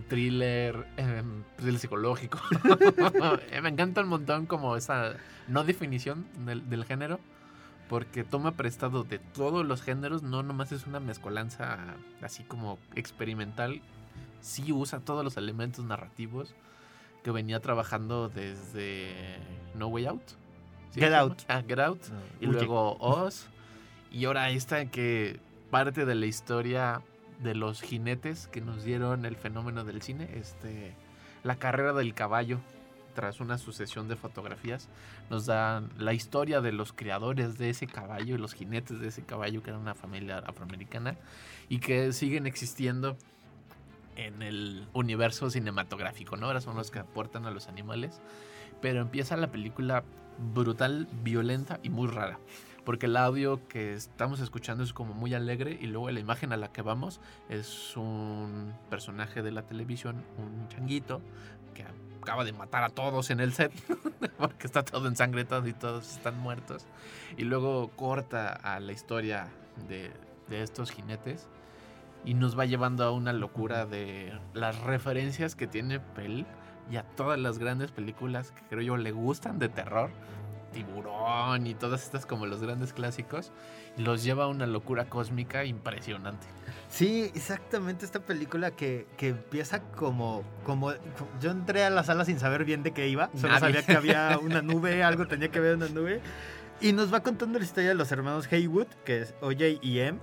thriller, 0.08 0.86
eh, 0.96 1.22
psicológico. 1.78 2.40
Me 3.62 3.68
encanta 3.68 4.00
un 4.00 4.08
montón 4.08 4.46
como 4.46 4.76
esa 4.76 5.14
no 5.48 5.64
definición 5.64 6.26
del, 6.46 6.68
del 6.68 6.84
género 6.84 7.20
porque 7.88 8.24
toma 8.24 8.56
prestado 8.56 9.04
de 9.04 9.18
todos 9.18 9.64
los 9.64 9.82
géneros, 9.82 10.22
no 10.22 10.42
nomás 10.42 10.72
es 10.72 10.86
una 10.86 11.00
mezcolanza 11.00 11.78
así 12.20 12.42
como 12.42 12.78
experimental 12.94 13.80
sí 14.46 14.72
usa 14.72 15.00
todos 15.00 15.24
los 15.24 15.36
elementos 15.36 15.84
narrativos 15.84 16.54
que 17.24 17.32
venía 17.32 17.60
trabajando 17.60 18.28
desde 18.28 19.38
No 19.74 19.88
Way 19.88 20.06
Out. 20.06 20.22
Get 20.94 21.12
Out. 21.12 21.42
Ah, 21.48 21.62
Get 21.66 21.80
Out. 21.80 22.00
y 22.40 22.46
luego 22.46 22.96
Oz. 23.00 23.48
Y 24.12 24.24
ahora 24.24 24.50
esta 24.50 24.86
que 24.86 25.40
parte 25.70 26.06
de 26.06 26.14
la 26.14 26.26
historia 26.26 27.02
de 27.42 27.54
los 27.54 27.82
jinetes 27.82 28.46
que 28.46 28.60
nos 28.60 28.84
dieron 28.84 29.26
el 29.26 29.36
fenómeno 29.36 29.84
del 29.84 30.00
cine, 30.00 30.30
este, 30.34 30.94
la 31.42 31.56
carrera 31.56 31.92
del 31.92 32.14
caballo, 32.14 32.60
tras 33.14 33.40
una 33.40 33.58
sucesión 33.58 34.08
de 34.08 34.14
fotografías, 34.14 34.88
nos 35.28 35.46
dan 35.46 35.90
la 35.98 36.12
historia 36.12 36.60
de 36.60 36.70
los 36.70 36.92
creadores 36.92 37.58
de 37.58 37.70
ese 37.70 37.86
caballo 37.88 38.36
y 38.36 38.38
los 38.38 38.54
jinetes 38.54 39.00
de 39.00 39.08
ese 39.08 39.22
caballo, 39.24 39.62
que 39.62 39.70
era 39.70 39.78
una 39.78 39.94
familia 39.94 40.38
afroamericana, 40.38 41.16
y 41.68 41.80
que 41.80 42.12
siguen 42.12 42.46
existiendo 42.46 43.16
en 44.16 44.42
el 44.42 44.88
universo 44.92 45.50
cinematográfico, 45.50 46.36
¿no? 46.36 46.46
Ahora 46.46 46.60
son 46.60 46.76
los 46.76 46.90
que 46.90 46.98
aportan 46.98 47.46
a 47.46 47.50
los 47.50 47.68
animales. 47.68 48.20
Pero 48.80 49.00
empieza 49.00 49.36
la 49.36 49.50
película 49.50 50.04
brutal, 50.54 51.08
violenta 51.22 51.78
y 51.82 51.90
muy 51.90 52.08
rara. 52.08 52.38
Porque 52.84 53.06
el 53.06 53.16
audio 53.16 53.66
que 53.68 53.94
estamos 53.94 54.40
escuchando 54.40 54.84
es 54.84 54.92
como 54.92 55.12
muy 55.12 55.34
alegre 55.34 55.76
y 55.80 55.86
luego 55.86 56.10
la 56.10 56.20
imagen 56.20 56.52
a 56.52 56.56
la 56.56 56.72
que 56.72 56.82
vamos 56.82 57.20
es 57.48 57.96
un 57.96 58.72
personaje 58.90 59.42
de 59.42 59.50
la 59.50 59.62
televisión, 59.62 60.24
un 60.38 60.68
changuito, 60.68 61.20
que 61.74 61.84
acaba 62.22 62.44
de 62.44 62.52
matar 62.52 62.84
a 62.84 62.90
todos 62.90 63.30
en 63.30 63.40
el 63.40 63.52
set, 63.52 63.72
porque 64.38 64.66
está 64.66 64.84
todo 64.84 65.08
ensangrentado 65.08 65.66
y 65.66 65.72
todos 65.72 66.12
están 66.12 66.38
muertos. 66.38 66.86
Y 67.36 67.42
luego 67.42 67.88
corta 67.96 68.52
a 68.52 68.78
la 68.78 68.92
historia 68.92 69.48
de, 69.88 70.12
de 70.48 70.62
estos 70.62 70.92
jinetes 70.92 71.48
y 72.24 72.34
nos 72.34 72.58
va 72.58 72.64
llevando 72.64 73.04
a 73.04 73.10
una 73.10 73.32
locura 73.32 73.86
de 73.86 74.38
las 74.54 74.80
referencias 74.80 75.54
que 75.54 75.66
tiene 75.66 76.00
Pel 76.00 76.46
y 76.90 76.96
a 76.96 77.02
todas 77.02 77.38
las 77.38 77.58
grandes 77.58 77.90
películas 77.90 78.52
que 78.52 78.62
creo 78.68 78.82
yo 78.82 78.96
le 78.96 79.12
gustan 79.12 79.58
de 79.58 79.68
terror. 79.68 80.10
Tiburón 80.72 81.66
y 81.66 81.74
todas 81.74 82.02
estas 82.02 82.26
como 82.26 82.44
los 82.44 82.60
grandes 82.60 82.92
clásicos, 82.92 83.50
los 83.96 84.22
lleva 84.22 84.44
a 84.44 84.46
una 84.48 84.66
locura 84.66 85.06
cósmica 85.06 85.64
impresionante. 85.64 86.46
Sí, 86.90 87.30
exactamente 87.34 88.04
esta 88.04 88.20
película 88.20 88.72
que, 88.72 89.06
que 89.16 89.28
empieza 89.28 89.80
como, 89.80 90.44
como... 90.64 90.92
Yo 91.40 91.50
entré 91.50 91.84
a 91.84 91.90
la 91.90 92.04
sala 92.04 92.26
sin 92.26 92.38
saber 92.38 92.66
bien 92.66 92.82
de 92.82 92.92
qué 92.92 93.08
iba, 93.08 93.30
solo 93.34 93.58
sabía 93.58 93.86
que 93.86 93.94
había 93.94 94.38
una 94.42 94.60
nube, 94.60 95.02
algo 95.02 95.26
tenía 95.26 95.48
que 95.48 95.60
ver 95.60 95.76
una 95.76 95.88
nube, 95.88 96.20
y 96.80 96.92
nos 96.92 97.12
va 97.12 97.22
contando 97.22 97.58
la 97.58 97.64
historia 97.64 97.90
de 97.90 97.94
los 97.94 98.12
hermanos 98.12 98.46
Haywood, 98.52 98.88
que 99.04 99.22
es 99.22 99.34
OJ 99.40 99.80
y 99.80 100.00
M. 100.00 100.18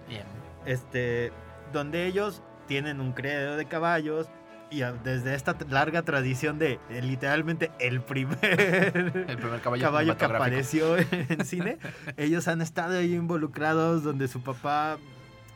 Este, 0.66 1.32
donde 1.74 2.06
ellos 2.06 2.42
tienen 2.68 3.02
un 3.02 3.12
credo 3.12 3.58
de 3.58 3.66
caballos 3.66 4.30
y 4.70 4.82
desde 5.04 5.36
esta 5.36 5.56
larga 5.70 6.02
tradición 6.02 6.58
de 6.58 6.80
eh, 6.90 7.02
literalmente 7.02 7.72
el 7.80 8.02
primer, 8.02 8.38
el 9.28 9.38
primer 9.38 9.62
caballo, 9.62 10.18
que 10.18 10.26
apareció 10.26 10.98
en 11.12 11.46
cine, 11.46 11.78
ellos 12.18 12.48
han 12.48 12.62
estado 12.62 12.98
ahí 12.98 13.14
involucrados 13.14 14.04
donde 14.04 14.28
su 14.28 14.42
papá 14.42 14.98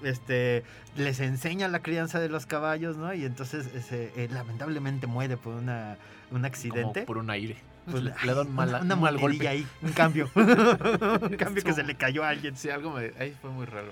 este 0.04 0.64
les 0.96 1.20
enseña 1.20 1.68
la 1.68 1.80
crianza 1.80 2.20
de 2.20 2.30
los 2.30 2.46
caballos, 2.46 2.98
¿no? 2.98 3.12
Y 3.14 3.26
entonces 3.26 3.68
ese, 3.74 4.12
eh, 4.16 4.30
lamentablemente 4.32 5.08
muere 5.08 5.38
por 5.38 5.56
una, 5.56 5.98
un 6.30 6.46
accidente. 6.46 7.02
por 7.04 7.18
un 7.18 7.32
aire. 7.32 7.56
Pues, 7.90 8.04
le, 8.04 8.14
le 8.24 8.34
dan 8.34 8.48
una, 8.48 8.96
un 8.96 9.02
mal 9.02 9.18
golpe. 9.18 9.48
ahí, 9.48 9.66
un 9.82 9.92
cambio. 9.94 10.30
un 10.36 11.36
cambio 11.38 11.64
que 11.64 11.74
se 11.74 11.84
le 11.84 11.96
cayó 11.96 12.24
a 12.24 12.30
alguien. 12.30 12.56
Sí, 12.58 12.70
algo 12.70 12.92
me, 12.92 13.14
ahí 13.20 13.36
fue 13.42 13.50
muy 13.50 13.66
raro. 13.66 13.92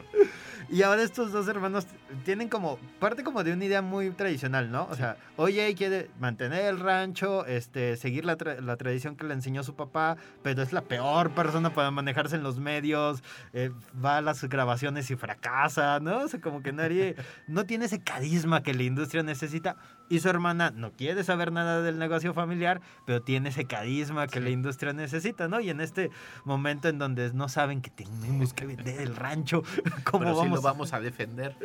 Y 0.67 0.81
ahora 0.81 1.03
estos 1.03 1.31
dos 1.31 1.47
hermanos 1.47 1.85
tienen 2.23 2.49
como, 2.49 2.79
parte 2.99 3.23
como 3.23 3.43
de 3.43 3.53
una 3.53 3.65
idea 3.65 3.81
muy 3.81 4.09
tradicional, 4.09 4.71
¿no? 4.71 4.87
O 4.89 4.95
sea, 4.95 5.17
oye, 5.37 5.73
quiere 5.75 6.09
mantener 6.19 6.65
el 6.65 6.79
rancho, 6.79 7.45
este, 7.45 7.97
seguir 7.97 8.25
la, 8.25 8.35
la, 8.61 8.75
tradición 8.75 9.15
que 9.15 9.25
le 9.25 9.35
enseñó 9.35 9.63
su 9.63 9.75
papá, 9.75 10.17
pero 10.41 10.63
es 10.63 10.73
la 10.73 10.81
peor 10.81 11.31
persona 11.31 11.73
para 11.73 11.91
manejarse 11.91 12.35
en 12.35 12.43
los 12.43 12.59
medios, 12.59 13.23
eh, 13.53 13.71
va 14.03 14.17
a 14.17 14.21
las 14.21 14.43
grabaciones 14.45 15.09
y 15.11 15.15
fracasa, 15.15 15.99
¿no? 15.99 16.23
O 16.23 16.27
sea, 16.27 16.41
como 16.41 16.63
que 16.63 16.73
nadie, 16.73 17.15
no 17.47 17.65
tiene 17.65 17.85
ese 17.85 18.01
carisma 18.01 18.63
que 18.63 18.73
la 18.73 18.83
industria 18.83 19.21
necesita. 19.21 19.77
Y 20.07 20.19
su 20.19 20.29
hermana 20.29 20.71
no 20.71 20.91
quiere 20.91 21.23
saber 21.23 21.51
nada 21.51 21.81
del 21.81 21.97
negocio 21.97 22.33
familiar, 22.33 22.81
pero 23.05 23.21
tiene 23.21 23.49
ese 23.49 23.65
carisma 23.65 24.27
que 24.27 24.39
la 24.39 24.49
industria 24.49 24.93
necesita, 24.93 25.47
¿no? 25.47 25.59
Y 25.59 25.69
en 25.69 25.81
este 25.81 26.11
momento 26.43 26.89
en 26.89 26.99
donde 26.99 27.33
no 27.33 27.49
saben 27.49 27.81
que 27.81 27.89
tenemos 27.89 28.53
que 28.53 28.65
vender 28.65 29.01
el 29.01 29.15
rancho, 29.15 29.63
¿cómo 30.03 30.19
pero 30.19 30.35
vamos? 30.35 30.45
Sí 30.45 30.55
lo 30.55 30.61
vamos 30.61 30.93
a 30.93 30.99
defender, 30.99 31.55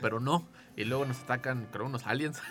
pero 0.00 0.20
no. 0.20 0.48
Y 0.76 0.84
luego 0.84 1.04
nos 1.06 1.20
atacan, 1.22 1.66
creo, 1.72 1.86
unos 1.86 2.06
aliens. 2.06 2.40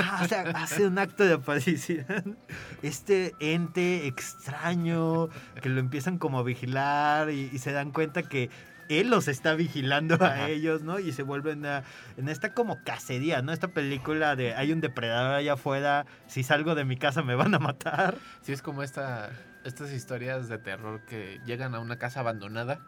Ah, 0.00 0.20
o 0.24 0.28
sea, 0.28 0.42
hace 0.54 0.86
un 0.86 0.98
acto 0.98 1.24
de 1.24 1.34
aparición. 1.34 2.38
Este 2.82 3.34
ente 3.40 4.06
extraño 4.06 5.28
que 5.60 5.68
lo 5.68 5.80
empiezan 5.80 6.18
como 6.18 6.38
a 6.38 6.42
vigilar 6.42 7.30
y 7.30 7.58
se 7.58 7.72
dan 7.72 7.90
cuenta 7.90 8.22
que 8.22 8.50
él 8.88 9.10
los 9.10 9.28
está 9.28 9.54
vigilando 9.54 10.16
a 10.20 10.48
ellos, 10.48 10.82
¿no? 10.82 10.98
Y 10.98 11.12
se 11.12 11.22
vuelven 11.22 11.66
a, 11.66 11.84
en 12.16 12.28
esta 12.28 12.54
como 12.54 12.82
cacería, 12.84 13.42
¿no? 13.42 13.52
Esta 13.52 13.68
película 13.68 14.36
de 14.36 14.54
hay 14.54 14.72
un 14.72 14.80
depredador 14.80 15.34
allá 15.34 15.54
afuera, 15.54 16.06
si 16.26 16.42
salgo 16.42 16.74
de 16.74 16.84
mi 16.84 16.96
casa 16.96 17.22
me 17.22 17.34
van 17.34 17.54
a 17.54 17.58
matar. 17.58 18.16
Sí, 18.42 18.52
es 18.52 18.62
como 18.62 18.82
esta, 18.82 19.30
estas 19.64 19.92
historias 19.92 20.48
de 20.48 20.58
terror 20.58 21.02
que 21.02 21.40
llegan 21.44 21.74
a 21.74 21.80
una 21.80 21.98
casa 21.98 22.20
abandonada 22.20 22.80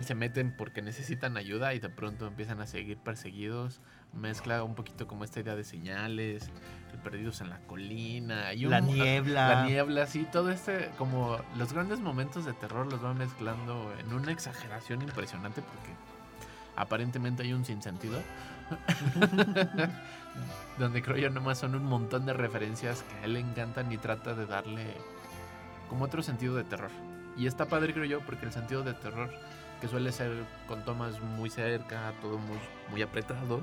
y 0.00 0.04
se 0.04 0.14
meten 0.14 0.54
porque 0.56 0.82
necesitan 0.82 1.36
ayuda 1.36 1.74
y 1.74 1.80
de 1.80 1.88
pronto 1.88 2.26
empiezan 2.26 2.60
a 2.60 2.66
seguir 2.66 2.98
perseguidos. 2.98 3.80
Mezcla 4.12 4.62
un 4.62 4.74
poquito 4.74 5.06
como 5.06 5.24
esta 5.24 5.40
idea 5.40 5.56
de 5.56 5.64
señales, 5.64 6.50
perdidos 7.02 7.40
en 7.40 7.50
la 7.50 7.58
colina. 7.60 8.52
Y 8.54 8.64
la 8.64 8.80
niebla. 8.80 9.48
La 9.48 9.66
niebla, 9.66 10.06
sí, 10.06 10.26
todo 10.30 10.50
este, 10.50 10.90
como 10.98 11.38
los 11.56 11.72
grandes 11.72 12.00
momentos 12.00 12.44
de 12.44 12.52
terror 12.52 12.90
los 12.90 13.00
van 13.02 13.18
mezclando 13.18 13.92
en 13.98 14.12
una 14.12 14.32
exageración 14.32 15.02
impresionante 15.02 15.62
porque 15.62 15.90
aparentemente 16.76 17.42
hay 17.42 17.52
un 17.52 17.64
sinsentido. 17.64 18.20
donde 20.78 21.02
creo 21.02 21.16
yo 21.16 21.30
nomás 21.30 21.58
son 21.58 21.74
un 21.74 21.84
montón 21.84 22.26
de 22.26 22.32
referencias 22.32 23.02
que 23.02 23.14
a 23.16 23.24
él 23.24 23.32
le 23.34 23.40
encantan 23.40 23.90
y 23.90 23.96
trata 23.96 24.34
de 24.34 24.46
darle 24.46 24.94
como 25.88 26.04
otro 26.04 26.22
sentido 26.22 26.54
de 26.54 26.64
terror. 26.64 26.90
Y 27.36 27.46
está 27.46 27.66
padre 27.66 27.92
creo 27.92 28.04
yo 28.04 28.20
porque 28.20 28.46
el 28.46 28.52
sentido 28.52 28.82
de 28.82 28.94
terror 28.94 29.30
que 29.80 29.88
suele 29.88 30.12
ser 30.12 30.32
con 30.66 30.84
tomas 30.84 31.20
muy 31.20 31.50
cerca, 31.50 32.12
todo 32.20 32.38
muy, 32.38 32.58
muy 32.90 33.02
apretado, 33.02 33.62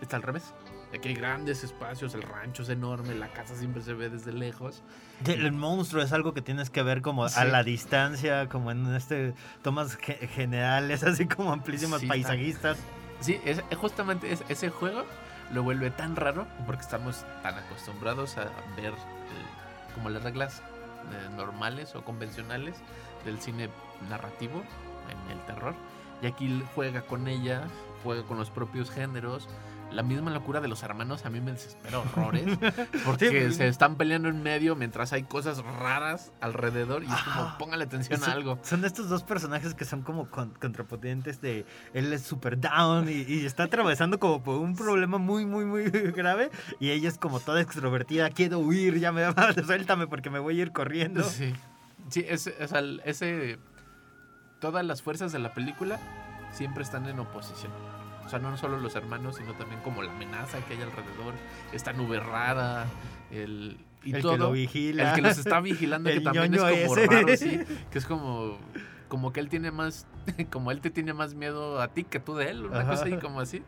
está 0.00 0.16
al 0.16 0.22
revés. 0.22 0.52
Aquí 0.94 1.08
hay 1.08 1.14
grandes 1.14 1.64
espacios, 1.64 2.14
el 2.14 2.22
rancho 2.22 2.62
es 2.62 2.68
enorme, 2.68 3.14
la 3.14 3.28
casa 3.28 3.56
siempre 3.56 3.82
se 3.82 3.92
ve 3.92 4.08
desde 4.08 4.32
lejos. 4.32 4.82
El 5.26 5.52
monstruo 5.52 6.02
es 6.02 6.12
algo 6.12 6.32
que 6.32 6.42
tienes 6.42 6.70
que 6.70 6.82
ver 6.82 7.02
como 7.02 7.24
a 7.24 7.44
la 7.44 7.64
distancia, 7.64 8.48
como 8.48 8.70
en 8.70 8.94
este 8.94 9.34
tomas 9.62 9.96
generales, 9.96 11.02
así 11.04 11.26
como 11.26 11.52
amplísimas 11.52 12.04
paisajistas. 12.04 12.78
Sí, 13.20 13.40
es, 13.44 13.62
justamente 13.76 14.36
ese 14.48 14.70
juego 14.70 15.04
lo 15.52 15.62
vuelve 15.62 15.90
tan 15.90 16.16
raro 16.16 16.46
porque 16.66 16.82
estamos 16.82 17.24
tan 17.42 17.54
acostumbrados 17.54 18.36
a 18.36 18.50
ver 18.76 18.92
como 19.94 20.10
las 20.10 20.22
reglas 20.22 20.62
normales 21.36 21.94
o 21.94 22.04
convencionales 22.04 22.76
del 23.24 23.38
cine 23.38 23.68
narrativo 24.08 24.62
en 25.10 25.38
el 25.38 25.44
terror. 25.46 25.74
Y 26.22 26.26
aquí 26.26 26.64
juega 26.74 27.02
con 27.02 27.28
ellas, 27.28 27.70
juega 28.02 28.22
con 28.22 28.38
los 28.38 28.50
propios 28.50 28.90
géneros, 28.90 29.48
la 29.92 30.02
misma 30.02 30.30
locura 30.30 30.60
de 30.60 30.68
los 30.68 30.82
hermanos 30.82 31.24
a 31.24 31.30
mí 31.30 31.40
me 31.40 31.52
desespera 31.52 32.00
horrores. 32.00 32.58
Porque 33.04 33.50
se 33.52 33.68
están 33.68 33.96
peleando 33.96 34.28
en 34.28 34.42
medio 34.42 34.76
mientras 34.76 35.12
hay 35.12 35.22
cosas 35.22 35.58
raras 35.58 36.32
alrededor 36.40 37.04
y 37.04 37.06
es 37.06 37.22
como, 37.22 37.58
póngale 37.58 37.84
atención 37.84 38.22
a 38.24 38.32
algo. 38.32 38.58
Son 38.62 38.84
estos 38.84 39.08
dos 39.08 39.22
personajes 39.22 39.74
que 39.74 39.84
son 39.84 40.02
como 40.02 40.28
contrapotentes 40.28 41.40
de 41.40 41.66
él 41.94 42.12
es 42.12 42.22
super 42.22 42.58
down 42.58 43.08
y, 43.08 43.46
está 43.46 43.64
atravesando 43.64 44.18
como 44.18 44.42
por 44.42 44.58
un 44.58 44.74
problema 44.76 45.18
muy, 45.18 45.46
muy, 45.46 45.64
muy 45.64 45.84
grave 45.90 46.50
y 46.80 46.90
ella 46.90 47.08
es 47.08 47.18
como 47.18 47.40
toda 47.40 47.60
extrovertida, 47.60 48.30
quiero 48.30 48.58
huir, 48.58 48.98
ya 48.98 49.12
me 49.12 49.24
va, 49.30 49.52
suéltame 49.52 50.06
porque 50.06 50.30
me 50.30 50.38
voy 50.38 50.58
a 50.58 50.62
ir 50.62 50.72
corriendo. 50.72 51.22
Sí, 51.22 51.54
sí, 52.08 52.24
es, 52.28 52.46
ese, 52.46 53.58
todas 54.60 54.84
las 54.84 55.02
fuerzas 55.02 55.32
de 55.32 55.38
la 55.38 55.54
película 55.54 55.98
siempre 56.52 56.82
están 56.82 57.06
en 57.06 57.18
oposición. 57.20 57.72
O 58.26 58.28
sea, 58.28 58.40
no 58.40 58.56
solo 58.56 58.78
los 58.78 58.96
hermanos, 58.96 59.36
sino 59.36 59.54
también 59.54 59.80
como 59.82 60.02
la 60.02 60.10
amenaza 60.10 60.58
que 60.60 60.74
hay 60.74 60.82
alrededor, 60.82 61.34
esta 61.72 61.92
nube 61.92 62.18
rara, 62.18 62.86
el, 63.30 63.78
y 64.02 64.14
el 64.14 64.22
que 64.22 64.36
lo 64.36 64.50
vigila. 64.50 65.10
El 65.10 65.14
que 65.14 65.22
los 65.22 65.38
está 65.38 65.60
vigilando, 65.60 66.10
que 66.12 66.20
también 66.20 66.54
es 66.54 66.60
como 66.60 66.94
raro, 66.94 67.36
sí. 67.36 67.60
Que 67.90 67.98
es 67.98 68.04
como, 68.04 68.58
como 69.08 69.32
que 69.32 69.40
él 69.40 69.48
tiene 69.48 69.70
más, 69.70 70.06
como 70.50 70.72
él 70.72 70.80
te 70.80 70.90
tiene 70.90 71.14
más 71.14 71.34
miedo 71.34 71.80
a 71.80 71.88
ti 71.88 72.02
que 72.02 72.18
tú 72.18 72.34
de 72.34 72.50
él, 72.50 72.66
una 72.66 72.84
cosa 72.84 73.04
así 73.04 73.16
como 73.16 73.40
así. 73.40 73.62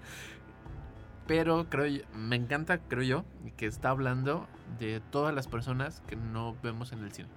Pero 1.29 1.69
creo, 1.69 2.03
me 2.15 2.37
encanta, 2.37 2.79
creo 2.79 3.03
yo, 3.03 3.25
que 3.57 3.67
está 3.67 3.91
hablando 3.91 4.49
de 4.81 5.01
todas 5.11 5.35
las 5.35 5.47
personas 5.47 6.03
que 6.07 6.17
no 6.17 6.57
vemos 6.63 6.93
en 6.93 7.05
el 7.05 7.13
cine. 7.13 7.29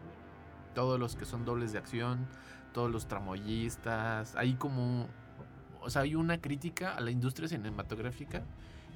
Todos 0.73 0.99
los 0.99 1.15
que 1.15 1.25
son 1.25 1.45
dobles 1.45 1.73
de 1.73 1.77
acción, 1.77 2.25
todos 2.73 2.89
los 2.89 3.07
tramoyistas. 3.07 4.35
Hay 4.37 4.53
como 4.53 5.07
o 5.81 5.89
sea, 5.89 6.03
hay 6.03 6.15
una 6.15 6.39
crítica 6.39 6.95
a 6.95 7.01
la 7.01 7.11
industria 7.11 7.47
cinematográfica 7.47 8.43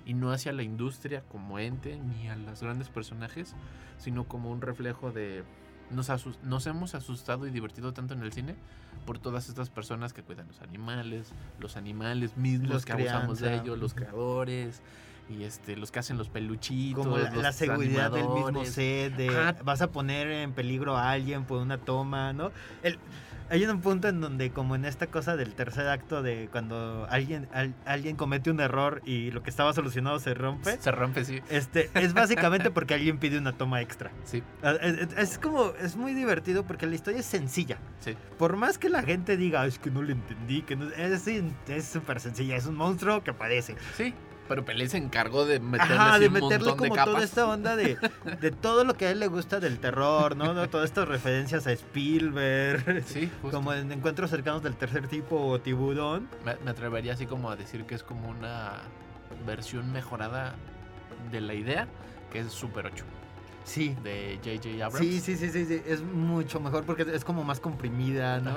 y 0.06 0.14
no 0.14 0.32
hacia 0.32 0.54
la 0.54 0.64
industria 0.64 1.24
como 1.32 1.60
ente 1.60 1.98
ni 1.98 2.30
a 2.30 2.36
los 2.36 2.62
grandes 2.62 2.90
personajes, 2.90 3.56
sino 3.98 4.26
como 4.26 4.52
un 4.52 4.62
reflejo 4.62 5.12
de 5.12 5.44
nos, 5.92 6.10
nos 6.44 6.68
hemos 6.68 6.96
asustado 6.96 7.48
y 7.48 7.52
divertido 7.52 7.94
tanto 7.94 8.14
en 8.14 8.24
el 8.24 8.32
cine 8.32 8.56
por 9.06 9.20
todas 9.20 9.50
estas 9.50 9.70
personas 9.70 10.14
que 10.14 10.24
cuidan 10.24 10.48
los 10.48 10.62
animales, 10.62 11.32
los 11.60 11.78
animales 11.78 12.38
mismos 12.38 12.70
los 12.70 12.86
que 12.86 12.94
abusamos 12.94 13.40
de 13.40 13.56
ellos, 13.56 13.78
los 13.78 13.94
creadores 13.94 14.82
y 15.28 15.44
este 15.44 15.76
los 15.76 15.92
que 15.92 16.00
hacen 16.00 16.18
los 16.20 16.30
peluchitos 16.30 17.04
como 17.04 17.18
la, 17.18 17.52
seguridad 17.52 18.12
del 18.12 18.28
mismo 18.30 18.64
set 18.64 19.16
de 19.16 19.56
vas 19.64 19.82
a 19.82 19.92
poner 19.92 20.28
en 20.30 20.54
peligro 20.54 20.96
a 20.96 21.10
alguien 21.10 21.46
por 21.46 21.60
una 21.60 21.80
toma 21.80 22.32
no 22.32 22.52
el, 22.84 23.00
hay 23.50 23.66
un 23.66 23.82
punto 23.82 24.08
en 24.08 24.22
donde, 24.22 24.52
como 24.52 24.76
en 24.76 24.86
esta 24.86 25.08
cosa 25.08 25.36
del 25.36 25.54
tercer 25.54 25.88
acto 25.88 26.24
de 26.24 26.50
cuando 26.52 27.08
alguien, 27.10 27.48
alguien 27.86 28.16
comete 28.16 28.50
un 28.50 28.60
error 28.60 29.02
y 29.06 29.32
lo 29.32 29.44
que 29.44 29.50
estaba 29.50 29.74
solucionado 29.74 30.20
se 30.20 30.34
rompe. 30.34 30.78
Se 30.80 30.92
rompe, 30.92 31.26
sí. 31.26 31.42
Este, 31.50 31.90
es 31.94 32.14
básicamente 32.16 32.72
porque 32.72 32.94
alguien 32.94 33.18
pide 33.18 33.38
una 33.38 33.54
toma 33.54 33.82
extra. 33.82 34.12
Sí. 34.24 34.42
Ah, 34.64 34.74
es, 34.82 35.38
como, 35.38 35.74
es 35.82 35.96
muy 35.96 36.14
divertido 36.14 36.64
porque 36.64 36.88
la 36.88 36.96
historia 36.96 37.20
es 37.20 37.26
sencilla. 37.26 37.78
Sí. 38.00 38.16
Por 38.38 38.56
más 38.56 38.78
que 38.78 38.90
la 38.90 39.04
gente 39.04 39.38
diga, 39.38 39.66
es 39.66 39.80
que 39.80 39.92
no 39.92 40.02
le 40.02 40.14
entendí, 40.14 40.62
que 40.62 40.76
no, 40.76 40.90
es 40.90 41.86
súper 41.86 42.20
sencilla, 42.20 42.56
es 42.56 42.66
un 42.66 42.76
monstruo 42.76 43.24
que 43.24 43.34
padece. 43.34 43.76
Sí. 43.96 44.14
Pero 44.48 44.64
Pelé 44.64 44.88
se 44.88 44.98
encargó 44.98 45.46
de 45.46 45.60
meterle, 45.60 46.20
de 46.20 46.30
meterle 46.30 46.76
como 46.76 46.96
toda 46.96 47.24
esta 47.24 47.48
onda 47.48 47.76
de, 47.76 47.98
de, 48.40 48.52
todo 48.52 48.84
lo 48.84 48.94
que 48.96 49.08
a 49.08 49.12
él 49.12 49.20
le 49.20 49.28
gusta 49.28 49.60
del 49.60 49.80
terror, 49.80 50.36
¿no? 50.36 50.70
Todas 50.70 50.86
estas 50.86 51.08
referencias 51.08 51.66
a 51.68 51.72
Spielberg. 51.72 53.04
Sí, 53.06 53.32
Como 53.52 53.74
en 53.74 53.92
Encuentros 53.92 54.30
cercanos 54.30 54.64
del 54.64 54.76
tercer 54.76 55.08
tipo 55.08 55.38
o 55.38 55.60
Tiburón. 55.60 56.28
Me, 56.44 56.70
atrevería 56.70 57.14
así 57.14 57.26
como 57.26 57.50
a 57.50 57.56
decir 57.56 57.86
que 57.86 57.96
es 57.96 58.04
como 58.04 58.30
una 58.30 58.82
versión 59.46 59.92
mejorada 59.92 60.56
de 61.32 61.42
la 61.42 61.54
idea, 61.54 61.88
que 62.32 62.40
es 62.40 62.52
Super 62.52 62.88
8. 62.88 63.06
Sí. 63.64 63.96
De 64.04 64.40
J.J. 64.44 64.86
Abrams. 64.86 65.00
Sí, 65.00 65.20
sí, 65.20 65.36
sí, 65.38 65.50
sí, 65.50 65.66
sí, 65.66 65.82
Es 65.86 66.02
mucho 66.02 66.60
mejor 66.60 66.84
porque 66.84 67.06
es 67.14 67.24
como 67.24 67.44
más 67.44 67.60
comprimida, 67.60 68.40
¿no? 68.40 68.54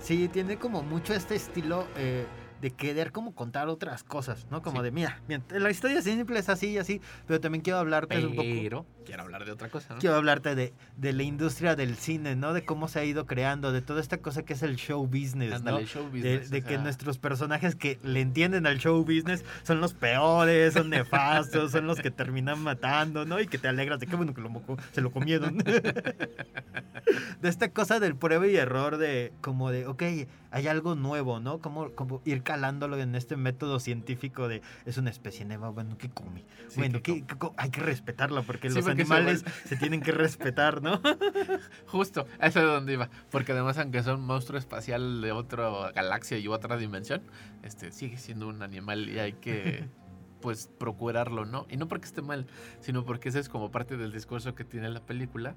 Sí, 0.00 0.28
tiene 0.28 0.58
como 0.58 0.82
mucho 0.82 1.14
este 1.14 1.34
estilo. 1.36 1.86
Eh, 1.96 2.26
de 2.60 2.70
querer 2.70 3.12
como 3.12 3.34
contar 3.34 3.68
otras 3.68 4.02
cosas, 4.02 4.46
¿no? 4.50 4.62
Como 4.62 4.82
de, 4.82 4.90
mira, 4.90 5.20
la 5.50 5.70
historia 5.70 6.02
simple 6.02 6.38
es 6.38 6.48
así 6.48 6.70
y 6.70 6.78
así, 6.78 7.00
pero 7.26 7.40
también 7.40 7.62
quiero 7.62 7.78
hablarte 7.78 8.16
pero, 8.16 8.28
un 8.28 8.36
poco... 8.36 8.86
Quiero 9.08 9.22
hablar 9.22 9.46
de 9.46 9.52
otra 9.52 9.70
cosa, 9.70 9.94
¿no? 9.94 10.00
Quiero 10.00 10.16
hablarte 10.16 10.54
de, 10.54 10.74
de, 10.98 11.14
la 11.14 11.22
industria 11.22 11.74
del 11.74 11.96
cine, 11.96 12.36
¿no? 12.36 12.52
De 12.52 12.66
cómo 12.66 12.88
se 12.88 12.98
ha 13.00 13.04
ido 13.06 13.24
creando, 13.24 13.72
de 13.72 13.80
toda 13.80 14.02
esta 14.02 14.18
cosa 14.18 14.42
que 14.42 14.52
es 14.52 14.62
el 14.62 14.76
show 14.76 15.06
business, 15.06 15.62
¿no? 15.62 15.80
show 15.80 16.04
business, 16.10 16.50
de, 16.50 16.60
que 16.60 16.76
nuestros 16.76 17.16
personajes 17.16 17.74
que 17.74 17.98
le 18.02 18.20
entienden 18.20 18.66
al 18.66 18.78
show 18.78 19.02
business 19.02 19.46
son 19.62 19.80
los 19.80 19.94
peores, 19.94 20.74
son 20.74 20.90
nefastos, 20.90 21.72
son 21.72 21.86
los 21.86 22.00
que 22.00 22.10
terminan 22.10 22.60
matando, 22.62 23.24
¿no? 23.24 23.40
Y 23.40 23.46
que 23.46 23.56
te 23.56 23.68
alegras 23.68 23.98
de 23.98 24.06
que 24.06 24.14
bueno 24.14 24.34
que 24.34 24.42
lo, 24.42 24.50
se 24.92 25.00
lo 25.00 25.10
comieron. 25.10 25.56
de 27.40 27.48
esta 27.48 27.72
cosa 27.72 28.00
del 28.00 28.14
prueba 28.14 28.46
y 28.46 28.56
error 28.56 28.98
de 28.98 29.32
como 29.40 29.70
de, 29.70 29.86
ok, 29.86 30.02
hay 30.50 30.66
algo 30.66 30.94
nuevo, 30.94 31.40
¿no? 31.40 31.58
Como, 31.58 31.90
como 31.92 32.22
ir 32.24 32.42
calándolo 32.42 32.98
en 32.98 33.14
este 33.14 33.36
método 33.36 33.80
científico 33.80 34.48
de 34.48 34.62
es 34.86 34.96
una 34.96 35.10
especie 35.10 35.44
nueva, 35.44 35.70
bueno, 35.70 35.98
¿qué 35.98 36.08
come? 36.08 36.44
bueno, 36.76 37.02
que, 37.02 37.24
hay 37.56 37.70
que 37.70 37.80
respetarlo 37.80 38.42
porque 38.42 38.70
los 38.70 38.86
animales 38.86 39.44
se, 39.64 39.76
tienen 39.76 40.00
que 40.00 40.12
respetar, 40.12 40.82
¿no? 40.82 41.00
Justo, 41.86 42.26
eso 42.40 42.60
es 42.60 42.66
donde 42.66 42.94
iba. 42.94 43.10
Porque 43.30 43.52
además, 43.52 43.78
aunque 43.78 44.02
son 44.02 44.20
un 44.20 44.26
monstruo 44.26 44.58
espacial 44.58 45.20
de 45.20 45.32
otra 45.32 45.92
galaxia 45.92 46.38
y 46.38 46.48
otra 46.48 46.76
dimensión, 46.76 47.22
este 47.62 47.92
sigue 47.92 48.16
siendo 48.16 48.48
un 48.48 48.62
animal 48.62 49.08
y 49.08 49.18
hay 49.18 49.32
que 49.34 49.88
pues 50.40 50.70
procurarlo, 50.78 51.44
¿no? 51.44 51.66
Y 51.68 51.76
no 51.76 51.88
porque 51.88 52.06
esté 52.06 52.22
mal, 52.22 52.46
sino 52.80 53.04
porque 53.04 53.28
ese 53.28 53.40
es 53.40 53.48
como 53.48 53.70
parte 53.70 53.96
del 53.96 54.12
discurso 54.12 54.54
que 54.54 54.64
tiene 54.64 54.88
la 54.88 55.00
película. 55.00 55.54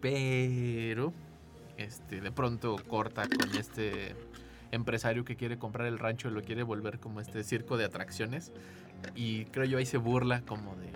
Pero 0.00 1.12
este, 1.76 2.20
de 2.20 2.32
pronto 2.32 2.76
corta 2.88 3.28
con 3.28 3.54
este 3.56 4.14
empresario 4.72 5.24
que 5.24 5.36
quiere 5.36 5.58
comprar 5.58 5.86
el 5.86 5.98
rancho 5.98 6.28
y 6.28 6.32
lo 6.32 6.42
quiere 6.42 6.62
volver 6.62 6.98
como 6.98 7.20
este 7.20 7.42
circo 7.44 7.76
de 7.76 7.84
atracciones. 7.84 8.52
Y 9.14 9.44
creo 9.46 9.64
yo 9.64 9.78
ahí 9.78 9.86
se 9.86 9.98
burla 9.98 10.42
como 10.42 10.74
de, 10.76 10.90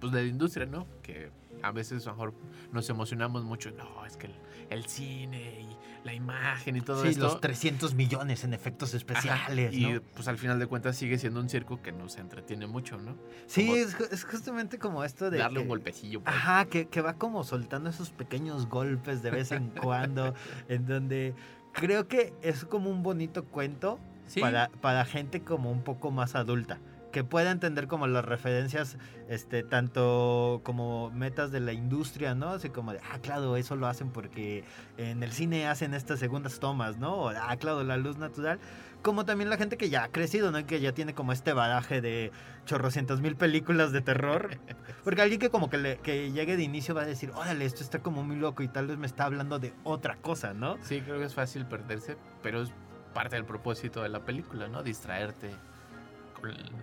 pues 0.00 0.12
de 0.12 0.22
la 0.22 0.28
industria, 0.28 0.66
¿no? 0.66 0.86
Que 1.02 1.30
a 1.62 1.72
veces 1.72 2.06
mejor 2.06 2.34
nos 2.72 2.88
emocionamos 2.88 3.44
mucho. 3.44 3.70
No, 3.72 4.04
es 4.06 4.16
que 4.16 4.30
el, 4.70 4.86
cine 4.86 5.60
y 5.60 5.75
la 6.06 6.14
imagen 6.14 6.76
y 6.76 6.80
todo 6.80 7.04
sí, 7.04 7.14
los 7.16 7.40
300 7.40 7.94
millones 7.94 8.44
en 8.44 8.54
efectos 8.54 8.94
especiales. 8.94 9.74
y 9.74 10.00
pues 10.14 10.28
al 10.28 10.38
final 10.38 10.58
de 10.58 10.66
cuentas 10.66 10.96
sigue 10.96 11.18
siendo 11.18 11.40
un 11.40 11.50
circo 11.50 11.82
que 11.82 11.92
nos 11.92 12.16
entretiene 12.16 12.66
mucho, 12.66 12.96
¿no? 12.98 13.16
Sí, 13.46 13.72
es, 13.72 13.94
justamente 14.24 14.78
como 14.78 15.04
esto 15.04 15.30
de... 15.30 15.38
Darle 15.38 15.60
un 15.60 15.68
golpecillo. 15.68 16.22
Ajá, 16.24 16.64
que, 16.66 16.86
que 16.86 17.00
va 17.00 17.14
como 17.14 17.44
soltando 17.44 17.90
esos 17.90 18.10
pequeños 18.10 18.68
golpes 18.68 19.22
de 19.22 19.30
vez 19.30 19.52
en 19.52 19.68
cuando, 19.70 20.32
en 20.68 20.86
donde 20.86 21.34
creo 21.72 22.08
que 22.08 22.32
es 22.40 22.64
como 22.64 22.88
un 22.88 23.02
bonito 23.02 23.44
cuento 23.44 23.98
para, 24.40 24.68
para 24.80 25.04
gente 25.04 25.42
como 25.42 25.70
un 25.70 25.82
poco 25.82 26.10
más 26.10 26.34
adulta 26.34 26.78
que 27.16 27.24
pueda 27.24 27.50
entender 27.50 27.88
como 27.88 28.06
las 28.06 28.26
referencias, 28.26 28.98
este, 29.30 29.62
tanto 29.62 30.60
como 30.64 31.10
metas 31.12 31.50
de 31.50 31.60
la 31.60 31.72
industria, 31.72 32.34
¿no? 32.34 32.50
Así 32.50 32.68
como 32.68 32.92
de, 32.92 33.00
ah, 33.10 33.18
claro, 33.22 33.56
eso 33.56 33.74
lo 33.74 33.86
hacen 33.86 34.10
porque 34.10 34.64
en 34.98 35.22
el 35.22 35.32
cine 35.32 35.66
hacen 35.66 35.94
estas 35.94 36.18
segundas 36.18 36.60
tomas, 36.60 36.98
¿no? 36.98 37.14
O, 37.14 37.28
ah, 37.30 37.56
claro, 37.56 37.82
la 37.84 37.96
luz 37.96 38.18
natural. 38.18 38.58
Como 39.00 39.24
también 39.24 39.48
la 39.48 39.56
gente 39.56 39.78
que 39.78 39.88
ya 39.88 40.04
ha 40.04 40.08
crecido, 40.08 40.50
¿no? 40.50 40.66
Que 40.66 40.78
ya 40.78 40.92
tiene 40.92 41.14
como 41.14 41.32
este 41.32 41.54
badaje 41.54 42.02
de 42.02 42.32
chorrocientos 42.66 43.22
mil 43.22 43.34
películas 43.34 43.92
de 43.92 44.02
terror. 44.02 44.58
Porque 45.02 45.22
alguien 45.22 45.40
que 45.40 45.48
como 45.48 45.70
que, 45.70 45.78
le, 45.78 45.96
que 45.96 46.32
llegue 46.32 46.58
de 46.58 46.64
inicio 46.64 46.94
va 46.94 47.00
a 47.00 47.06
decir, 47.06 47.30
órale, 47.34 47.64
esto 47.64 47.82
está 47.82 48.00
como 48.00 48.24
muy 48.24 48.36
loco 48.36 48.62
y 48.62 48.68
tal 48.68 48.88
vez 48.88 48.98
me 48.98 49.06
está 49.06 49.24
hablando 49.24 49.58
de 49.58 49.72
otra 49.84 50.16
cosa, 50.16 50.52
¿no? 50.52 50.76
Sí, 50.82 51.00
creo 51.00 51.18
que 51.18 51.24
es 51.24 51.34
fácil 51.34 51.64
perderse, 51.64 52.18
pero 52.42 52.60
es 52.60 52.70
parte 53.14 53.36
del 53.36 53.46
propósito 53.46 54.02
de 54.02 54.10
la 54.10 54.20
película, 54.26 54.68
¿no? 54.68 54.82
Distraerte 54.82 55.52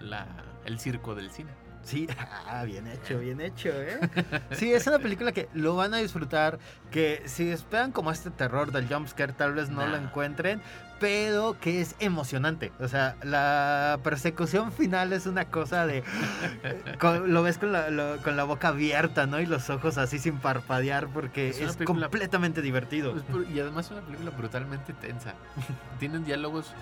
la, 0.02 0.28
el 0.66 0.80
circo 0.80 1.16
del 1.16 1.32
cine. 1.32 1.52
Sí, 1.84 2.08
ah, 2.48 2.64
bien 2.64 2.88
hecho, 2.88 3.20
bien 3.20 3.42
hecho, 3.42 3.70
¿eh? 3.70 4.00
Sí, 4.52 4.72
es 4.74 4.88
una 4.88 5.00
película 5.00 5.34
que 5.34 5.50
lo 5.54 5.76
van 5.76 5.94
a 5.94 5.98
disfrutar, 5.98 6.58
que 6.92 7.22
si 7.26 7.50
esperan 7.50 7.92
como 7.92 8.12
este 8.12 8.32
terror 8.32 8.72
del 8.72 8.88
jumpscare 8.88 9.34
tal 9.34 9.54
vez 9.54 9.70
no 9.70 9.86
lo 9.86 9.98
encuentren, 9.98 10.62
pero 11.02 11.60
que 11.60 11.82
es 11.82 11.96
emocionante. 12.00 12.72
O 12.80 12.88
sea, 12.88 13.18
la 13.22 14.00
persecución 14.02 14.72
final 14.72 15.12
es 15.12 15.26
una 15.26 15.46
cosa 15.46 15.86
de... 15.86 16.04
lo 17.26 17.44
ves 17.44 17.58
con 17.58 17.74
la, 17.74 18.18
con 18.24 18.38
la 18.38 18.46
boca 18.46 18.70
abierta, 18.70 19.28
¿no? 19.28 19.42
Y 19.42 19.46
los 19.46 19.70
ojos 19.70 19.98
así 19.98 20.20
sin 20.20 20.38
parpadear 20.38 21.10
porque 21.10 21.50
es, 21.50 21.78
completamente 21.84 22.62
divertido. 22.62 23.14
y 23.54 23.60
además 23.60 23.88
es 23.88 23.92
una 23.92 24.02
película 24.02 24.32
brutalmente 24.32 24.94
tensa. 24.94 25.34
Tienen 26.00 26.24
diálogos 26.24 26.74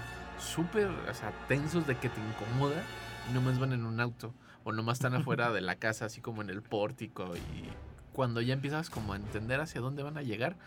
súper, 0.42 0.88
o 0.88 1.14
sea, 1.14 1.32
tensos 1.48 1.88
de 1.88 1.98
que 1.98 2.10
te 2.10 2.20
incomoda 2.20 2.82
y 3.30 3.34
nomás 3.34 3.60
van 3.60 3.74
en 3.74 3.86
un 3.86 4.00
auto 4.00 4.34
o 4.64 4.72
nomás 4.72 4.98
están 4.98 5.14
afuera 5.16 5.52
de 5.52 5.62
la 5.62 5.76
casa, 5.76 6.06
así 6.06 6.22
como 6.22 6.42
en 6.42 6.50
el 6.50 6.62
pórtico 6.62 7.36
y 7.36 7.70
cuando 8.14 8.42
ya 8.42 8.54
empiezas 8.54 8.90
como 8.90 9.14
a 9.14 9.16
entender 9.16 9.62
hacia 9.62 9.80
dónde 9.82 10.04
van 10.04 10.18
a 10.18 10.22
llegar, 10.22 10.58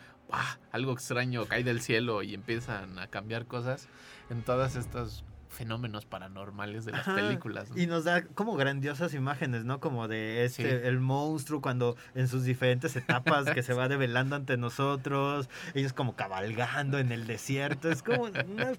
algo 0.73 0.93
extraño 0.93 1.47
cae 1.47 1.63
del 1.63 1.81
cielo 1.81 2.23
y 2.23 2.35
empiezan 2.35 2.99
a 2.99 3.09
cambiar 3.09 3.47
cosas 3.47 3.89
en 4.31 4.43
todas 4.43 4.77
estas 4.77 5.25
fenómenos 5.55 6.05
paranormales 6.05 6.85
de 6.85 6.93
las 6.93 7.07
películas. 7.07 7.69
Y 7.75 7.87
nos 7.87 8.05
da 8.05 8.25
como 8.25 8.57
grandiosas 8.57 9.15
imágenes, 9.15 9.65
¿no? 9.65 9.81
Como 9.81 10.09
de 10.09 10.45
este, 10.45 10.89
el 10.89 11.01
monstruo 11.01 11.61
cuando 11.61 11.97
en 12.15 12.29
sus 12.29 12.45
diferentes 12.45 12.97
etapas 12.97 13.47
que 13.51 13.63
se 13.63 13.73
va 13.73 13.89
develando 13.95 14.37
ante 14.37 14.57
nosotros, 14.57 15.49
ellos 15.75 15.93
como 15.93 16.17
cabalgando 16.17 16.99
en 16.99 17.13
el 17.13 17.27
desierto. 17.27 17.91
Es 17.91 18.03
como 18.03 18.25
una 18.25 18.73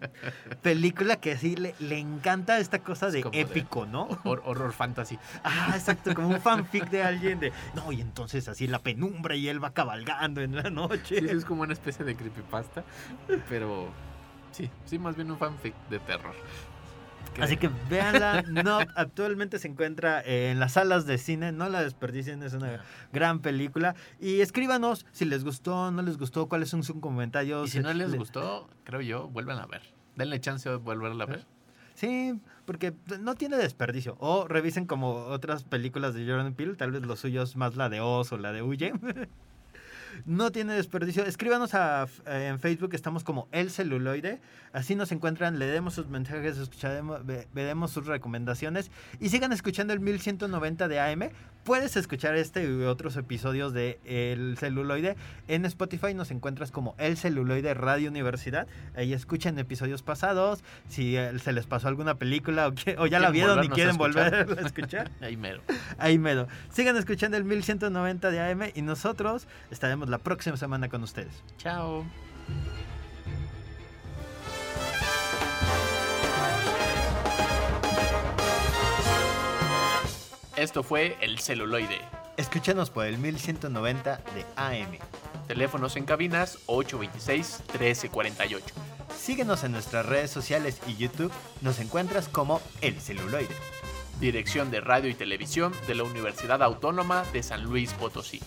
película 0.61 1.15
que 1.17 1.37
sí 1.37 1.55
le, 1.55 1.73
le 1.79 1.97
encanta 1.97 2.59
esta 2.59 2.79
cosa 2.79 3.09
de 3.09 3.25
épico, 3.33 3.85
¿no? 3.85 4.07
Horror, 4.23 4.73
fantasy. 4.73 5.17
Ah, 5.43 5.73
exacto, 5.75 6.13
como 6.15 6.29
un 6.29 6.41
fanfic 6.41 6.89
de 6.89 7.03
alguien 7.03 7.39
de, 7.39 7.53
no, 7.75 7.91
y 7.91 8.01
entonces 8.01 8.47
así 8.47 8.67
la 8.67 8.79
penumbra 8.79 9.35
y 9.35 9.47
él 9.47 9.63
va 9.63 9.73
cabalgando 9.73 10.41
en 10.41 10.55
la 10.55 10.69
noche. 10.69 11.19
Sí, 11.19 11.27
es 11.29 11.45
como 11.45 11.61
una 11.61 11.73
especie 11.73 12.03
de 12.03 12.15
creepypasta, 12.15 12.83
pero 13.47 13.89
Sí, 14.55 14.69
sí, 14.85 14.97
más 14.97 15.17
bien 15.17 15.29
un 15.29 15.37
fanfic 15.37 15.75
de 15.89 15.99
terror. 15.99 16.33
Así 17.41 17.57
que 17.57 17.69
véanla. 17.89 18.41
No, 18.43 18.79
actualmente 18.95 19.59
se 19.59 19.67
encuentra 19.67 20.21
en 20.21 20.61
las 20.61 20.73
salas 20.73 21.05
de 21.05 21.17
cine. 21.17 21.51
No 21.51 21.67
la 21.67 21.83
desperdicien, 21.83 22.41
es 22.41 22.53
una 22.53 22.81
gran 23.11 23.39
película. 23.39 23.95
Y 24.17 24.39
escríbanos 24.39 25.05
si 25.11 25.25
les 25.25 25.43
gustó, 25.43 25.91
no 25.91 26.01
les 26.03 26.17
gustó, 26.17 26.47
cuáles 26.47 26.69
son 26.69 26.83
sus 26.83 27.01
comentarios. 27.01 27.67
Y 27.67 27.71
si 27.71 27.79
no 27.81 27.93
les 27.93 28.15
gustó, 28.15 28.69
creo 28.85 29.01
yo, 29.01 29.27
vuelvan 29.27 29.59
a 29.59 29.65
ver. 29.65 29.81
Denle 30.15 30.39
chance 30.39 30.69
de 30.69 30.77
volverla 30.77 31.25
a 31.25 31.27
ver. 31.27 31.45
Sí, 31.93 32.39
porque 32.65 32.93
no 33.19 33.35
tiene 33.35 33.57
desperdicio. 33.57 34.15
O 34.19 34.47
revisen 34.47 34.85
como 34.85 35.15
otras 35.15 35.65
películas 35.65 36.13
de 36.13 36.25
Jordan 36.25 36.53
Peele, 36.53 36.75
tal 36.75 36.91
vez 36.91 37.01
los 37.01 37.19
suyos 37.19 37.57
más 37.57 37.75
la 37.75 37.89
de 37.89 37.99
Oz 37.99 38.31
o 38.31 38.37
la 38.37 38.53
de 38.53 38.61
Huye. 38.61 38.93
no 40.25 40.51
tiene 40.51 40.73
desperdicio. 40.73 41.25
Escríbanos 41.25 41.73
a, 41.73 42.07
eh, 42.25 42.47
en 42.49 42.59
Facebook, 42.59 42.93
estamos 42.93 43.23
como 43.23 43.47
El 43.51 43.69
Celuloide. 43.71 44.39
Así 44.73 44.95
nos 44.95 45.11
encuentran, 45.11 45.59
leemos 45.59 45.93
sus 45.93 46.07
mensajes, 46.07 46.57
escucharemos, 46.57 47.21
veremos 47.53 47.91
sus 47.91 48.05
recomendaciones. 48.05 48.91
Y 49.19 49.29
sigan 49.29 49.51
escuchando 49.51 49.93
el 49.93 49.99
1190 49.99 50.87
de 50.87 50.99
AM. 50.99 51.29
Puedes 51.63 51.95
escuchar 51.95 52.35
este 52.35 52.63
y 52.63 52.83
otros 52.83 53.15
episodios 53.17 53.73
de 53.73 53.99
El 54.05 54.55
Celuloide. 54.57 55.15
En 55.47 55.65
Spotify 55.65 56.13
nos 56.13 56.29
encuentras 56.29 56.71
como 56.71 56.93
El 56.99 57.17
Celuloide 57.17 57.73
Radio 57.73 58.09
Universidad. 58.09 58.67
Ahí 58.95 59.13
escuchan 59.13 59.57
episodios 59.57 60.03
pasados. 60.03 60.63
Si 60.89 61.17
eh, 61.17 61.39
se 61.39 61.53
les 61.53 61.65
pasó 61.65 61.87
alguna 61.87 62.19
película 62.19 62.67
o, 62.97 63.07
ya 63.07 63.19
la 63.19 63.31
vieron 63.31 63.63
y 63.63 63.69
quieren 63.69 63.97
volver 63.97 64.35
a 64.35 64.61
escuchar. 64.61 65.09
Ahí 65.21 65.37
mero. 65.37 65.61
Ahí 65.97 66.19
mero. 66.19 66.47
Sigan 66.71 66.97
escuchando 66.97 67.37
el 67.37 67.45
1190 67.45 68.29
de 68.29 68.39
AM 68.39 68.61
y 68.75 68.81
nosotros 68.81 69.47
estaremos 69.71 70.04
la 70.09 70.17
próxima 70.19 70.57
semana 70.57 70.89
con 70.89 71.03
ustedes. 71.03 71.43
Chao. 71.57 72.05
Esto 80.55 80.83
fue 80.83 81.17
El 81.19 81.39
Celuloide. 81.39 81.99
Escúchanos 82.37 82.89
por 82.89 83.05
el 83.05 83.17
1190 83.17 84.21
de 84.33 84.45
AM. 84.55 84.97
Teléfonos 85.47 85.95
en 85.95 86.05
cabinas 86.05 86.59
826-1348. 86.67 88.61
Síguenos 89.17 89.63
en 89.63 89.73
nuestras 89.73 90.05
redes 90.05 90.31
sociales 90.31 90.81
y 90.87 90.95
YouTube. 90.95 91.31
Nos 91.61 91.79
encuentras 91.79 92.27
como 92.29 92.61
El 92.81 92.99
Celuloide. 93.01 93.55
Dirección 94.19 94.71
de 94.71 94.79
Radio 94.79 95.09
y 95.09 95.13
Televisión 95.13 95.73
de 95.87 95.95
la 95.95 96.03
Universidad 96.03 96.63
Autónoma 96.63 97.23
de 97.33 97.43
San 97.43 97.63
Luis 97.63 97.91
Potosí. 97.93 98.39